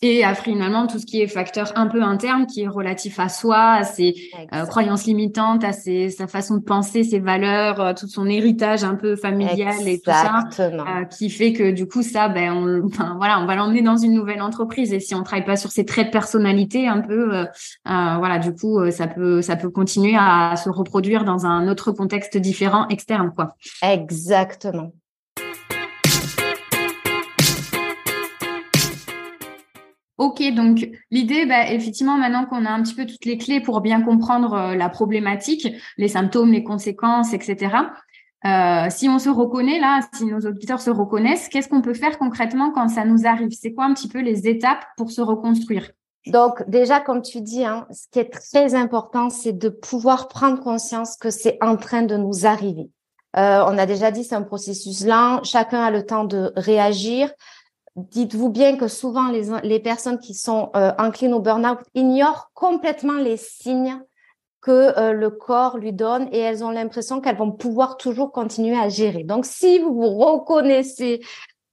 Et 0.01 0.25
après, 0.25 0.51
finalement, 0.51 0.87
tout 0.87 0.99
ce 0.99 1.05
qui 1.05 1.21
est 1.21 1.27
facteur 1.27 1.71
un 1.75 1.87
peu 1.87 2.03
interne, 2.03 2.45
qui 2.47 2.61
est 2.61 2.67
relatif 2.67 3.17
à 3.19 3.29
soi, 3.29 3.71
à 3.71 3.83
ses 3.85 4.13
euh, 4.53 4.65
croyances 4.65 5.05
limitantes, 5.05 5.63
à 5.63 5.71
ses, 5.71 6.09
sa 6.09 6.27
façon 6.27 6.57
de 6.57 6.63
penser, 6.63 7.03
ses 7.03 7.19
valeurs, 7.19 7.79
euh, 7.79 7.93
tout 7.93 8.07
son 8.07 8.27
héritage 8.27 8.83
un 8.83 8.95
peu 8.95 9.15
familial 9.15 9.87
et 9.87 9.99
tout 9.99 10.11
ça, 10.11 10.43
euh, 10.59 11.05
qui 11.05 11.29
fait 11.29 11.53
que 11.53 11.71
du 11.71 11.87
coup, 11.87 12.03
ça, 12.03 12.27
ben, 12.27 12.51
on, 12.51 12.87
voilà, 13.17 13.39
on 13.39 13.45
va 13.45 13.55
l'emmener 13.55 13.81
dans 13.81 13.95
une 13.95 14.13
nouvelle 14.13 14.41
entreprise. 14.41 14.91
Et 14.91 14.99
si 14.99 15.15
on 15.15 15.23
travaille 15.23 15.45
pas 15.45 15.55
sur 15.55 15.71
ses 15.71 15.85
traits 15.85 16.07
de 16.07 16.11
personnalité, 16.11 16.87
un 16.87 16.99
peu, 16.99 17.45
voilà, 17.85 18.37
du 18.39 18.53
coup, 18.53 18.79
ça 18.91 19.07
peut, 19.07 19.41
ça 19.41 19.55
peut 19.55 19.69
continuer 19.69 20.15
à 20.17 20.55
se 20.57 20.69
reproduire 20.69 21.23
dans 21.23 21.45
un 21.45 21.69
autre 21.69 21.93
contexte 21.93 22.37
différent 22.37 22.87
externe, 22.89 23.31
quoi. 23.33 23.55
Exactement. 23.81 24.91
Ok, 30.17 30.41
donc 30.53 30.87
l'idée, 31.11 31.45
bah, 31.45 31.69
effectivement, 31.71 32.17
maintenant 32.17 32.45
qu'on 32.45 32.65
a 32.65 32.69
un 32.69 32.81
petit 32.81 32.95
peu 32.95 33.05
toutes 33.05 33.25
les 33.25 33.37
clés 33.37 33.59
pour 33.59 33.81
bien 33.81 34.01
comprendre 34.01 34.53
euh, 34.53 34.75
la 34.75 34.87
problématique, 34.87 35.67
les 35.97 36.07
symptômes, 36.07 36.53
les 36.53 36.63
conséquences, 36.63 37.33
etc. 37.33 37.75
Euh, 38.45 38.87
si 38.89 39.09
on 39.09 39.19
se 39.19 39.29
reconnaît 39.29 39.79
là, 39.79 39.99
si 40.13 40.25
nos 40.25 40.39
auditeurs 40.39 40.79
se 40.79 40.89
reconnaissent, 40.89 41.49
qu'est-ce 41.49 41.67
qu'on 41.67 41.81
peut 41.81 41.93
faire 41.93 42.17
concrètement 42.17 42.71
quand 42.71 42.87
ça 42.87 43.03
nous 43.03 43.25
arrive? 43.25 43.49
C'est 43.51 43.73
quoi 43.73 43.85
un 43.85 43.93
petit 43.93 44.07
peu 44.07 44.21
les 44.21 44.47
étapes 44.47 44.85
pour 44.95 45.11
se 45.11 45.19
reconstruire? 45.19 45.91
Donc 46.27 46.63
déjà, 46.69 47.01
comme 47.01 47.21
tu 47.21 47.41
dis, 47.41 47.65
hein, 47.65 47.85
ce 47.91 48.07
qui 48.11 48.19
est 48.19 48.31
très 48.31 48.73
important, 48.73 49.29
c'est 49.29 49.53
de 49.53 49.69
pouvoir 49.69 50.27
prendre 50.27 50.59
conscience 50.61 51.17
que 51.17 51.29
c'est 51.29 51.57
en 51.61 51.75
train 51.75 52.03
de 52.03 52.15
nous 52.15 52.45
arriver. 52.45 52.89
Euh, 53.37 53.65
on 53.67 53.77
a 53.77 53.85
déjà 53.85 54.11
dit, 54.11 54.23
c'est 54.23 54.35
un 54.35 54.43
processus 54.43 55.05
lent. 55.05 55.43
Chacun 55.43 55.81
a 55.81 55.91
le 55.91 56.05
temps 56.05 56.23
de 56.23 56.53
réagir 56.55 57.31
dites-vous 57.95 58.49
bien 58.49 58.77
que 58.77 58.87
souvent 58.87 59.29
les, 59.29 59.49
les 59.63 59.79
personnes 59.79 60.19
qui 60.19 60.33
sont 60.33 60.69
euh, 60.75 60.91
inclines 60.97 61.33
au 61.33 61.39
burn-out 61.39 61.79
ignorent 61.93 62.51
complètement 62.53 63.17
les 63.17 63.37
signes 63.37 63.99
que 64.65 64.97
euh, 64.97 65.13
le 65.13 65.29
corps 65.29 65.77
lui 65.77 65.93
donne 65.93 66.27
et 66.31 66.39
elles 66.39 66.63
ont 66.63 66.71
l'impression 66.71 67.21
qu'elles 67.21 67.37
vont 67.37 67.51
pouvoir 67.51 67.97
toujours 67.97 68.31
continuer 68.31 68.75
à 68.75 68.89
gérer. 68.89 69.23
Donc, 69.23 69.45
si 69.45 69.77
vous 69.77 69.93
vous 69.93 70.09
reconnaissez 70.09 71.21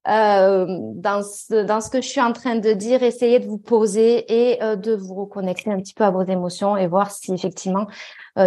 euh, 0.09 0.67
dans, 0.95 1.23
ce, 1.23 1.65
dans 1.65 1.81
ce 1.81 1.89
que 1.89 2.03
je 2.03 2.09
suis 2.09 2.21
en 2.21 2.35
train 2.35 2.57
de 2.57 2.73
dire, 2.75 3.03
essayez 3.03 3.39
de 3.39 3.47
vous 3.47 3.57
poser 3.57 4.27
et 4.31 4.63
euh, 4.63 4.77
de 4.77 4.95
vous 4.95 5.15
reconnecter 5.15 5.73
un 5.73 5.79
petit 5.79 5.95
peu 5.95 6.05
à 6.05 6.11
vos 6.11 6.23
émotions 6.23 6.77
et 6.77 6.87
voir 6.87 7.11
si 7.11 7.33
effectivement 7.33 7.87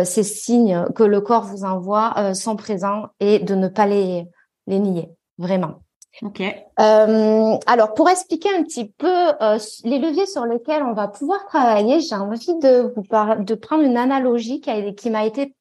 ces 0.04 0.24
signes 0.24 0.84
que 0.96 1.04
le 1.04 1.22
corps 1.22 1.44
vous 1.44 1.64
envoie 1.64 2.34
sont 2.34 2.56
présents 2.56 3.10
et 3.20 3.38
de 3.38 3.54
ne 3.54 3.68
pas 3.68 3.86
les, 3.86 4.26
les 4.66 4.80
nier, 4.80 5.12
vraiment. 5.38 5.85
Ok. 6.22 6.42
Euh, 6.42 7.58
alors, 7.66 7.94
pour 7.94 8.10
expliquer 8.10 8.50
un 8.56 8.64
petit 8.64 8.86
peu 8.86 9.34
euh, 9.42 9.58
les 9.84 10.00
leviers 10.00 10.26
sur 10.26 10.46
lesquels 10.46 10.84
on 10.84 10.94
va 10.94 11.08
pouvoir 11.08 11.46
travailler, 11.46 12.00
j'ai 12.00 12.16
envie 12.16 12.58
de 12.60 12.94
vous 12.96 13.44
de 13.44 13.56
prendre 13.56 13.84
une 13.84 13.98
analogie 13.98 14.62
qui, 14.62 14.96
qui 14.96 15.10
m'a 15.10 15.26
été 15.26 15.54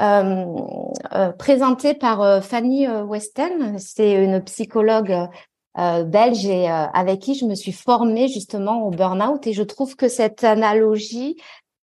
euh, 0.00 0.44
euh 1.14 1.32
présentée 1.32 1.94
par 1.94 2.42
Fanny 2.42 2.86
Westen. 2.86 3.78
C'est 3.78 4.12
une 4.12 4.42
psychologue 4.44 5.28
belge 5.76 6.46
et 6.46 6.68
avec 6.68 7.20
qui 7.20 7.34
je 7.34 7.44
me 7.44 7.54
suis 7.54 7.72
formée 7.72 8.28
justement 8.28 8.82
au 8.84 8.90
burn-out. 8.90 9.46
Et 9.46 9.52
je 9.52 9.62
trouve 9.62 9.96
que 9.96 10.08
cette 10.08 10.44
analogie, 10.44 11.36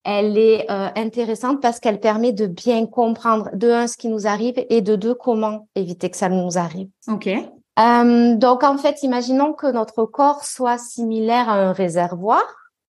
elle 0.04 0.38
est 0.38 0.70
intéressante 0.70 1.62
parce 1.62 1.80
qu'elle 1.80 2.00
permet 2.00 2.32
de 2.32 2.48
bien 2.48 2.86
comprendre 2.86 3.50
de 3.54 3.70
un 3.70 3.88
ce 3.88 3.98
qui 3.98 4.08
nous 4.08 4.28
arrive 4.28 4.66
et 4.70 4.82
de 4.82 4.96
deux 4.96 5.14
comment 5.14 5.68
éviter 5.76 6.10
que 6.10 6.18
ça 6.18 6.30
nous 6.30 6.58
arrive. 6.58 6.90
Ok. 7.08 7.30
Euh, 7.78 8.36
donc 8.36 8.64
en 8.64 8.78
fait, 8.78 9.04
imaginons 9.04 9.54
que 9.54 9.68
notre 9.68 10.06
corps 10.06 10.44
soit 10.44 10.78
similaire 10.78 11.50
à 11.50 11.56
un 11.56 11.72
réservoir. 11.74 12.44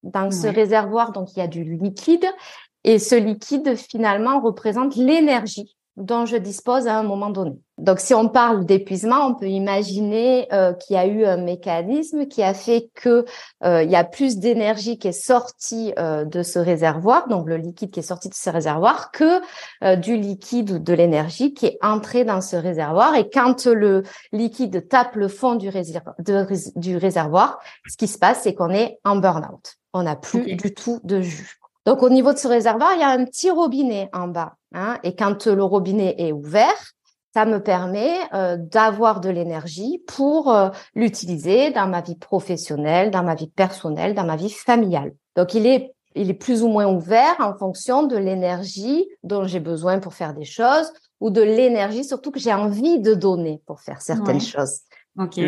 Dans 0.04 0.30
ce 0.30 0.46
réservoir, 0.46 1.10
donc 1.12 1.34
il 1.34 1.40
y 1.40 1.42
a 1.42 1.48
du 1.48 1.64
liquide. 1.64 2.26
Et 2.84 2.98
ce 2.98 3.16
liquide 3.16 3.74
finalement 3.76 4.40
représente 4.40 4.94
l'énergie 4.94 5.77
dont 5.98 6.26
je 6.26 6.36
dispose 6.36 6.86
à 6.86 6.96
un 6.96 7.02
moment 7.02 7.30
donné. 7.30 7.58
Donc, 7.78 8.00
si 8.00 8.12
on 8.12 8.28
parle 8.28 8.64
d'épuisement, 8.64 9.26
on 9.26 9.34
peut 9.34 9.48
imaginer 9.48 10.52
euh, 10.52 10.72
qu'il 10.72 10.96
y 10.96 10.98
a 10.98 11.06
eu 11.06 11.24
un 11.24 11.36
mécanisme 11.36 12.26
qui 12.26 12.42
a 12.42 12.52
fait 12.52 12.90
que 12.94 13.24
euh, 13.64 13.84
il 13.84 13.90
y 13.90 13.96
a 13.96 14.02
plus 14.02 14.38
d'énergie 14.38 14.98
qui 14.98 15.08
est 15.08 15.12
sortie 15.12 15.92
euh, 15.96 16.24
de 16.24 16.42
ce 16.42 16.58
réservoir, 16.58 17.28
donc 17.28 17.46
le 17.48 17.56
liquide 17.56 17.90
qui 17.92 18.00
est 18.00 18.02
sorti 18.02 18.28
de 18.28 18.34
ce 18.34 18.50
réservoir, 18.50 19.12
que 19.12 19.40
euh, 19.84 19.94
du 19.94 20.16
liquide 20.16 20.72
ou 20.72 20.78
de 20.80 20.92
l'énergie 20.92 21.54
qui 21.54 21.66
est 21.66 21.78
entré 21.80 22.24
dans 22.24 22.40
ce 22.40 22.56
réservoir. 22.56 23.14
Et 23.14 23.30
quand 23.30 23.66
le 23.66 24.02
liquide 24.32 24.88
tape 24.88 25.14
le 25.14 25.28
fond 25.28 25.54
du, 25.54 25.70
du 26.76 26.96
réservoir, 26.96 27.60
ce 27.88 27.96
qui 27.96 28.08
se 28.08 28.18
passe, 28.18 28.42
c'est 28.42 28.54
qu'on 28.54 28.70
est 28.70 28.98
en 29.04 29.16
burn-out. 29.16 29.76
On 29.92 30.02
n'a 30.02 30.16
plus 30.16 30.56
du 30.56 30.74
tout 30.74 31.00
de 31.04 31.20
jus. 31.20 31.57
Donc, 31.88 32.02
au 32.02 32.10
niveau 32.10 32.34
de 32.34 32.38
ce 32.38 32.46
réservoir, 32.46 32.90
il 32.96 33.00
y 33.00 33.02
a 33.02 33.08
un 33.08 33.24
petit 33.24 33.50
robinet 33.50 34.10
en 34.12 34.28
bas. 34.28 34.56
Hein, 34.74 34.98
et 35.04 35.16
quand 35.16 35.46
le 35.46 35.64
robinet 35.64 36.16
est 36.18 36.32
ouvert, 36.32 36.92
ça 37.32 37.46
me 37.46 37.62
permet 37.62 38.12
euh, 38.34 38.58
d'avoir 38.58 39.22
de 39.22 39.30
l'énergie 39.30 40.04
pour 40.06 40.54
euh, 40.54 40.68
l'utiliser 40.94 41.70
dans 41.70 41.86
ma 41.86 42.02
vie 42.02 42.16
professionnelle, 42.16 43.10
dans 43.10 43.22
ma 43.22 43.34
vie 43.34 43.48
personnelle, 43.48 44.14
dans 44.14 44.26
ma 44.26 44.36
vie 44.36 44.50
familiale. 44.50 45.14
Donc, 45.34 45.54
il 45.54 45.66
est, 45.66 45.94
il 46.14 46.28
est 46.28 46.34
plus 46.34 46.62
ou 46.62 46.68
moins 46.68 46.86
ouvert 46.86 47.36
en 47.38 47.56
fonction 47.56 48.02
de 48.02 48.18
l'énergie 48.18 49.08
dont 49.22 49.44
j'ai 49.44 49.60
besoin 49.60 49.98
pour 49.98 50.12
faire 50.12 50.34
des 50.34 50.44
choses 50.44 50.92
ou 51.20 51.30
de 51.30 51.40
l'énergie 51.40 52.04
surtout 52.04 52.30
que 52.30 52.38
j'ai 52.38 52.52
envie 52.52 53.00
de 53.00 53.14
donner 53.14 53.62
pour 53.64 53.80
faire 53.80 54.02
certaines 54.02 54.42
choses. 54.42 54.80
Ok. 55.18 55.40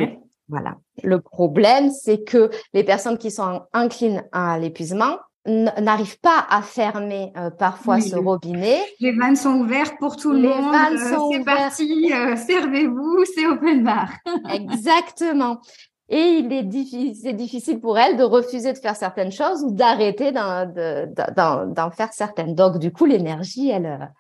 Voilà. 0.49 0.79
Le 1.03 1.21
problème, 1.21 1.91
c'est 1.91 2.25
que 2.25 2.51
les 2.73 2.83
personnes 2.83 3.19
qui 3.19 3.31
sont 3.31 3.61
inclines 3.75 4.25
à 4.33 4.59
l'épuisement 4.59 5.19
n'arrive 5.47 6.21
pas 6.21 6.47
à 6.49 6.63
fermer 6.63 7.33
euh, 7.37 7.51
parfois 7.51 8.01
ce 8.01 8.17
robinet. 8.17 8.81
Les 9.01 9.13
vannes 9.13 9.37
sont 9.37 9.55
ouvertes 9.55 9.95
pour 9.99 10.17
tout 10.17 10.33
le 10.33 10.41
les 10.41 10.49
monde. 10.49 10.73
Vannes 10.73 10.99
euh, 10.99 11.15
sont 11.17 11.31
c'est 11.33 11.45
parti, 11.45 12.13
euh, 12.13 12.37
servez-vous, 12.37 13.25
c'est 13.35 13.47
open 13.47 13.83
bar. 13.83 14.11
Exactement. 14.51 15.61
Et 16.09 16.41
il 16.41 16.53
est 16.53 16.65
difficile, 16.65 17.15
c'est 17.15 17.33
difficile 17.33 17.81
pour 17.81 17.97
elle 17.99 18.17
de 18.17 18.25
refuser 18.25 18.73
de 18.73 18.79
faire 18.79 18.97
certaines 18.97 19.31
choses 19.31 19.63
ou 19.63 19.71
d'arrêter 19.71 20.33
d'en 20.33 21.91
faire 21.93 22.13
certaines. 22.13 22.55
Donc, 22.55 22.79
du 22.79 22.93
coup, 22.93 23.07
l'énergie, 23.07 23.71
elle, 23.71 24.13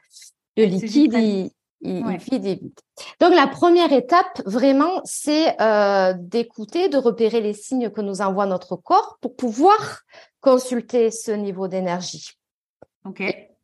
le 0.57 0.65
liquide, 0.65 1.15
il, 1.15 1.51
il, 1.81 2.05
vite. 2.19 2.83
Donc, 3.21 3.35
la 3.35 3.47
première 3.47 3.93
étape, 3.93 4.43
vraiment, 4.45 5.01
c'est 5.05 5.61
euh, 5.61 6.15
d'écouter, 6.19 6.89
de 6.89 6.99
repérer 6.99 7.41
les 7.41 7.55
signes 7.55 7.91
que 7.91 8.01
nous 8.01 8.21
envoie 8.21 8.47
notre 8.47 8.77
corps 8.77 9.19
pour 9.21 9.37
pouvoir 9.37 10.03
consulter 10.41 11.11
ce 11.11 11.31
niveau 11.33 11.69
d'énergie. 11.69 12.33
OK. 13.05 13.23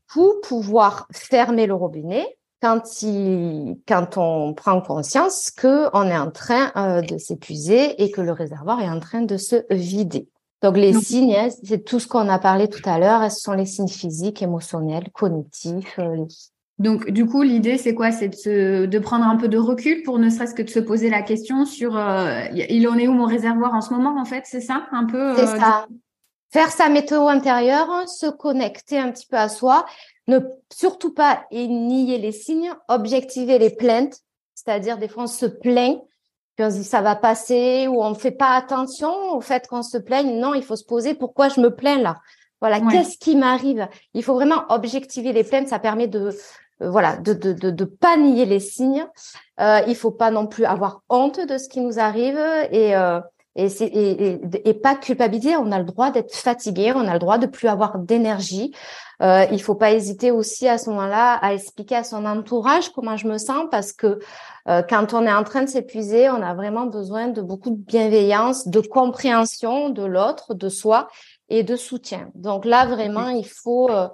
Pour 0.08 0.40
pouvoir 0.40 1.08
fermer 1.12 1.66
le 1.66 1.74
robinet 1.74 2.38
quand, 2.62 3.02
il, 3.02 3.76
quand 3.86 4.16
on 4.16 4.54
prend 4.54 4.80
conscience 4.80 5.50
qu'on 5.50 6.06
est 6.06 6.16
en 6.16 6.30
train 6.30 6.72
euh, 6.76 7.02
de 7.02 7.18
s'épuiser 7.18 8.02
et 8.02 8.10
que 8.10 8.20
le 8.20 8.32
réservoir 8.32 8.80
est 8.80 8.88
en 8.88 9.00
train 9.00 9.22
de 9.22 9.36
se 9.36 9.64
vider. 9.70 10.28
Donc 10.62 10.76
les 10.76 10.94
signes, 10.94 11.36
hein, 11.36 11.48
c'est 11.62 11.84
tout 11.84 12.00
ce 12.00 12.08
qu'on 12.08 12.28
a 12.28 12.38
parlé 12.38 12.68
tout 12.68 12.82
à 12.88 12.98
l'heure, 12.98 13.30
ce 13.30 13.40
sont 13.40 13.52
les 13.52 13.66
signes 13.66 13.88
physiques, 13.88 14.42
émotionnels, 14.42 15.10
cognitifs. 15.12 15.98
Euh, 15.98 16.24
Donc 16.78 17.10
du 17.10 17.24
coup, 17.26 17.42
l'idée 17.42 17.78
c'est 17.78 17.94
quoi? 17.94 18.12
C'est 18.12 18.28
de, 18.28 18.86
de, 18.86 18.98
prendre 18.98 19.24
un 19.24 19.36
peu 19.36 19.48
de 19.48 19.56
recul 19.56 20.02
pour 20.02 20.18
ne 20.18 20.28
serait-ce 20.28 20.54
que 20.54 20.62
de 20.62 20.68
se 20.68 20.80
poser 20.80 21.08
la 21.08 21.22
question 21.22 21.64
sur 21.64 21.96
euh, 21.96 22.42
il 22.52 22.86
en 22.88 22.98
est 22.98 23.08
où 23.08 23.12
mon 23.12 23.26
réservoir 23.26 23.74
en 23.74 23.80
ce 23.80 23.94
moment 23.94 24.20
en 24.20 24.24
fait, 24.24 24.44
c'est 24.44 24.60
ça 24.60 24.86
un 24.92 25.04
peu 25.04 25.34
C'est 25.36 25.46
ça. 25.46 25.86
Faire 26.50 26.70
sa 26.70 26.88
météo 26.88 27.28
intérieure, 27.28 28.08
se 28.08 28.26
connecter 28.26 28.98
un 28.98 29.10
petit 29.10 29.26
peu 29.26 29.36
à 29.36 29.48
soi 29.48 29.86
ne 30.28 30.40
surtout 30.72 31.12
pas 31.12 31.44
nier 31.52 32.18
les 32.18 32.32
signes, 32.32 32.72
objectiver 32.88 33.58
les 33.58 33.70
plaintes, 33.70 34.18
c'est-à-dire 34.54 34.98
des 34.98 35.08
fois 35.08 35.24
on 35.24 35.28
se 35.28 35.46
plaint, 35.46 36.00
puis 36.56 36.66
on 36.66 36.70
se 36.70 36.76
dit 36.76 36.84
ça 36.84 37.00
va 37.00 37.16
passer, 37.16 37.86
ou 37.86 38.02
on 38.02 38.10
ne 38.10 38.14
fait 38.14 38.32
pas 38.32 38.56
attention 38.56 39.12
au 39.32 39.40
fait 39.40 39.66
qu'on 39.68 39.82
se 39.82 39.98
plaigne. 39.98 40.38
Non, 40.38 40.54
il 40.54 40.62
faut 40.62 40.76
se 40.76 40.84
poser 40.84 41.14
pourquoi 41.14 41.48
je 41.48 41.60
me 41.60 41.74
plains 41.74 41.98
là? 41.98 42.16
Voilà, 42.60 42.80
qu'est-ce 42.80 43.18
qui 43.18 43.36
m'arrive? 43.36 43.86
Il 44.14 44.24
faut 44.24 44.34
vraiment 44.34 44.64
objectiver 44.70 45.32
les 45.32 45.44
plaintes, 45.44 45.68
ça 45.68 45.78
permet 45.78 46.08
de 46.08 46.30
euh, 46.30 46.32
voilà 46.80 47.16
de, 47.16 47.32
de, 47.32 47.52
de, 47.52 47.70
de, 47.70 47.84
pas 47.84 48.16
nier 48.16 48.46
les 48.46 48.60
signes. 48.60 49.06
Euh, 49.60 49.80
il 49.88 49.96
faut 49.96 50.10
pas 50.10 50.30
non 50.30 50.46
plus 50.46 50.64
avoir 50.64 51.02
honte 51.08 51.40
de 51.40 51.58
ce 51.58 51.68
qui 51.68 51.80
nous 51.80 51.98
arrive 51.98 52.38
et 52.70 52.96
euh, 52.96 53.20
et, 53.56 53.68
et, 53.82 54.68
et, 54.68 54.74
pas 54.74 54.94
culpabiliser. 54.94 55.56
On 55.56 55.72
a 55.72 55.78
le 55.78 55.84
droit 55.84 56.10
d'être 56.10 56.34
fatigué, 56.34 56.92
on 56.94 57.08
a 57.08 57.14
le 57.14 57.18
droit 57.18 57.38
de 57.38 57.46
plus 57.46 57.68
avoir 57.68 57.98
d'énergie. 57.98 58.74
Euh, 59.22 59.46
il 59.50 59.62
faut 59.62 59.74
pas 59.74 59.92
hésiter 59.92 60.30
aussi 60.30 60.68
à 60.68 60.76
ce 60.76 60.90
moment-là 60.90 61.34
à 61.34 61.54
expliquer 61.54 61.96
à 61.96 62.04
son 62.04 62.26
entourage 62.26 62.90
comment 62.90 63.16
je 63.16 63.26
me 63.26 63.38
sens 63.38 63.64
parce 63.70 63.94
que 63.94 64.18
euh, 64.68 64.82
quand 64.82 65.14
on 65.14 65.24
est 65.24 65.32
en 65.32 65.42
train 65.42 65.62
de 65.62 65.70
s'épuiser, 65.70 66.28
on 66.28 66.42
a 66.42 66.52
vraiment 66.54 66.84
besoin 66.84 67.28
de 67.28 67.40
beaucoup 67.40 67.70
de 67.70 67.76
bienveillance, 67.76 68.68
de 68.68 68.80
compréhension 68.80 69.88
de 69.88 70.04
l'autre, 70.04 70.52
de 70.52 70.68
soi 70.68 71.08
et 71.48 71.62
de 71.62 71.76
soutien. 71.76 72.28
Donc 72.34 72.66
là, 72.66 72.84
vraiment, 72.84 73.28
il 73.28 73.46
faut 73.46 73.88
euh, 73.90 74.08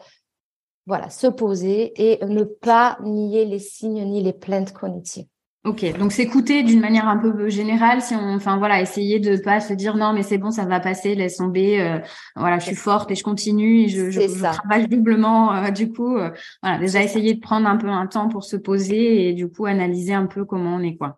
voilà 0.87 1.11
se 1.11 1.27
poser 1.27 1.93
et 1.97 2.25
ne 2.25 2.45
pas 2.45 2.99
nier 3.03 3.45
les 3.45 3.59
signes 3.59 4.05
ni 4.05 4.23
les 4.23 4.33
plaintes 4.33 4.73
cognitives. 4.73 5.27
Ok, 5.65 5.85
donc 5.97 6.11
s'écouter 6.11 6.65
d'une 6.65 6.81
manière 6.81 7.07
un 7.07 7.17
peu 7.19 7.49
générale, 7.49 8.03
si 8.03 8.17
on, 8.17 8.35
enfin 8.35 8.57
voilà, 8.57 8.81
essayer 8.81 9.21
de 9.21 9.37
pas 9.37 9.61
se 9.61 9.73
dire 9.75 9.97
non 9.97 10.13
mais 10.13 10.25
c'est 10.25 10.37
bon, 10.39 10.51
ça 10.51 10.65
va 10.65 10.81
passer, 10.81 11.15
laisse 11.15 11.37
tomber, 11.37 11.81
euh, 11.81 12.01
voilà, 12.35 12.59
je 12.59 12.65
suis 12.67 12.75
forte 12.75 13.13
et 13.13 13.15
je 13.15 13.23
continue, 13.23 13.83
et 13.83 13.89
je, 13.89 14.11
je, 14.11 14.23
je 14.23 14.41
travaille 14.41 14.89
doublement, 14.89 15.55
euh, 15.55 15.71
du 15.71 15.93
coup, 15.93 16.17
euh, 16.17 16.31
voilà, 16.65 16.79
déjà 16.79 17.01
essayer 17.01 17.35
de 17.35 17.41
prendre 17.41 17.69
un 17.69 17.77
peu 17.77 17.89
un 17.89 18.09
temps 18.09 18.29
pour 18.29 18.43
se 18.43 18.57
poser 18.57 19.29
et 19.29 19.35
du 19.35 19.49
coup 19.49 19.67
analyser 19.67 20.15
un 20.15 20.27
peu 20.27 20.45
comment 20.45 20.75
on 20.75 20.81
est 20.81 20.97
quoi. 20.97 21.17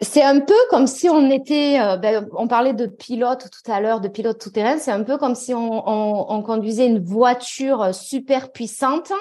C'est 0.00 0.22
un 0.22 0.40
peu 0.40 0.54
comme 0.70 0.86
si 0.86 1.08
on 1.08 1.30
était, 1.30 1.78
ben, 1.98 2.28
on 2.36 2.48
parlait 2.48 2.74
de 2.74 2.86
pilote 2.86 3.48
tout 3.50 3.70
à 3.70 3.80
l'heure, 3.80 4.00
de 4.00 4.08
pilote 4.08 4.40
tout 4.40 4.50
terrain. 4.50 4.78
C'est 4.78 4.90
un 4.90 5.04
peu 5.04 5.18
comme 5.18 5.34
si 5.34 5.54
on, 5.54 5.88
on, 5.88 6.26
on 6.28 6.42
conduisait 6.42 6.86
une 6.86 7.02
voiture 7.02 7.94
super 7.94 8.50
puissante 8.50 9.12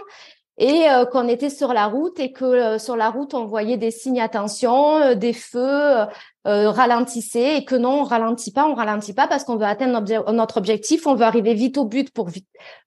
et 0.58 0.88
euh, 0.90 1.06
qu'on 1.06 1.28
était 1.28 1.50
sur 1.50 1.74
la 1.74 1.88
route 1.88 2.20
et 2.20 2.32
que 2.32 2.46
euh, 2.46 2.78
sur 2.78 2.96
la 2.96 3.10
route 3.10 3.34
on 3.34 3.46
voyait 3.46 3.78
des 3.78 3.92
signes 3.92 4.22
attention, 4.22 4.98
euh, 4.98 5.16
des 5.16 5.34
feux, 5.34 6.06
ralentissez 6.46 7.56
et 7.58 7.66
que 7.66 7.76
non 7.76 8.02
on 8.02 8.04
ralentit 8.04 8.52
pas, 8.52 8.68
on 8.68 8.76
ralentit 8.76 9.14
pas 9.14 9.28
parce 9.28 9.44
qu'on 9.46 9.56
veut 9.56 9.66
atteindre 9.66 10.32
notre 10.32 10.58
objectif, 10.58 11.08
on 11.08 11.16
veut 11.16 11.26
arriver 11.26 11.54
vite 11.54 11.78
au 11.78 11.86
but 11.86 12.12
pour 12.12 12.30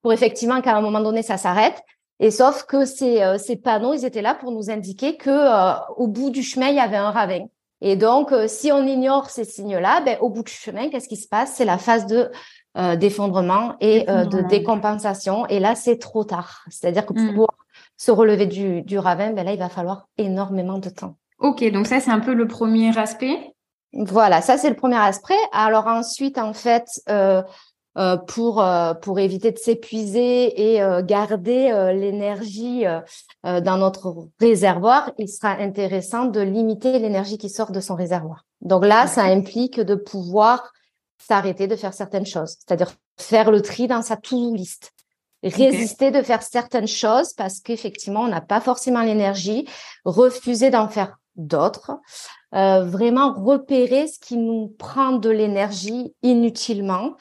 pour 0.02 0.12
effectivement 0.12 0.60
qu'à 0.60 0.76
un 0.76 0.80
moment 0.80 1.00
donné 1.00 1.22
ça 1.22 1.38
s'arrête. 1.38 1.82
Et 2.18 2.30
sauf 2.30 2.64
que 2.64 2.86
ces, 2.86 3.36
ces 3.38 3.56
panneaux 3.56 3.94
ils 3.94 4.04
étaient 4.04 4.22
là 4.22 4.34
pour 4.34 4.50
nous 4.52 4.70
indiquer 4.70 5.16
que 5.16 5.30
au 5.96 6.06
bout 6.06 6.30
du 6.30 6.42
chemin 6.42 6.68
il 6.68 6.76
y 6.76 6.80
avait 6.80 6.96
un 6.96 7.10
ravin. 7.10 7.46
Et 7.80 7.96
donc 7.96 8.32
si 8.46 8.72
on 8.72 8.86
ignore 8.86 9.30
ces 9.30 9.44
signes-là, 9.44 10.00
ben 10.00 10.18
au 10.20 10.30
bout 10.30 10.42
du 10.42 10.52
chemin 10.52 10.88
qu'est-ce 10.88 11.08
qui 11.08 11.16
se 11.16 11.28
passe? 11.28 11.54
C'est 11.54 11.64
la 11.64 11.78
phase 11.78 12.06
de 12.06 12.30
d'effondrement 12.96 13.74
et 13.80 14.04
de 14.04 14.46
décompensation. 14.48 15.46
Et 15.46 15.60
là, 15.60 15.74
c'est 15.74 15.96
trop 15.96 16.24
tard. 16.24 16.62
C'est-à-dire 16.68 17.06
que 17.06 17.14
pour 17.14 17.44
mmh 17.44 17.46
se 17.96 18.10
relever 18.10 18.46
du, 18.46 18.82
du 18.82 18.98
ravin, 18.98 19.32
ben 19.32 19.44
là, 19.44 19.52
il 19.52 19.58
va 19.58 19.68
falloir 19.68 20.08
énormément 20.18 20.78
de 20.78 20.90
temps. 20.90 21.16
Ok, 21.38 21.64
donc 21.70 21.86
ça, 21.86 22.00
c'est 22.00 22.10
un 22.10 22.20
peu 22.20 22.34
le 22.34 22.46
premier 22.46 22.96
aspect? 22.98 23.54
Voilà, 23.92 24.42
ça, 24.42 24.58
c'est 24.58 24.68
le 24.68 24.76
premier 24.76 24.96
aspect. 24.96 25.34
Alors 25.52 25.86
ensuite, 25.86 26.38
en 26.38 26.52
fait, 26.52 26.86
euh, 27.08 27.42
euh, 27.42 27.42
pour, 28.26 28.60
euh, 28.60 28.94
pour 28.94 29.18
éviter 29.18 29.52
de 29.52 29.58
s'épuiser 29.58 30.74
et 30.74 30.82
euh, 30.82 31.02
garder 31.02 31.70
euh, 31.72 31.92
l'énergie 31.92 32.84
dans 33.44 33.78
notre 33.78 34.28
réservoir, 34.40 35.12
il 35.18 35.28
sera 35.28 35.52
intéressant 35.52 36.26
de 36.26 36.40
limiter 36.40 36.98
l'énergie 36.98 37.38
qui 37.38 37.48
sort 37.48 37.72
de 37.72 37.80
son 37.80 37.94
réservoir. 37.94 38.44
Donc 38.60 38.84
là, 38.84 39.06
ça 39.06 39.22
implique 39.22 39.80
de 39.80 39.94
pouvoir 39.94 40.72
s'arrêter 41.18 41.66
de 41.66 41.76
faire 41.76 41.94
certaines 41.94 42.26
choses, 42.26 42.56
c'est-à-dire 42.58 42.92
faire 43.18 43.50
le 43.50 43.62
tri 43.62 43.86
dans 43.86 44.02
sa 44.02 44.16
to-do 44.16 44.54
list 44.54 44.92
résister 45.42 46.10
de 46.10 46.22
faire 46.22 46.42
certaines 46.42 46.88
choses 46.88 47.32
parce 47.32 47.60
qu'effectivement, 47.60 48.22
on 48.22 48.28
n'a 48.28 48.40
pas 48.40 48.60
forcément 48.60 49.02
l'énergie, 49.02 49.68
refuser 50.04 50.70
d'en 50.70 50.88
faire 50.88 51.16
d'autres, 51.36 51.92
euh, 52.54 52.84
vraiment 52.84 53.34
repérer 53.34 54.06
ce 54.06 54.18
qui 54.18 54.36
nous 54.36 54.74
prend 54.78 55.12
de 55.12 55.28
l'énergie 55.28 56.14
inutilement. 56.22 57.16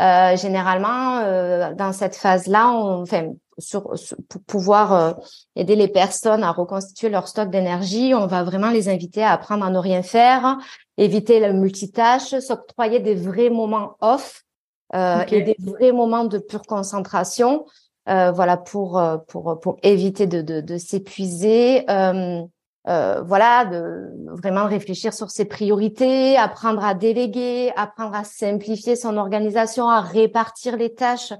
Euh, 0.00 0.36
généralement, 0.36 1.18
euh, 1.18 1.74
dans 1.74 1.92
cette 1.92 2.14
phase-là, 2.14 2.70
on, 2.70 3.02
enfin, 3.02 3.32
sur, 3.58 3.94
pour 4.28 4.42
pouvoir 4.42 4.92
euh, 4.92 5.12
aider 5.56 5.74
les 5.74 5.88
personnes 5.88 6.44
à 6.44 6.52
reconstituer 6.52 7.08
leur 7.08 7.26
stock 7.26 7.50
d'énergie, 7.50 8.14
on 8.14 8.26
va 8.26 8.44
vraiment 8.44 8.70
les 8.70 8.88
inviter 8.88 9.22
à 9.22 9.32
apprendre 9.32 9.64
à 9.64 9.70
ne 9.70 9.78
rien 9.78 10.02
faire, 10.02 10.58
éviter 10.96 11.40
le 11.40 11.52
multitâche, 11.52 12.38
s'octroyer 12.38 13.00
des 13.00 13.14
vrais 13.14 13.50
moments 13.50 13.96
off 14.00 14.44
euh, 14.94 15.24
et 15.30 15.42
des 15.42 15.56
vrais 15.58 15.92
moments 15.92 16.24
de 16.24 16.38
pure 16.38 16.62
concentration, 16.62 17.66
euh, 18.08 18.30
voilà 18.30 18.56
pour 18.56 18.98
euh, 18.98 19.18
pour 19.28 19.58
pour 19.60 19.76
éviter 19.82 20.26
de 20.26 20.40
de, 20.40 20.60
de 20.60 20.78
s'épuiser. 20.78 21.84
Euh, 22.88 22.98
euh, 22.98 23.22
voilà, 23.22 23.64
de 23.64 24.10
vraiment 24.32 24.66
réfléchir 24.66 25.12
sur 25.12 25.30
ses 25.30 25.44
priorités, 25.44 26.36
apprendre 26.36 26.84
à 26.84 26.94
déléguer, 26.94 27.72
apprendre 27.76 28.14
à 28.14 28.24
simplifier 28.24 28.96
son 28.96 29.16
organisation, 29.16 29.88
à 29.88 30.00
répartir 30.00 30.76
les 30.76 30.94
tâches 30.94 31.32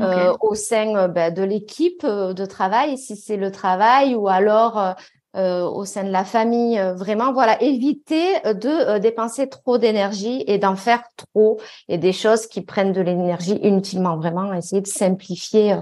euh, 0.00 0.34
au 0.40 0.54
sein 0.54 1.08
ben, 1.08 1.32
de 1.32 1.42
l'équipe 1.42 2.04
de 2.04 2.46
travail, 2.46 2.98
si 2.98 3.16
c'est 3.16 3.36
le 3.36 3.50
travail, 3.50 4.14
ou 4.14 4.28
alors 4.28 4.96
euh, 5.36 5.68
au 5.68 5.84
sein 5.84 6.04
de 6.04 6.10
la 6.10 6.24
famille. 6.24 6.78
Euh, 6.78 6.94
vraiment, 6.94 7.32
voilà, 7.32 7.60
éviter 7.62 8.36
euh, 8.46 8.54
de 8.54 8.98
dépenser 8.98 9.50
trop 9.50 9.76
d'énergie 9.76 10.42
et 10.46 10.56
d'en 10.56 10.76
faire 10.76 11.02
trop 11.16 11.60
et 11.88 11.98
des 11.98 12.12
choses 12.12 12.46
qui 12.46 12.62
prennent 12.62 12.92
de 12.92 13.02
l'énergie 13.02 13.58
inutilement. 13.62 14.16
Vraiment, 14.16 14.54
essayer 14.54 14.80
de 14.80 14.86
simplifier 14.86 15.76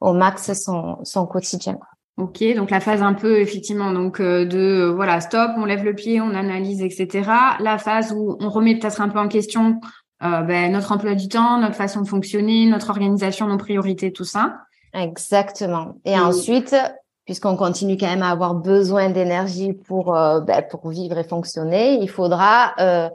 au 0.00 0.12
max 0.12 0.52
son, 0.52 0.98
son 1.04 1.26
quotidien. 1.26 1.78
Ok, 2.20 2.44
donc 2.54 2.70
la 2.70 2.80
phase 2.80 3.02
un 3.02 3.14
peu 3.14 3.40
effectivement 3.40 3.92
donc 3.92 4.20
de 4.20 4.92
voilà 4.94 5.22
stop, 5.22 5.52
on 5.56 5.64
lève 5.64 5.84
le 5.84 5.94
pied, 5.94 6.20
on 6.20 6.34
analyse, 6.34 6.82
etc. 6.82 7.30
La 7.60 7.78
phase 7.78 8.12
où 8.12 8.36
on 8.40 8.50
remet 8.50 8.78
peut-être 8.78 9.00
un 9.00 9.08
peu 9.08 9.18
en 9.18 9.28
question 9.28 9.80
euh, 10.22 10.42
ben, 10.42 10.70
notre 10.70 10.92
emploi 10.92 11.14
du 11.14 11.28
temps, 11.28 11.58
notre 11.58 11.76
façon 11.76 12.02
de 12.02 12.08
fonctionner, 12.08 12.66
notre 12.66 12.90
organisation, 12.90 13.46
nos 13.46 13.56
priorités, 13.56 14.12
tout 14.12 14.24
ça. 14.24 14.58
Exactement. 14.92 15.94
Et 16.04 16.18
ensuite, 16.18 16.76
puisqu'on 17.24 17.56
continue 17.56 17.96
quand 17.96 18.08
même 18.08 18.22
à 18.22 18.30
avoir 18.30 18.54
besoin 18.54 19.08
d'énergie 19.08 19.72
pour 19.72 20.16
euh, 20.16 20.40
ben, 20.40 20.62
pour 20.68 20.88
vivre 20.88 21.16
et 21.16 21.24
fonctionner, 21.24 21.94
il 21.94 22.08
faudra 22.08 22.74
euh, 22.80 23.08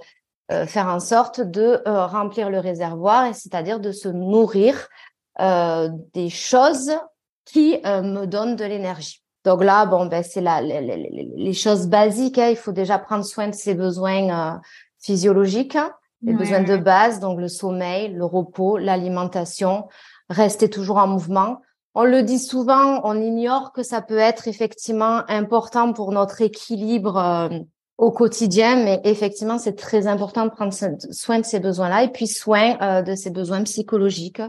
euh, 0.51 0.65
faire 0.65 0.87
en 0.87 0.99
sorte 0.99 1.41
de 1.41 1.81
remplir 1.85 2.49
le 2.49 2.59
réservoir, 2.59 3.35
c'est-à-dire 3.35 3.79
de 3.79 3.91
se 3.91 4.07
nourrir 4.07 4.87
des 5.37 6.29
choses 6.29 6.91
qui 7.45 7.77
me 7.83 8.25
donnent 8.25 8.55
de 8.55 8.65
l'énergie. 8.65 9.21
Donc 9.43 9.63
là, 9.63 9.85
bon, 9.85 10.07
ben 10.07 10.23
c'est 10.23 10.41
là 10.41 10.61
les, 10.61 11.53
choses 11.53 11.87
basiques. 11.87 12.39
Hein. 12.39 12.49
il 12.49 12.55
faut 12.55 12.71
déjà 12.71 12.97
prendre 12.97 13.23
soin 13.23 13.47
de 13.47 13.53
ses 13.53 13.75
besoins 13.75 14.59
physiologiques, 14.99 15.75
hein, 15.75 15.91
les 16.23 16.33
besoins 16.33 16.63
de 16.63 16.77
base, 16.77 17.19
donc 17.19 17.39
le 17.39 17.47
sommeil, 17.47 18.11
le 18.11 18.25
repos, 18.25 18.77
l'alimentation, 18.77 19.87
rester 20.29 20.69
toujours 20.69 20.97
en 20.97 21.07
mouvement. 21.07 21.61
On 21.93 22.03
le 22.03 22.23
dit 22.23 22.39
souvent, 22.39 22.99
on 23.03 23.21
ignore 23.21 23.71
que 23.71 23.83
ça 23.83 24.01
peut 24.01 24.17
être 24.17 24.47
effectivement 24.47 25.21
important 25.29 25.93
pour 25.93 26.11
notre 26.11 26.41
équilibre 26.41 27.17
euh, 27.17 27.59
au 27.97 28.11
quotidien, 28.11 28.75
mais 28.83 28.99
effectivement, 29.05 29.57
c'est 29.57 29.75
très 29.75 30.05
important 30.07 30.45
de 30.45 30.51
prendre 30.51 30.73
soin 30.73 31.39
de 31.39 31.45
ces 31.45 31.59
besoins-là 31.59 32.03
et 32.03 32.09
puis 32.09 32.27
soin 32.27 32.77
euh, 32.81 33.01
de 33.01 33.15
ces 33.15 33.29
besoins 33.29 33.63
psychologiques. 33.63 34.41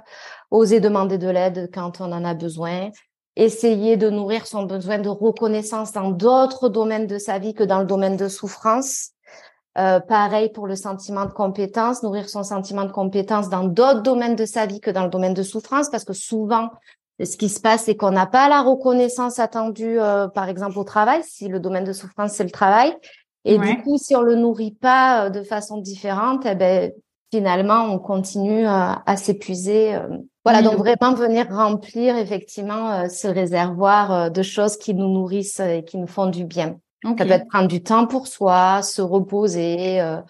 Oser 0.50 0.80
demander 0.80 1.16
de 1.16 1.28
l'aide 1.28 1.70
quand 1.72 2.00
on 2.00 2.10
en 2.12 2.24
a 2.24 2.34
besoin. 2.34 2.90
Essayer 3.36 3.96
de 3.96 4.10
nourrir 4.10 4.46
son 4.46 4.64
besoin 4.64 4.98
de 4.98 5.08
reconnaissance 5.08 5.92
dans 5.92 6.10
d'autres 6.10 6.68
domaines 6.68 7.06
de 7.06 7.18
sa 7.18 7.38
vie 7.38 7.54
que 7.54 7.62
dans 7.62 7.78
le 7.78 7.86
domaine 7.86 8.16
de 8.16 8.28
souffrance. 8.28 9.10
Euh, 9.78 10.00
pareil 10.00 10.50
pour 10.50 10.66
le 10.66 10.74
sentiment 10.74 11.26
de 11.26 11.32
compétence, 11.32 12.02
nourrir 12.02 12.30
son 12.30 12.42
sentiment 12.42 12.86
de 12.86 12.92
compétence 12.92 13.50
dans 13.50 13.64
d'autres 13.64 14.00
domaines 14.00 14.34
de 14.34 14.46
sa 14.46 14.64
vie 14.64 14.80
que 14.80 14.90
dans 14.90 15.04
le 15.04 15.10
domaine 15.10 15.34
de 15.34 15.42
souffrance, 15.42 15.90
parce 15.90 16.04
que 16.04 16.14
souvent, 16.14 16.70
ce 17.22 17.36
qui 17.36 17.50
se 17.50 17.60
passe, 17.60 17.84
c'est 17.84 17.94
qu'on 17.94 18.10
n'a 18.10 18.24
pas 18.24 18.48
la 18.48 18.62
reconnaissance 18.62 19.38
attendue, 19.38 20.00
euh, 20.00 20.28
par 20.28 20.48
exemple, 20.48 20.78
au 20.78 20.84
travail, 20.84 21.22
si 21.24 21.48
le 21.48 21.60
domaine 21.60 21.84
de 21.84 21.92
souffrance, 21.92 22.32
c'est 22.32 22.44
le 22.44 22.50
travail. 22.50 22.96
Et 23.46 23.58
du 23.58 23.82
coup, 23.82 23.96
si 23.96 24.14
on 24.14 24.22
le 24.22 24.34
nourrit 24.34 24.72
pas 24.72 25.26
euh, 25.26 25.30
de 25.30 25.42
façon 25.42 25.78
différente, 25.78 26.44
eh 26.46 26.54
ben, 26.54 26.92
finalement, 27.32 27.84
on 27.84 27.98
continue 27.98 28.66
à, 28.66 29.16
s'épuiser. 29.16 29.98
Voilà, 30.44 30.62
donc 30.62 30.74
vraiment 30.74 31.12
venir 31.14 31.48
remplir 31.50 32.16
effectivement 32.16 33.08
ce 33.08 33.26
réservoir 33.26 34.30
de 34.30 34.42
choses 34.42 34.76
qui 34.76 34.94
nous 34.94 35.08
nourrissent 35.08 35.58
et 35.58 35.82
qui 35.84 35.98
nous 35.98 36.06
font 36.06 36.26
du 36.26 36.44
bien. 36.44 36.76
Ça 37.18 37.24
peut 37.24 37.32
être 37.32 37.48
prendre 37.48 37.68
du 37.68 37.82
temps 37.82 38.06
pour 38.06 38.26
soi, 38.26 38.82
se 38.82 39.02
reposer, 39.02 40.00
euh, 40.00 40.20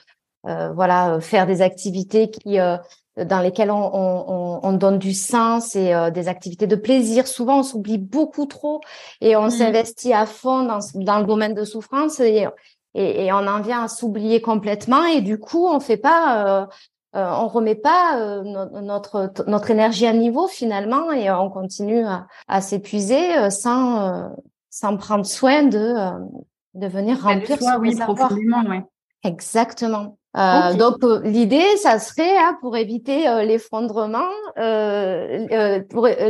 euh, 0.46 0.72
voilà, 0.72 1.20
faire 1.20 1.46
des 1.46 1.62
activités 1.62 2.30
qui 2.30 2.58
dans 3.16 3.40
lesquelles 3.40 3.70
on, 3.70 3.90
on, 3.94 4.60
on, 4.62 4.72
donne 4.74 4.98
du 4.98 5.14
sens 5.14 5.74
et 5.74 5.94
euh, 5.94 6.10
des 6.10 6.28
activités 6.28 6.66
de 6.66 6.76
plaisir. 6.76 7.26
Souvent, 7.26 7.60
on 7.60 7.62
s'oublie 7.62 7.96
beaucoup 7.96 8.44
trop 8.44 8.82
et 9.22 9.36
on 9.36 9.46
mmh. 9.46 9.50
s'investit 9.50 10.12
à 10.12 10.26
fond 10.26 10.64
dans, 10.64 10.80
dans, 10.94 11.20
le 11.20 11.24
domaine 11.24 11.54
de 11.54 11.64
souffrance 11.64 12.20
et, 12.20 12.46
et, 12.96 13.32
on 13.32 13.46
en 13.46 13.60
vient 13.60 13.84
à 13.84 13.88
s'oublier 13.88 14.40
complètement 14.40 15.04
et 15.04 15.20
du 15.20 15.38
coup, 15.38 15.66
on 15.66 15.80
fait 15.80 15.96
pas, 15.96 16.62
euh, 16.62 16.66
euh 17.16 17.30
on 17.38 17.48
remet 17.48 17.74
pas 17.74 18.42
notre 18.82 19.32
notre 19.46 19.70
énergie 19.70 20.06
à 20.06 20.12
niveau 20.12 20.48
finalement 20.48 21.12
et 21.12 21.30
on 21.30 21.50
continue 21.50 22.04
à, 22.04 22.26
à 22.48 22.60
s'épuiser 22.60 23.50
sans 23.50 24.32
sans 24.70 24.96
prendre 24.96 25.26
soin 25.26 25.64
de 25.64 25.94
de 26.74 26.86
venir 26.86 27.22
remplir 27.22 27.58
soi, 27.58 27.78
oui, 27.80 27.96
profondément, 27.96 28.62
ouais. 28.64 28.84
Exactement. 29.24 30.18
Euh, 30.36 30.74
Donc 30.74 31.02
euh, 31.02 31.20
l'idée, 31.22 31.76
ça 31.78 31.98
serait 31.98 32.36
hein, 32.36 32.58
pour 32.60 32.76
éviter 32.76 33.26
euh, 33.28 33.42
l'effondrement. 33.42 34.28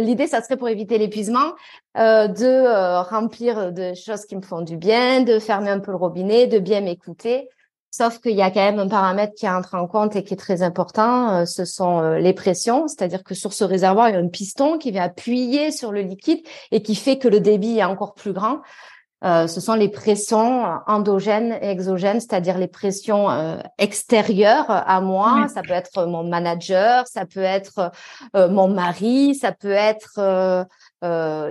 L'idée, 0.01 0.27
ça 0.27 0.43
serait 0.43 0.57
pour 0.57 0.69
éviter 0.69 0.99
l'épuisement, 0.99 1.55
de 1.97 3.03
remplir 3.09 3.73
de 3.73 3.95
choses 3.95 4.27
qui 4.27 4.37
me 4.37 4.43
font 4.43 4.61
du 4.61 4.77
bien, 4.77 5.23
de 5.23 5.39
fermer 5.39 5.71
un 5.71 5.81
peu 5.81 5.91
le 5.91 5.97
robinet, 5.97 6.47
de 6.47 6.59
bien 6.59 6.81
m'écouter. 6.83 7.49
Sauf 7.91 8.21
qu'il 8.21 8.37
y 8.37 8.43
a 8.43 8.51
quand 8.51 8.61
même 8.61 8.79
un 8.79 8.89
paramètre 8.89 9.33
qui 9.35 9.49
entre 9.49 9.75
en 9.75 9.87
compte 9.87 10.17
et 10.17 10.23
qui 10.23 10.35
est 10.35 10.37
très 10.37 10.61
important, 10.63 11.47
ce 11.47 11.65
sont 11.65 12.03
les 12.17 12.35
pressions, 12.35 12.89
c'est-à-dire 12.89 13.25
que 13.25 13.35
sur 13.35 13.55
ce 13.55 13.65
réservoir, 13.65 14.11
il 14.11 14.13
y 14.13 14.17
a 14.17 14.21
un 14.21 14.29
piston 14.29 14.77
qui 14.77 14.91
vient 14.91 15.05
appuyer 15.05 15.71
sur 15.71 15.93
le 15.93 16.03
liquide 16.03 16.41
et 16.73 16.83
qui 16.83 16.95
fait 16.95 17.17
que 17.17 17.29
le 17.29 17.41
débit 17.41 17.79
est 17.79 17.85
encore 17.85 18.13
plus 18.13 18.35
grand. 18.35 18.61
Euh, 19.27 19.49
ce 19.49 19.61
sont 19.61 19.75
les 19.75 19.89
pressions 19.89 20.65
endogènes 20.87 21.59
et 21.61 21.71
exogènes, 21.71 22.21
c'est-à-dire 22.21 22.59
les 22.59 22.69
pressions 22.69 23.29
euh, 23.29 23.59
extérieures 23.77 24.67
à 24.69 25.01
moi. 25.01 25.49
Ça 25.53 25.63
peut 25.63 25.73
être 25.73 26.07
mon 26.07 26.23
manager, 26.23 27.07
ça 27.09 27.27
peut 27.27 27.41
être 27.41 27.91
euh, 28.37 28.49
mon 28.49 28.69
mari, 28.69 29.35
ça 29.35 29.53
peut 29.53 29.71
être 29.71 30.67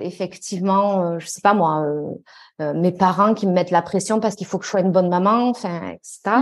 effectivement, 0.02 1.18
je 1.18 1.28
sais 1.28 1.40
pas 1.40 1.54
moi, 1.54 1.86
mes 2.60 2.92
parents 2.92 3.34
qui 3.34 3.48
me 3.48 3.54
mettent 3.54 3.72
la 3.72 3.82
pression 3.82 4.20
parce 4.20 4.36
qu'il 4.36 4.46
faut 4.46 4.58
que 4.58 4.66
je 4.66 4.70
sois 4.70 4.82
une 4.82 4.92
bonne 4.92 5.08
maman, 5.08 5.48
enfin, 5.48 5.94
etc. 5.94 6.42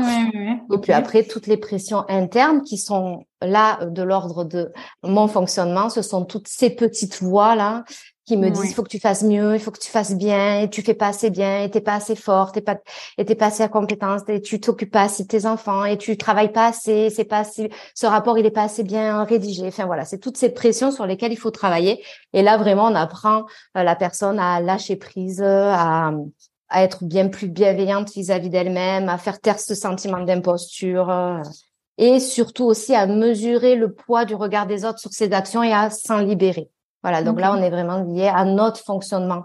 Et 0.73 0.77
puis 0.79 0.93
après, 0.93 1.21
toutes 1.21 1.45
les 1.45 1.57
pressions 1.57 2.05
internes 2.09 2.63
qui 2.63 2.79
sont 2.79 3.25
là 3.39 3.85
de 3.85 4.01
l'ordre 4.01 4.43
de 4.45 4.71
mon 5.03 5.27
fonctionnement, 5.27 5.89
ce 5.89 6.01
sont 6.01 6.25
toutes 6.25 6.47
ces 6.47 6.71
petites 6.71 7.21
voix 7.21 7.55
là 7.55 7.83
qui 8.25 8.37
me 8.37 8.49
disent 8.49 8.71
il 8.71 8.73
faut 8.73 8.83
que 8.83 8.89
tu 8.89 8.99
fasses 8.99 9.23
mieux, 9.23 9.55
il 9.55 9.59
faut 9.59 9.71
que 9.71 9.79
tu 9.79 9.89
fasses 9.89 10.15
bien, 10.15 10.61
et 10.61 10.69
tu 10.69 10.81
fais 10.81 10.93
pas 10.93 11.07
assez 11.07 11.29
bien, 11.29 11.63
et 11.63 11.69
t'es 11.69 11.81
pas 11.81 11.95
assez 11.95 12.15
forte, 12.15 12.57
et 12.57 12.61
pas, 12.61 12.77
et 13.17 13.25
t'es 13.25 13.35
pas 13.35 13.47
assez 13.47 13.63
à 13.63 13.67
compétence, 13.67 14.21
et 14.29 14.41
tu 14.41 14.59
t'occupes 14.59 14.91
pas 14.91 15.03
assez 15.03 15.23
de 15.23 15.27
tes 15.27 15.45
enfants, 15.45 15.83
et 15.85 15.97
tu 15.97 16.17
travailles 16.17 16.51
pas 16.51 16.67
assez, 16.67 17.09
c'est 17.09 17.25
pas 17.25 17.39
assez, 17.39 17.69
ce 17.95 18.05
rapport 18.05 18.37
il 18.37 18.45
est 18.45 18.51
pas 18.51 18.63
assez 18.63 18.83
bien 18.83 19.23
rédigé. 19.23 19.67
Enfin 19.67 19.85
voilà, 19.85 20.05
c'est 20.05 20.19
toutes 20.19 20.37
ces 20.37 20.49
pressions 20.49 20.91
sur 20.91 21.05
lesquelles 21.05 21.33
il 21.33 21.37
faut 21.37 21.51
travailler. 21.51 22.03
Et 22.33 22.41
là 22.41 22.57
vraiment, 22.57 22.85
on 22.85 22.95
apprend 22.95 23.43
euh, 23.77 23.83
la 23.83 23.95
personne 23.95 24.39
à 24.39 24.61
lâcher 24.61 24.95
prise, 24.95 25.41
à, 25.41 26.11
à 26.69 26.83
être 26.83 27.03
bien 27.03 27.27
plus 27.27 27.49
bienveillante 27.49 28.11
vis-à-vis 28.13 28.49
d'elle-même, 28.49 29.09
à 29.09 29.17
faire 29.17 29.39
taire 29.39 29.59
ce 29.59 29.75
sentiment 29.75 30.19
d'imposture. 30.21 31.09
Euh, 31.09 31.39
et 31.97 32.19
surtout 32.19 32.65
aussi 32.65 32.95
à 32.95 33.05
mesurer 33.05 33.75
le 33.75 33.93
poids 33.93 34.25
du 34.25 34.35
regard 34.35 34.65
des 34.65 34.83
autres 34.85 34.99
sur 34.99 35.11
ses 35.11 35.31
actions 35.31 35.61
et 35.61 35.73
à 35.73 35.89
s'en 35.89 36.17
libérer. 36.17 36.69
Voilà, 37.03 37.21
donc 37.21 37.39
là, 37.39 37.53
on 37.53 37.61
est 37.61 37.69
vraiment 37.69 38.01
lié 38.01 38.27
à 38.27 38.45
notre 38.45 38.79
fonctionnement. 38.79 39.43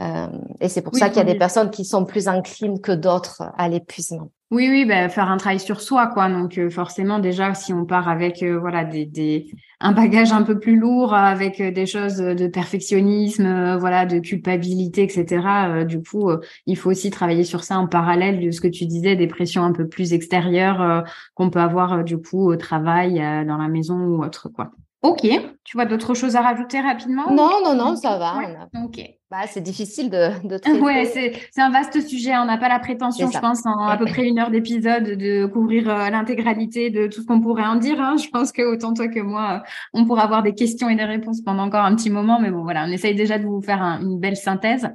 Euh, 0.00 0.26
et 0.60 0.68
c'est 0.68 0.82
pour 0.82 0.96
ça 0.96 1.08
qu'il 1.08 1.18
y 1.18 1.20
a 1.20 1.32
des 1.32 1.38
personnes 1.38 1.70
qui 1.70 1.84
sont 1.84 2.04
plus 2.04 2.26
inclines 2.26 2.80
que 2.80 2.90
d'autres 2.90 3.44
à 3.56 3.68
l'épuisement. 3.68 4.30
Oui, 4.50 4.68
oui, 4.68 4.84
ben 4.84 5.08
faire 5.08 5.30
un 5.30 5.36
travail 5.36 5.60
sur 5.60 5.80
soi, 5.80 6.08
quoi. 6.08 6.28
Donc 6.28 6.58
euh, 6.58 6.68
forcément, 6.68 7.18
déjà, 7.18 7.54
si 7.54 7.72
on 7.72 7.84
part 7.84 8.08
avec 8.08 8.42
euh, 8.42 8.58
voilà 8.58 8.84
des, 8.84 9.04
des 9.06 9.46
un 9.80 9.92
bagage 9.92 10.32
un 10.32 10.42
peu 10.42 10.58
plus 10.58 10.76
lourd, 10.76 11.14
avec 11.14 11.60
des 11.60 11.86
choses 11.86 12.16
de 12.16 12.46
perfectionnisme, 12.48 13.76
voilà, 13.76 14.06
de 14.06 14.18
culpabilité, 14.18 15.02
etc. 15.02 15.84
du 15.86 16.02
coup, 16.02 16.30
il 16.66 16.76
faut 16.76 16.90
aussi 16.90 17.10
travailler 17.10 17.44
sur 17.44 17.64
ça 17.64 17.78
en 17.78 17.86
parallèle 17.86 18.40
de 18.40 18.50
ce 18.50 18.60
que 18.62 18.68
tu 18.68 18.86
disais, 18.86 19.14
des 19.14 19.26
pressions 19.26 19.62
un 19.62 19.72
peu 19.72 19.86
plus 19.86 20.14
extérieures 20.14 21.04
qu'on 21.34 21.50
peut 21.50 21.60
avoir 21.60 22.02
du 22.02 22.16
coup 22.16 22.50
au 22.50 22.56
travail, 22.56 23.16
dans 23.46 23.58
la 23.58 23.68
maison 23.68 23.98
ou 23.98 24.24
autre, 24.24 24.48
quoi. 24.48 24.70
Ok. 25.04 25.28
Tu 25.64 25.76
vois 25.76 25.84
d'autres 25.84 26.14
choses 26.14 26.34
à 26.34 26.40
rajouter 26.40 26.80
rapidement? 26.80 27.30
Non, 27.30 27.50
non, 27.62 27.74
non, 27.74 27.94
ça 27.94 28.16
va. 28.16 28.38
Ok. 28.82 29.02
Bah, 29.30 29.42
c'est 29.46 29.60
difficile 29.60 30.08
de, 30.08 30.30
de 30.48 30.56
traiter. 30.56 30.80
Ouais, 30.80 31.04
c'est 31.04 31.60
un 31.60 31.68
vaste 31.68 32.00
sujet. 32.08 32.34
On 32.38 32.46
n'a 32.46 32.56
pas 32.56 32.70
la 32.70 32.78
prétention, 32.78 33.30
je 33.30 33.38
pense, 33.38 33.66
en 33.66 33.86
à 33.86 33.98
peu 33.98 34.06
près 34.06 34.26
une 34.26 34.38
heure 34.38 34.50
d'épisode, 34.50 35.04
de 35.04 35.44
couvrir 35.44 35.90
euh, 35.90 36.08
l'intégralité 36.08 36.88
de 36.88 37.06
tout 37.06 37.20
ce 37.20 37.26
qu'on 37.26 37.42
pourrait 37.42 37.66
en 37.66 37.76
dire. 37.76 38.00
Hein. 38.00 38.16
Je 38.16 38.28
pense 38.30 38.50
que 38.50 38.62
autant 38.62 38.94
toi 38.94 39.08
que 39.08 39.20
moi, 39.20 39.56
euh, 39.62 39.68
on 39.92 40.06
pourra 40.06 40.22
avoir 40.22 40.42
des 40.42 40.54
questions 40.54 40.88
et 40.88 40.96
des 40.96 41.04
réponses 41.04 41.42
pendant 41.42 41.64
encore 41.64 41.84
un 41.84 41.94
petit 41.94 42.08
moment. 42.10 42.40
Mais 42.40 42.50
bon, 42.50 42.62
voilà, 42.62 42.86
on 42.88 42.90
essaye 42.90 43.14
déjà 43.14 43.38
de 43.38 43.44
vous 43.44 43.60
faire 43.60 43.82
une 43.82 44.18
belle 44.18 44.38
synthèse. 44.38 44.88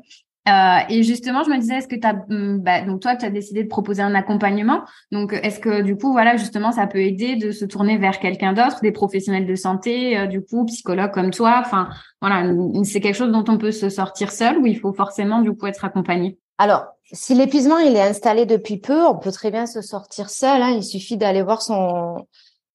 Euh, 0.47 0.77
et 0.89 1.03
justement, 1.03 1.43
je 1.43 1.49
me 1.49 1.57
disais, 1.57 1.75
est-ce 1.75 1.87
que 1.87 1.95
tu 1.95 2.07
as, 2.07 2.15
hum, 2.29 2.59
bah, 2.59 2.81
donc 2.81 3.01
toi, 3.01 3.15
tu 3.15 3.25
as 3.25 3.29
décidé 3.29 3.63
de 3.63 3.67
proposer 3.67 4.01
un 4.01 4.15
accompagnement. 4.15 4.81
Donc, 5.11 5.33
est-ce 5.33 5.59
que 5.59 5.81
du 5.81 5.95
coup, 5.95 6.11
voilà, 6.11 6.37
justement, 6.37 6.71
ça 6.71 6.87
peut 6.87 7.01
aider 7.01 7.35
de 7.35 7.51
se 7.51 7.65
tourner 7.65 7.97
vers 7.97 8.19
quelqu'un 8.19 8.53
d'autre, 8.53 8.79
des 8.81 8.91
professionnels 8.91 9.45
de 9.45 9.55
santé, 9.55 10.17
euh, 10.17 10.27
du 10.27 10.41
coup, 10.41 10.65
psychologues 10.65 11.11
comme 11.11 11.31
toi? 11.31 11.61
Enfin, 11.63 11.89
voilà, 12.21 12.51
c'est 12.83 13.01
quelque 13.01 13.15
chose 13.15 13.31
dont 13.31 13.43
on 13.47 13.57
peut 13.57 13.71
se 13.71 13.89
sortir 13.89 14.31
seul 14.31 14.57
ou 14.57 14.65
il 14.65 14.79
faut 14.79 14.93
forcément 14.93 15.41
du 15.41 15.51
coup 15.51 15.67
être 15.67 15.85
accompagné? 15.85 16.37
Alors, 16.57 16.85
si 17.11 17.35
l'épuisement 17.35 17.77
il 17.77 17.95
est 17.95 18.01
installé 18.01 18.45
depuis 18.45 18.77
peu, 18.77 19.05
on 19.05 19.17
peut 19.17 19.31
très 19.31 19.51
bien 19.51 19.65
se 19.65 19.81
sortir 19.81 20.29
seul. 20.29 20.61
Hein. 20.61 20.71
Il 20.75 20.83
suffit 20.83 21.17
d'aller 21.17 21.41
voir 21.41 21.61
son 21.61 22.27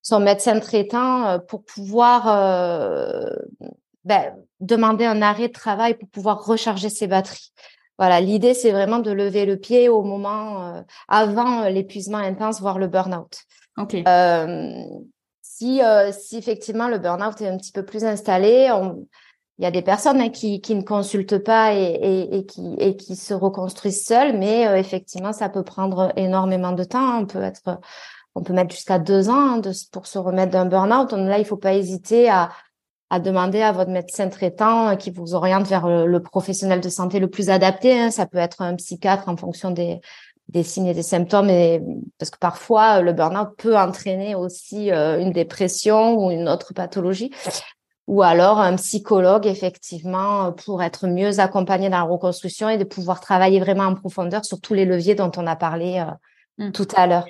son 0.05 0.21
médecin 0.21 0.61
traitant 0.61 1.27
euh, 1.27 1.39
pour 1.39 1.65
pouvoir 1.65 2.29
ben, 4.05 4.35
demander 4.61 5.05
un 5.05 5.23
arrêt 5.23 5.49
de 5.49 5.53
travail 5.53 5.95
pour 5.95 6.09
pouvoir 6.09 6.45
recharger 6.45 6.89
ses 6.89 7.07
batteries. 7.07 7.53
Voilà, 7.99 8.21
l'idée 8.21 8.55
c'est 8.55 8.73
vraiment 8.73 8.99
de 8.99 9.13
lever 9.13 9.47
le 9.47 9.57
pied 9.57 9.89
au 9.89 10.03
moment 10.03 10.65
euh, 10.65 10.83
avant 11.09 11.63
euh, 11.63 11.69
l'épuisement 11.69 12.19
intense, 12.19 12.61
voire 12.61 12.79
le 12.79 12.89
burn-out. 12.89 13.39
Ok. 13.77 13.95
Euh, 13.95 14.83
si, 15.43 15.83
euh, 15.83 16.11
si 16.13 16.37
effectivement 16.37 16.89
le 16.89 16.99
burn-out 16.99 17.41
est 17.41 17.49
un 17.49 17.57
petit 17.57 17.73
peu 17.73 17.85
plus 17.85 18.05
installé, 18.05 18.69
il 19.59 19.65
y 19.65 19.67
a 19.67 19.71
des 19.71 19.83
personnes 19.83 20.21
hein, 20.21 20.31
qui, 20.31 20.61
qui 20.61 20.75
ne 20.75 20.83
consultent 20.83 21.39
pas 21.39 21.75
et, 21.75 21.85
et, 21.85 22.39
et, 22.39 22.47
qui, 22.47 22.75
et 22.79 22.97
qui 22.97 23.15
se 23.15 23.33
reconstruisent 23.33 24.05
seules, 24.05 24.37
mais 24.37 24.63
effectivement 24.81 25.33
ça 25.33 25.49
peut 25.49 25.63
prendre 25.63 26.13
énormément 26.17 26.73
de 26.73 26.83
temps. 26.83 27.21
On 27.21 27.27
peut 27.27 27.43
être, 27.43 27.79
on 28.35 28.43
peut 28.43 28.53
mettre 28.53 28.75
jusqu'à 28.75 28.99
deux 28.99 29.31
ans 29.31 29.55
hein, 29.55 29.59
de, 29.59 29.71
pour 29.93 30.09
se 30.09 30.19
remettre 30.19 30.51
d'un 30.51 30.67
burn-out. 30.67 31.11
Donc 31.11 31.29
là, 31.29 31.39
il 31.39 31.45
faut 31.45 31.57
pas 31.57 31.75
hésiter 31.75 32.29
à, 32.29 32.51
à 33.11 33.21
demander 33.21 33.63
à 33.63 33.73
votre 33.73 33.91
médecin 33.91 34.29
traitant 34.29 34.89
euh, 34.89 34.95
qui 34.97 35.11
vous 35.11 35.35
oriente 35.35 35.67
vers 35.67 35.87
le, 35.87 36.21
professionnel 36.21 36.81
de 36.81 36.89
santé 36.89 37.21
le 37.21 37.29
plus 37.29 37.51
adapté. 37.51 37.99
Hein. 37.99 38.11
Ça 38.11 38.27
peut 38.27 38.39
être 38.39 38.63
un 38.63 38.75
psychiatre 38.77 39.29
en 39.29 39.37
fonction 39.37 39.71
des, 39.71 40.01
des 40.49 40.63
signes 40.63 40.87
et 40.87 40.95
des 40.95 41.03
symptômes, 41.03 41.51
et, 41.51 41.83
parce 42.19 42.31
que 42.31 42.39
parfois 42.39 43.01
le 43.01 43.13
burn-out 43.13 43.51
peut 43.57 43.77
entraîner 43.77 44.35
aussi 44.35 44.91
euh, 44.91 45.21
une 45.21 45.33
dépression 45.33 46.17
ou 46.17 46.31
une 46.31 46.49
autre 46.49 46.75
pathologie. 46.75 47.31
Ou 48.07 48.23
alors 48.23 48.59
un 48.59 48.77
psychologue, 48.77 49.47
effectivement, 49.47 50.53
pour 50.53 50.83
être 50.83 51.07
mieux 51.07 51.41
accompagné 51.41 51.89
dans 51.89 51.99
la 51.99 52.03
reconstruction 52.03 52.69
et 52.69 52.77
de 52.77 52.85
pouvoir 52.85 53.21
travailler 53.21 53.61
vraiment 53.61 53.85
en 53.85 53.95
profondeur 53.95 54.45
sur 54.45 54.61
tous 54.61 54.75
les 54.75 54.85
leviers 54.85 55.15
dont 55.15 55.33
on 55.37 55.47
a 55.47 55.57
parlé 55.57 56.05
euh, 56.61 56.67
mmh. 56.67 56.73
tout 56.73 56.89
à 56.97 57.07
l'heure. 57.07 57.25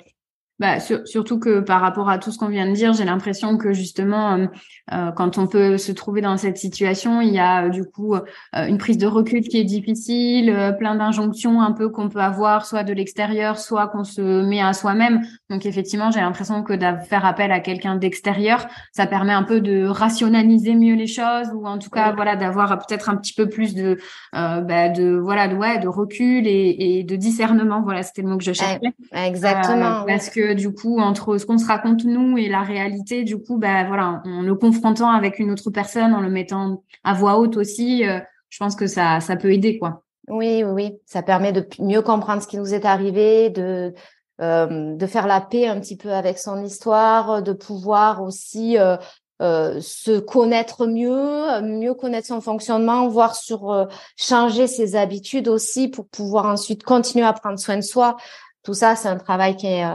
Bah, 0.57 0.79
surtout 0.79 1.37
que 1.37 1.59
par 1.59 1.81
rapport 1.81 2.09
à 2.09 2.17
tout 2.17 2.31
ce 2.31 2.37
qu'on 2.37 2.47
vient 2.47 2.65
de 2.65 2.71
dire, 2.71 2.93
j'ai 2.93 3.03
l'impression 3.03 3.57
que 3.57 3.73
justement, 3.73 4.35
euh, 4.35 4.45
euh, 4.93 5.11
quand 5.11 5.37
on 5.37 5.47
peut 5.47 5.77
se 5.77 5.91
trouver 5.91 6.21
dans 6.21 6.37
cette 6.37 6.57
situation, 6.57 7.19
il 7.19 7.33
y 7.33 7.39
a 7.39 7.65
euh, 7.65 7.69
du 7.69 7.83
coup 7.83 8.15
une 8.53 8.77
prise 8.77 8.97
de 8.97 9.05
recul 9.05 9.41
qui 9.41 9.57
est 9.59 9.65
difficile, 9.65 10.75
plein 10.79 10.95
d'injonctions 10.95 11.61
un 11.61 11.73
peu 11.73 11.89
qu'on 11.89 12.07
peut 12.07 12.21
avoir, 12.21 12.65
soit 12.65 12.83
de 12.83 12.93
l'extérieur, 12.93 13.59
soit 13.59 13.87
qu'on 13.87 14.05
se 14.05 14.21
met 14.21 14.61
à 14.61 14.71
soi-même. 14.71 15.21
Donc 15.49 15.65
effectivement, 15.65 16.09
j'ai 16.09 16.21
l'impression 16.21 16.63
que 16.63 16.73
de 16.73 16.85
faire 17.03 17.25
appel 17.25 17.51
à 17.51 17.59
quelqu'un 17.59 17.95
d'extérieur, 17.95 18.65
ça 18.93 19.07
permet 19.07 19.33
un 19.33 19.43
peu 19.43 19.59
de 19.59 19.85
rationaliser 19.85 20.75
mieux 20.75 20.95
les 20.95 21.07
choses, 21.07 21.47
ou 21.53 21.67
en 21.67 21.79
tout 21.79 21.89
cas, 21.89 22.13
voilà, 22.13 22.37
d'avoir 22.37 22.77
peut-être 22.77 23.09
un 23.09 23.17
petit 23.17 23.33
peu 23.33 23.49
plus 23.49 23.75
de, 23.75 23.97
bah, 24.31 24.87
de 24.87 25.17
voilà, 25.21 25.49
de, 25.49 25.55
ouais, 25.55 25.79
de 25.79 25.89
recul 25.89 26.47
et, 26.47 26.75
et 26.99 27.03
de 27.03 27.15
discernement. 27.17 27.81
Voilà, 27.81 28.03
c'était 28.03 28.21
le 28.21 28.29
mot 28.29 28.37
que 28.37 28.43
je 28.43 28.53
cherchais. 28.53 28.79
Exactement. 29.11 30.05
parce 30.07 30.29
que 30.29 30.44
du 30.53 30.73
coup, 30.73 30.99
entre 30.99 31.37
ce 31.37 31.45
qu'on 31.45 31.57
se 31.57 31.65
raconte 31.65 32.03
nous 32.05 32.37
et 32.37 32.47
la 32.47 32.61
réalité, 32.61 33.23
du 33.23 33.37
coup, 33.37 33.57
bah 33.57 33.85
voilà, 33.85 34.21
en 34.25 34.41
le 34.41 34.55
confrontant 34.55 35.09
avec 35.09 35.39
une 35.39 35.51
autre 35.51 35.69
personne, 35.71 36.13
en 36.13 36.21
le 36.21 36.29
mettant 36.29 36.83
à 37.03 37.13
voix 37.13 37.37
haute 37.37 37.57
aussi, 37.57 38.07
euh, 38.07 38.19
je 38.49 38.57
pense 38.59 38.75
que 38.75 38.87
ça, 38.87 39.19
ça 39.19 39.35
peut 39.35 39.51
aider, 39.51 39.77
quoi. 39.77 40.03
Oui, 40.27 40.63
oui, 40.63 40.71
oui. 40.71 40.97
Ça 41.05 41.21
permet 41.21 41.51
de 41.51 41.67
mieux 41.79 42.01
comprendre 42.01 42.41
ce 42.41 42.47
qui 42.47 42.57
nous 42.57 42.73
est 42.73 42.85
arrivé, 42.85 43.49
de 43.49 43.93
euh, 44.41 44.95
de 44.95 45.07
faire 45.07 45.27
la 45.27 45.39
paix 45.39 45.67
un 45.67 45.79
petit 45.79 45.95
peu 45.95 46.11
avec 46.11 46.37
son 46.37 46.61
histoire, 46.61 47.41
de 47.41 47.53
pouvoir 47.53 48.21
aussi 48.21 48.77
euh, 48.77 49.79
se 49.79 50.19
connaître 50.19 50.87
mieux, 50.87 51.61
mieux 51.61 51.93
connaître 51.93 52.27
son 52.27 52.41
fonctionnement, 52.41 53.07
voir 53.07 53.35
sur 53.35 53.87
changer 54.17 54.67
ses 54.67 54.97
habitudes 54.97 55.47
aussi 55.47 55.87
pour 55.87 56.07
pouvoir 56.09 56.47
ensuite 56.47 56.83
continuer 56.83 57.25
à 57.25 57.31
prendre 57.31 57.59
soin 57.59 57.77
de 57.77 57.81
soi. 57.81 58.17
Tout 58.63 58.73
ça, 58.73 58.95
c'est 58.95 59.07
un 59.07 59.17
travail 59.17 59.55
qui 59.55 59.67
est 59.67 59.85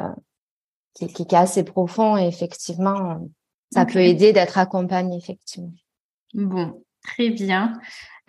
qui, 0.95 1.07
qui, 1.12 1.22
est 1.22 1.34
assez 1.34 1.64
profond 1.64 2.16
et 2.16 2.26
effectivement, 2.26 3.28
ça 3.72 3.86
peut 3.86 4.01
aider 4.01 4.32
d'être 4.32 4.59
accompagné, 4.59 5.16
effectivement. 5.16 5.72
Bon, 6.34 6.82
très 7.03 7.30
bien. 7.30 7.74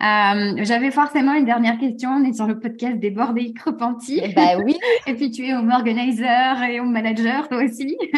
Euh, 0.02 0.54
J'avais 0.64 0.90
forcément 0.90 1.34
une 1.34 1.44
dernière 1.44 1.78
question. 1.78 2.10
On 2.10 2.24
est 2.24 2.32
sur 2.32 2.46
le 2.46 2.58
podcast 2.58 2.98
des 2.98 3.10
bordés 3.10 3.54
repentis. 3.64 4.20
Bah 4.34 4.58
oui. 4.64 4.76
et 5.06 5.14
puis 5.14 5.30
tu 5.30 5.46
es 5.46 5.54
home 5.54 5.70
organizer 5.70 6.62
et 6.68 6.80
home 6.80 6.92
manager 6.92 7.48
toi 7.48 7.62
aussi. 7.64 7.96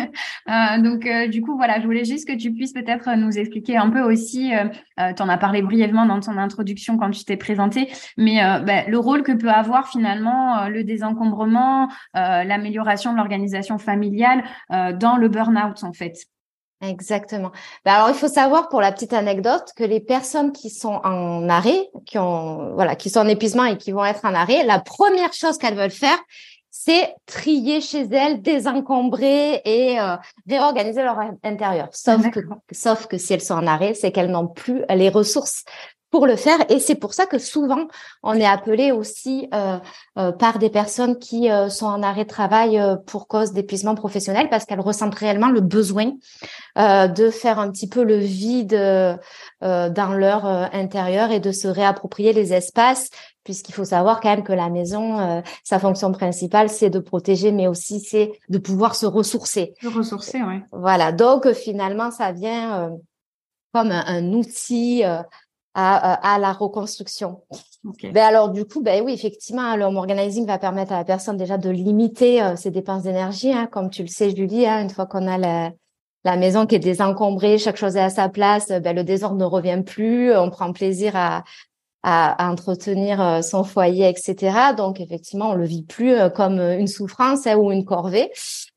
Euh, 0.50 0.80
donc 0.80 1.06
euh, 1.06 1.26
du 1.26 1.40
coup 1.40 1.56
voilà, 1.56 1.80
je 1.80 1.86
voulais 1.86 2.04
juste 2.04 2.28
que 2.28 2.36
tu 2.36 2.52
puisses 2.52 2.74
peut-être 2.74 3.16
nous 3.16 3.38
expliquer 3.38 3.78
un 3.78 3.88
peu 3.88 4.02
aussi. 4.02 4.54
Euh, 4.54 4.66
euh 5.00 5.12
tu 5.14 5.22
en 5.22 5.28
as 5.30 5.38
parlé 5.38 5.62
brièvement 5.62 6.04
dans 6.04 6.20
ton 6.20 6.36
introduction 6.36 6.98
quand 6.98 7.10
tu 7.10 7.24
t'es 7.24 7.38
présenté, 7.38 7.90
mais 8.18 8.36
bah, 8.64 8.86
le 8.86 8.98
rôle 8.98 9.22
que 9.22 9.32
peut 9.32 9.48
avoir 9.48 9.88
finalement 9.88 10.68
le 10.68 10.84
désencombrement, 10.84 11.88
l'amélioration 12.14 13.12
de 13.12 13.16
l'organisation 13.16 13.78
familiale 13.78 14.44
dans 14.70 15.16
le 15.16 15.28
burn-out 15.28 15.82
en 15.82 15.92
fait. 15.94 16.26
Exactement. 16.80 17.50
Ben 17.84 17.92
alors 17.92 18.10
il 18.10 18.14
faut 18.14 18.28
savoir 18.28 18.68
pour 18.68 18.80
la 18.80 18.92
petite 18.92 19.12
anecdote 19.12 19.70
que 19.76 19.84
les 19.84 20.00
personnes 20.00 20.52
qui 20.52 20.70
sont 20.70 21.00
en 21.04 21.48
arrêt, 21.48 21.88
qui 22.04 22.18
ont 22.18 22.74
voilà, 22.74 22.96
qui 22.96 23.10
sont 23.10 23.20
en 23.20 23.28
épuisement 23.28 23.64
et 23.64 23.78
qui 23.78 23.92
vont 23.92 24.04
être 24.04 24.24
en 24.24 24.34
arrêt, 24.34 24.64
la 24.64 24.80
première 24.80 25.32
chose 25.32 25.56
qu'elles 25.56 25.76
veulent 25.76 25.90
faire, 25.90 26.18
c'est 26.70 27.14
trier 27.24 27.80
chez 27.80 28.02
elles, 28.10 28.42
désencombrer 28.42 29.62
et 29.64 29.98
euh, 29.98 30.16
réorganiser 30.46 31.02
leur 31.02 31.18
intérieur. 31.42 31.88
Sauf 31.92 32.28
que 32.30 32.40
sauf 32.72 33.06
que 33.06 33.16
si 33.16 33.32
elles 33.32 33.40
sont 33.40 33.54
en 33.54 33.66
arrêt, 33.66 33.94
c'est 33.94 34.12
qu'elles 34.12 34.30
n'ont 34.30 34.48
plus 34.48 34.82
les 34.90 35.08
ressources 35.08 35.64
pour 36.14 36.28
le 36.28 36.36
faire. 36.36 36.60
Et 36.70 36.78
c'est 36.78 36.94
pour 36.94 37.12
ça 37.12 37.26
que 37.26 37.40
souvent, 37.40 37.88
on 38.22 38.34
est 38.34 38.46
appelé 38.46 38.92
aussi 38.92 39.48
euh, 39.52 39.78
euh, 40.16 40.30
par 40.30 40.60
des 40.60 40.70
personnes 40.70 41.18
qui 41.18 41.50
euh, 41.50 41.68
sont 41.68 41.86
en 41.86 42.04
arrêt 42.04 42.22
de 42.22 42.28
travail 42.28 42.80
pour 43.04 43.26
cause 43.26 43.52
d'épuisement 43.52 43.96
professionnel 43.96 44.48
parce 44.48 44.64
qu'elles 44.64 44.78
ressentent 44.78 45.16
réellement 45.16 45.48
le 45.48 45.60
besoin 45.60 46.12
de 46.76 47.30
faire 47.30 47.58
un 47.58 47.68
petit 47.72 47.88
peu 47.88 48.04
le 48.04 48.16
vide 48.16 48.78
dans 49.60 50.14
leur 50.16 50.44
intérieur 50.72 51.32
et 51.32 51.40
de 51.40 51.50
se 51.50 51.66
réapproprier 51.66 52.32
les 52.32 52.52
espaces 52.52 53.10
puisqu'il 53.42 53.72
faut 53.72 53.84
savoir 53.84 54.20
quand 54.20 54.30
même 54.30 54.44
que 54.44 54.52
la 54.52 54.70
maison, 54.70 55.42
sa 55.64 55.78
fonction 55.78 56.12
principale, 56.12 56.68
c'est 56.68 56.90
de 56.90 56.98
protéger, 56.98 57.50
mais 57.52 57.66
aussi 57.66 58.00
c'est 58.00 58.32
de 58.48 58.58
pouvoir 58.58 58.94
se 58.94 59.06
ressourcer. 59.06 59.74
Se 59.82 59.88
ressourcer, 59.88 60.42
oui. 60.42 60.60
Voilà, 60.72 61.12
donc 61.12 61.52
finalement, 61.52 62.10
ça 62.10 62.32
vient 62.32 62.90
comme 63.72 63.90
un, 63.90 64.04
un 64.06 64.32
outil 64.32 65.02
à, 65.74 66.34
à 66.34 66.38
la 66.38 66.52
reconstruction. 66.52 67.42
Ben 68.02 68.16
alors 68.16 68.50
du 68.50 68.64
coup, 68.64 68.82
ben 68.82 69.02
oui, 69.04 69.12
effectivement, 69.12 69.76
le 69.76 69.84
home 69.84 69.96
organizing 69.96 70.46
va 70.46 70.58
permettre 70.58 70.92
à 70.92 70.98
la 70.98 71.04
personne 71.04 71.36
déjà 71.36 71.58
de 71.58 71.68
limiter 71.68 72.42
euh, 72.42 72.56
ses 72.56 72.70
dépenses 72.70 73.02
d'énergie, 73.02 73.52
hein, 73.52 73.66
comme 73.70 73.90
tu 73.90 74.02
le 74.02 74.08
sais, 74.08 74.34
Julie. 74.34 74.66
Hein, 74.66 74.82
une 74.82 74.90
fois 74.90 75.04
qu'on 75.06 75.26
a 75.26 75.36
la, 75.36 75.72
la, 76.24 76.36
maison 76.36 76.64
qui 76.64 76.76
est 76.76 76.78
désencombrée, 76.80 77.58
chaque 77.58 77.76
chose 77.76 77.96
est 77.96 78.00
à 78.00 78.10
sa 78.10 78.30
place, 78.30 78.68
ben, 78.68 78.96
le 78.96 79.04
désordre 79.04 79.36
ne 79.36 79.44
revient 79.44 79.82
plus, 79.84 80.34
on 80.34 80.48
prend 80.48 80.72
plaisir 80.72 81.14
à, 81.14 81.44
à, 82.04 82.50
entretenir 82.50 83.20
euh, 83.20 83.42
son 83.42 83.64
foyer, 83.64 84.08
etc. 84.08 84.74
Donc 84.76 85.00
effectivement, 85.00 85.50
on 85.50 85.54
le 85.54 85.64
vit 85.64 85.82
plus 85.82 86.12
euh, 86.12 86.28
comme 86.28 86.60
une 86.60 86.86
souffrance 86.86 87.46
hein, 87.46 87.56
ou 87.56 87.72
une 87.72 87.84
corvée. 87.84 88.30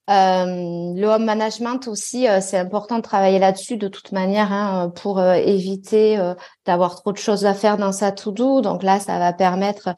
Euh, 0.09 0.93
le 0.95 1.05
home 1.05 1.25
management 1.25 1.85
aussi, 1.89 2.29
euh, 2.29 2.39
c'est 2.39 2.57
important 2.57 2.95
de 2.95 3.01
travailler 3.01 3.39
là-dessus 3.39 3.75
de 3.75 3.89
toute 3.89 4.13
manière 4.13 4.53
hein, 4.53 4.89
pour 4.95 5.19
euh, 5.19 5.33
éviter 5.33 6.17
d'avoir 6.65 6.95
trop 6.95 7.11
de 7.11 7.17
choses 7.17 7.45
à 7.45 7.53
faire 7.53 7.77
dans 7.77 7.91
sa 7.91 8.13
to-do. 8.13 8.61
Donc 8.61 8.83
là, 8.83 8.99
ça 9.01 9.19
va 9.19 9.33
permettre 9.33 9.89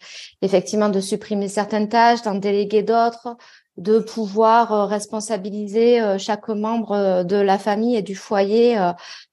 effectivement 0.42 0.90
de 0.90 1.00
supprimer 1.00 1.48
certaines 1.48 1.90
tâches, 1.90 2.24
d'en 2.24 2.36
déléguer 2.36 2.82
d'autres, 2.82 3.38
de 3.78 4.00
pouvoir 4.00 4.90
responsabiliser 4.90 6.18
chaque 6.18 6.50
membre 6.50 7.24
de 7.24 7.38
la 7.38 7.58
famille 7.60 7.96
et 7.96 8.02
du 8.02 8.16
foyer 8.16 8.78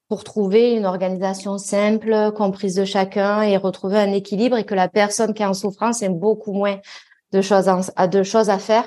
pour 0.09 0.25
trouver 0.25 0.75
une 0.75 0.87
organisation 0.87 1.59
simple, 1.59 2.33
comprise 2.37 2.75
de 2.77 2.85
chacun 2.85 3.43
et 3.43 3.57
retrouver 3.57 3.99
un 3.99 4.13
équilibre 4.13 4.57
et 4.57 4.65
que 4.65 4.75
la 4.75 4.89
personne 4.89 5.35
qui 5.35 5.43
est 5.43 5.47
en 5.47 5.55
souffrance 5.55 6.03
ait 6.03 6.09
beaucoup 6.09 6.53
moins 6.53 6.79
de 7.33 7.41
choses 7.41 7.69
à, 7.97 8.07
de 8.07 8.23
choses 8.23 8.51
à 8.51 8.59
faire. 8.59 8.85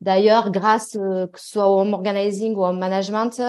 D'ailleurs, 0.00 0.50
grâce 0.50 0.96
euh, 0.96 1.26
que 1.26 1.40
ce 1.40 1.50
soit 1.50 1.68
au 1.68 1.80
home 1.80 1.92
organizing 1.92 2.54
ou 2.54 2.64
au 2.64 2.72
management, 2.72 3.42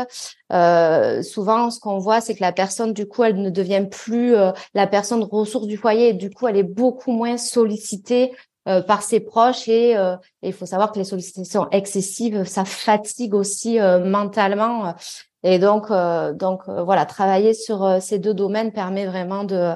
euh, 0.52 1.22
souvent 1.22 1.70
ce 1.70 1.80
qu'on 1.80 2.00
voit, 2.00 2.22
c'est 2.22 2.36
que 2.36 2.42
la 2.42 2.52
personne, 2.52 2.94
du 2.94 3.08
coup, 3.08 3.24
elle 3.24 3.42
ne 3.42 3.50
devient 3.50 3.86
plus 3.90 4.36
euh, 4.36 4.52
la 4.74 4.88
personne 4.88 5.24
ressource 5.24 5.68
du 5.68 5.78
foyer 5.78 6.10
et 6.10 6.14
du 6.14 6.30
coup, 6.30 6.48
elle 6.48 6.58
est 6.58 6.64
beaucoup 6.64 7.12
moins 7.12 7.38
sollicitée 7.38 8.32
euh, 8.68 8.82
par 8.82 9.04
ses 9.04 9.20
proches 9.20 9.68
et 9.68 9.96
il 10.42 10.54
faut 10.54 10.66
savoir 10.66 10.92
que 10.92 11.00
les 11.00 11.06
sollicitations 11.06 11.70
excessives, 11.72 12.44
ça 12.44 12.66
fatigue 12.66 13.36
aussi 13.36 13.80
mentalement. 13.80 14.96
Et 15.44 15.58
donc, 15.60 15.88
donc 16.34 16.62
voilà, 16.68 17.06
travailler 17.06 17.54
sur 17.54 17.98
ces 18.00 18.20
deux 18.20 18.34
domaines 18.34 18.72
permet 18.72 19.06
vraiment 19.06 19.44
de 19.44 19.76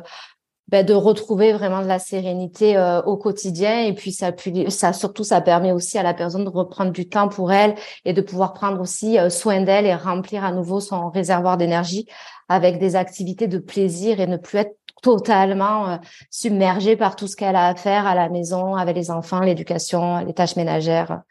ben, 0.68 0.84
de 0.84 0.96
retrouver 0.96 1.54
vraiment 1.54 1.84
de 1.84 1.88
la 1.88 2.00
sérénité 2.00 2.76
euh, 2.76 3.00
au 3.04 3.18
quotidien 3.18 3.84
et 3.84 3.94
puis 3.94 4.12
ça, 4.12 4.32
ça 4.70 4.94
surtout 4.94 5.24
ça 5.24 5.40
permet 5.40 5.72
aussi 5.72 6.00
à 6.00 6.04
la 6.04 6.16
personne 6.16 6.44
de 6.44 6.50
reprendre 6.50 6.92
du 6.92 7.08
temps 7.08 7.28
pour 7.28 7.52
elle 7.52 7.76
et 8.04 8.14
de 8.14 8.22
pouvoir 8.22 8.54
prendre 8.54 8.82
aussi 8.82 9.20
euh, 9.20 9.30
soin 9.30 9.62
d'elle 9.62 9.86
et 9.86 9.94
remplir 9.94 10.44
à 10.44 10.52
nouveau 10.52 10.80
son 10.80 11.10
réservoir 11.12 11.58
d'énergie 11.58 12.08
avec 12.50 12.80
des 12.80 12.96
activités 12.96 13.48
de 13.48 13.60
plaisir 13.60 14.20
et 14.20 14.26
ne 14.26 14.38
plus 14.38 14.58
être 14.58 14.76
totalement 15.04 15.88
euh, 15.88 15.98
submergée 16.32 16.96
par 16.96 17.16
tout 17.16 17.28
ce 17.28 17.36
qu'elle 17.36 17.56
a 17.56 17.68
à 17.68 17.76
faire 17.76 18.08
à 18.08 18.16
la 18.16 18.30
maison 18.30 18.76
avec 18.76 18.96
les 18.96 19.12
enfants, 19.12 19.42
l'éducation, 19.42 20.26
les 20.26 20.34
tâches 20.34 20.56
ménagères. 20.56 21.22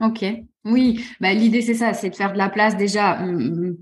Ok, 0.00 0.24
oui, 0.64 1.04
bah, 1.20 1.32
l'idée 1.32 1.60
c'est 1.60 1.74
ça, 1.74 1.92
c'est 1.92 2.10
de 2.10 2.14
faire 2.14 2.32
de 2.32 2.38
la 2.38 2.48
place 2.48 2.76
déjà 2.76 3.18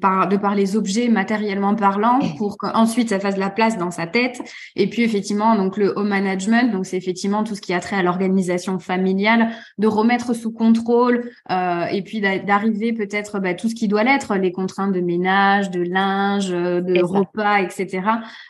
par, 0.01 0.29
de 0.29 0.37
par 0.39 0.55
les 0.55 0.77
objets 0.77 1.09
matériellement 1.09 1.75
parlant 1.75 2.21
pour 2.39 2.57
qu'ensuite 2.57 3.11
ça 3.11 3.21
fasse 3.21 3.35
de 3.35 3.41
la 3.41 3.51
place 3.51 3.77
dans 3.77 3.91
sa 3.91 4.07
tête. 4.07 4.41
Et 4.77 4.89
puis 4.89 5.03
effectivement, 5.03 5.57
donc 5.57 5.77
le 5.77 5.93
home 5.95 6.09
management, 6.09 6.73
donc 6.73 6.87
c'est 6.87 6.97
effectivement 6.97 7.45
tout 7.45 7.55
ce 7.55 7.61
qui 7.61 7.75
a 7.75 7.81
trait 7.81 7.97
à 7.97 8.03
l'organisation 8.03 8.79
familiale, 8.79 9.51
de 9.77 9.87
remettre 9.87 10.35
sous 10.35 10.53
contrôle 10.53 11.31
euh, 11.51 11.85
et 11.85 12.01
puis 12.03 12.23
d'arriver 12.23 12.95
peut-être 12.95 13.41
bah, 13.41 13.53
tout 13.53 13.69
ce 13.69 13.75
qui 13.75 13.87
doit 13.87 14.03
l'être, 14.03 14.37
les 14.37 14.53
contraintes 14.53 14.93
de 14.93 15.01
ménage, 15.01 15.71
de 15.71 15.83
linge, 15.83 16.49
de 16.49 17.03
repas, 17.03 17.61
etc. 17.61 18.01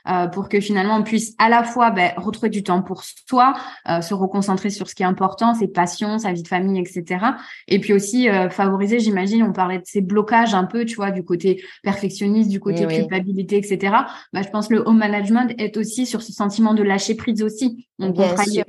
Euh, 0.09 0.29
pour 0.29 0.49
que 0.49 0.61
finalement 0.61 0.97
on 0.97 1.03
puisse 1.03 1.35
à 1.39 1.49
la 1.49 1.65
fois 1.65 1.91
bah, 1.91 2.13
retrouver 2.17 2.51
du 2.51 2.63
temps 2.63 2.83
pour 2.83 3.03
soi, 3.03 3.55
euh, 3.89 4.01
se 4.03 4.15
reconcentrer 4.15 4.71
sur 4.71 4.89
ce 4.89 4.95
qui 4.95 5.03
est 5.03 5.07
important, 5.07 5.55
ses 5.55 5.69
passions, 5.69 6.19
sa 6.19 6.33
vie 6.33 6.45
de 6.45 6.49
famille, 6.49 6.81
etc. 6.81 7.25
Et 7.67 7.81
puis 7.81 7.93
aussi 7.93 8.20
euh, 8.29 8.51
favoriser, 8.51 8.99
j'imagine, 8.99 9.43
on 9.43 9.53
parlait 9.53 9.79
de 9.79 9.85
ces 9.87 10.01
blocages 10.01 10.55
un 10.55 10.65
peu, 10.65 10.85
tu 10.85 10.97
vois, 10.97 11.11
du 11.11 11.25
côté 11.25 11.63
perfectionniste, 11.83 12.51
du 12.51 12.61
côté 12.61 12.87
culpabilité, 12.87 13.57
etc. 13.57 13.95
Bah, 14.33 14.43
je 14.43 14.49
pense 14.49 14.69
que 14.69 14.75
le 14.75 14.83
home 14.87 14.99
management 14.99 15.53
est 15.59 15.77
aussi 15.77 16.07
sur 16.07 16.23
ce 16.23 16.33
sentiment 16.33 16.75
de 16.75 16.83
lâcher 16.83 17.15
prise 17.15 17.43
aussi. 17.43 17.89
Donc, 17.99 18.19
on 18.19 18.23
travaille 18.29 18.65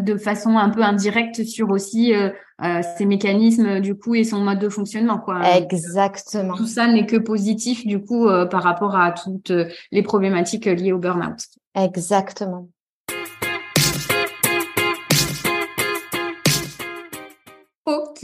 de 0.00 0.16
façon 0.16 0.56
un 0.56 0.70
peu 0.70 0.82
indirecte 0.82 1.44
sur 1.44 1.70
aussi 1.70 2.14
euh, 2.14 2.30
euh, 2.62 2.80
ces 2.96 3.06
mécanismes 3.06 3.80
du 3.80 3.94
coup 3.94 4.14
et 4.14 4.24
son 4.24 4.40
mode 4.40 4.58
de 4.58 4.68
fonctionnement, 4.68 5.18
quoi. 5.18 5.56
Exactement. 5.56 6.54
Tout 6.54 6.66
ça 6.66 6.86
n'est 6.86 7.06
que 7.06 7.16
positif 7.16 7.86
du 7.86 8.00
coup 8.00 8.26
par 8.50 8.62
rapport 8.62 8.96
à 8.96 9.12
toutes 9.12 9.52
les 9.90 10.02
problématiques 10.02 10.66
liées 10.66 10.92
au 10.92 10.98
burn-out. 10.98 11.38
Exactement. 11.74 12.68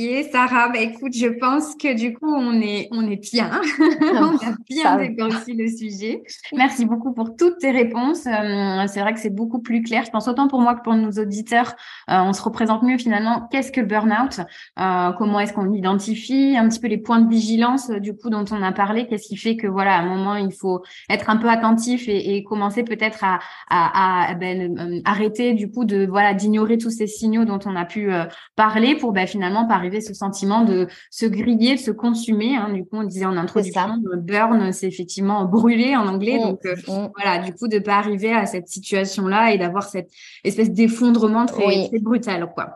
Ok, 0.01 0.27
Sarah, 0.33 0.69
bah, 0.71 0.79
écoute, 0.79 1.13
je 1.15 1.27
pense 1.27 1.75
que 1.75 1.95
du 1.95 2.15
coup, 2.15 2.33
on 2.33 2.59
est, 2.61 2.89
on 2.91 3.07
est 3.11 3.21
bien. 3.31 3.51
on 4.01 4.37
a 4.37 4.55
bien 4.69 4.97
dégrossi 4.97 5.53
le 5.53 5.69
sujet. 5.69 6.23
Merci 6.55 6.87
beaucoup 6.87 7.13
pour 7.13 7.37
toutes 7.37 7.59
tes 7.59 7.71
réponses. 7.71 8.27
Euh, 8.27 8.87
c'est 8.87 9.01
vrai 9.01 9.13
que 9.13 9.21
c'est 9.21 9.35
beaucoup 9.35 9.61
plus 9.61 9.83
clair. 9.83 10.05
Je 10.07 10.11
pense 10.11 10.27
autant 10.27 10.49
pour 10.49 10.63
moi 10.63 10.75
que 10.75 10.83
pour 10.83 10.95
nos 10.95 11.11
auditeurs. 11.11 11.75
Euh, 12.09 12.21
on 12.21 12.33
se 12.33 12.41
représente 12.41 12.83
mieux 12.83 12.97
finalement. 12.97 13.47
Qu'est-ce 13.51 13.73
que 13.73 13.81
le 13.81 13.87
burn-out? 13.87 14.41
Euh, 14.79 15.13
Comment 15.19 15.41
est-ce 15.41 15.53
qu'on 15.53 15.65
l'identifie? 15.65 16.57
Un 16.57 16.69
petit 16.69 16.81
peu 16.81 16.89
les 16.89 16.99
points 16.99 17.21
de 17.21 17.29
vigilance 17.29 17.91
du 17.91 18.17
coup 18.17 18.31
dont 18.31 18.45
on 18.53 18.63
a 18.63 18.73
parlé. 18.73 19.07
Qu'est-ce 19.07 19.29
qui 19.29 19.37
fait 19.37 19.57
que 19.57 19.67
voilà, 19.67 19.97
à 19.97 20.01
un 20.01 20.07
moment, 20.07 20.37
il 20.37 20.53
faut 20.53 20.83
être 21.11 21.29
un 21.29 21.37
peu 21.37 21.49
attentif 21.51 22.09
et, 22.09 22.37
et 22.37 22.45
commencer 22.45 22.85
peut-être 22.85 23.23
à, 23.23 23.41
à, 23.69 24.31
à 24.31 24.35
ben, 24.35 25.03
arrêter 25.05 25.53
du 25.53 25.71
coup 25.71 25.85
de 25.85 26.07
voilà 26.07 26.33
d'ignorer 26.33 26.79
tous 26.79 26.91
ces 26.91 27.07
signaux 27.07 27.45
dont 27.45 27.59
on 27.67 27.77
a 27.77 27.85
pu 27.85 28.11
parler 28.57 28.95
pour 28.95 29.13
ben, 29.13 29.27
finalement 29.27 29.67
pas 29.67 29.90
arriver 29.91 30.01
ce 30.01 30.15
sentiment 30.15 30.65
de 30.65 30.87
se 31.11 31.27
griller, 31.27 31.75
de 31.75 31.81
se 31.81 31.91
consumer. 31.91 32.57
Hein. 32.57 32.73
Du 32.73 32.83
coup, 32.85 32.97
on 32.97 33.05
disait 33.05 33.27
en 33.27 33.37
introduction, 33.37 34.01
burn, 34.19 34.73
c'est 34.73 34.87
effectivement 34.87 35.45
brûler 35.45 35.97
en 35.97 36.07
anglais. 36.07 36.39
Mmh, 36.39 36.43
donc 36.43 36.65
mmh. 36.65 37.09
voilà, 37.17 37.39
du 37.39 37.53
coup, 37.53 37.69
de 37.69 37.79
pas 37.79 37.97
arriver 37.97 38.33
à 38.33 38.47
cette 38.47 38.69
situation-là 38.69 39.53
et 39.53 39.59
d'avoir 39.59 39.83
cette 39.83 40.11
espèce 40.45 40.71
d'effondrement 40.71 41.47
très, 41.47 41.89
très 41.89 41.99
brutal, 41.99 42.51
quoi. 42.55 42.71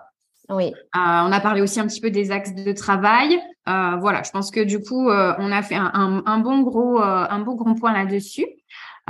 Oui. 0.51 0.67
Euh, 0.67 0.73
on 0.95 1.33
a 1.33 1.41
parlé 1.41 1.62
aussi 1.62 1.81
un 1.81 1.87
petit 1.87 2.03
peu 2.03 2.11
des 2.11 2.31
axes 2.31 2.55
de 2.55 2.73
travail. 2.73 3.39
Euh, 3.67 3.97
voilà, 3.99 4.23
je 4.23 4.31
pense 4.31 4.51
que 4.51 4.61
du 4.61 4.79
coup, 4.79 5.09
euh, 5.09 5.33
on 5.39 5.51
a 5.51 5.62
fait 5.62 5.75
un, 5.75 6.23
un 6.27 6.39
bon 6.39 6.61
gros, 6.61 7.01
un 7.01 7.41
beau 7.41 7.55
grand 7.55 7.75
point 7.75 7.95
là-dessus. 7.95 8.47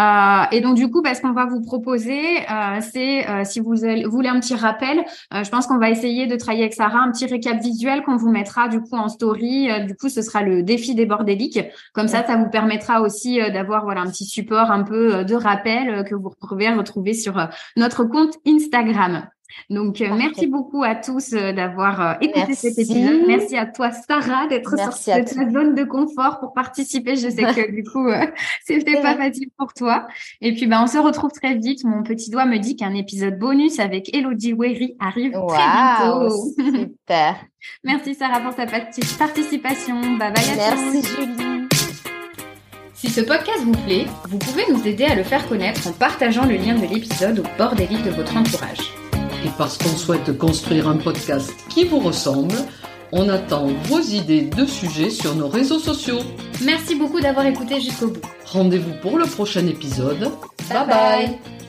Euh, 0.01 0.45
et 0.51 0.61
donc 0.61 0.75
du 0.77 0.91
coup, 0.91 1.03
bah, 1.03 1.15
ce 1.15 1.23
qu'on 1.23 1.33
va 1.33 1.47
vous 1.47 1.61
proposer, 1.61 2.41
euh, 2.51 2.81
c'est 2.81 3.29
euh, 3.29 3.45
si 3.45 3.61
vous, 3.61 3.75
voulez 4.11 4.29
un 4.29 4.41
petit 4.41 4.55
rappel, 4.55 5.05
je 5.33 5.49
pense 5.49 5.67
qu'on 5.67 5.79
va 5.79 5.91
essayer 5.91 6.27
de 6.27 6.37
travailler 6.37 6.65
avec 6.65 6.75
Sarah 6.75 7.01
un 7.01 7.11
petit 7.11 7.27
récap 7.27 7.61
visuel 7.61 8.03
qu'on 8.03 8.17
vous 8.17 8.31
mettra 8.31 8.69
du 8.69 8.81
coup 8.81 8.97
en 8.97 9.09
story. 9.09 9.69
du 9.87 9.95
coup, 9.97 10.09
ce 10.09 10.23
sera 10.23 10.43
le 10.43 10.63
défi 10.63 10.95
des 10.95 11.07
bordéliques. 11.07 11.61
Comme 11.93 12.09
ça, 12.09 12.25
ça 12.25 12.37
vous 12.37 12.49
permettra 12.51 13.01
aussi 13.01 13.39
d'avoir 13.53 13.85
voilà 13.85 14.01
un 14.03 14.07
petit 14.07 14.25
support 14.25 14.71
un 14.71 14.83
peu 14.83 15.25
de 15.25 15.35
rappel 15.35 16.05
que 16.05 16.15
vous 16.15 16.31
pouvez 16.41 16.69
retrouver 16.71 17.15
sur 17.15 17.49
notre 17.77 18.05
compte 18.05 18.35
Instagram. 18.47 19.29
Donc, 19.71 20.01
euh, 20.01 20.15
merci 20.15 20.47
beaucoup 20.47 20.83
à 20.83 20.95
tous 20.95 21.33
euh, 21.33 21.53
d'avoir 21.53 22.01
euh, 22.01 22.15
écouté 22.21 22.55
cet 22.55 22.79
épisode. 22.79 23.23
Merci 23.27 23.57
à 23.57 23.67
toi, 23.67 23.91
Sarah, 23.93 24.47
d'être 24.47 24.77
sortie 24.77 25.11
de 25.11 25.25
ta 25.25 25.51
zone 25.51 25.75
de 25.75 25.85
confort 25.85 26.41
pour 26.41 26.53
participer. 26.53 27.17
Je 27.17 27.29
sais 27.29 27.43
que 27.43 27.71
du 27.75 27.85
coup, 27.85 28.09
c'était 28.65 29.01
pas 29.01 29.17
facile 29.17 29.49
pour 29.57 29.73
toi. 29.73 30.07
Et 30.41 30.55
puis, 30.55 30.67
ben, 30.67 30.83
on 30.83 30.87
se 30.87 30.99
retrouve 30.99 31.31
très 31.33 31.55
vite. 31.55 31.85
Mon 31.85 32.03
petit 32.03 32.31
doigt 32.31 32.47
me 32.47 32.59
dit 32.59 32.77
qu'un 32.77 32.95
épisode 32.95 33.39
bonus 33.39 33.79
avec 33.79 34.15
Elodie 34.15 34.53
Wery 34.53 34.97
arrive 35.01 35.33
très 35.33 35.57
bientôt. 35.57 36.55
Super. 36.57 37.37
merci, 37.85 38.15
Sarah, 38.15 38.41
pour 38.41 38.55
ta 38.55 38.67
participation. 38.67 40.01
Bye 40.19 40.33
bye 40.33 40.51
à 40.51 40.75
Merci, 40.75 41.03
Julie. 41.03 41.69
Si 42.95 43.09
ce 43.09 43.21
podcast 43.21 43.61
vous 43.65 43.85
plaît, 43.85 44.07
vous 44.29 44.39
pouvez 44.39 44.65
nous 44.71 44.87
aider 44.87 45.05
à 45.05 45.15
le 45.15 45.25
faire 45.25 45.47
connaître 45.47 45.87
en 45.87 45.93
partageant 45.93 46.47
le 46.47 46.57
lien 46.57 46.75
de 46.75 46.87
l'épisode 46.87 47.41
au 47.41 47.59
bord 47.59 47.75
des 47.75 47.87
livres 47.87 48.05
de 48.05 48.11
votre 48.11 48.37
entourage 48.37 49.04
et 49.45 49.51
parce 49.59 49.79
qu'on 49.79 49.97
souhaite 49.97 50.37
construire 50.39 50.89
un 50.89 50.97
podcast 50.97 51.53
qui 51.69 51.85
vous 51.85 52.01
ressemble, 52.01 52.55
on 53.13 53.29
attend 53.29 53.67
vos 53.85 54.01
idées 54.01 54.43
de 54.43 54.67
sujets 54.67 55.11
sur 55.11 55.35
nos 55.37 55.49
réseaux 55.49 55.79
sociaux. 55.79 56.19
Merci 56.63 56.95
beaucoup 56.95 57.21
d'avoir 57.21 57.47
écouté 57.47 57.81
jusqu'au 57.81 58.09
bout. 58.09 58.21
Rendez-vous 58.47 58.95
pour 59.03 59.19
le 59.19 59.27
prochain 59.27 59.67
épisode. 59.67 60.31
bye. 60.69 60.87
bye. 60.87 61.64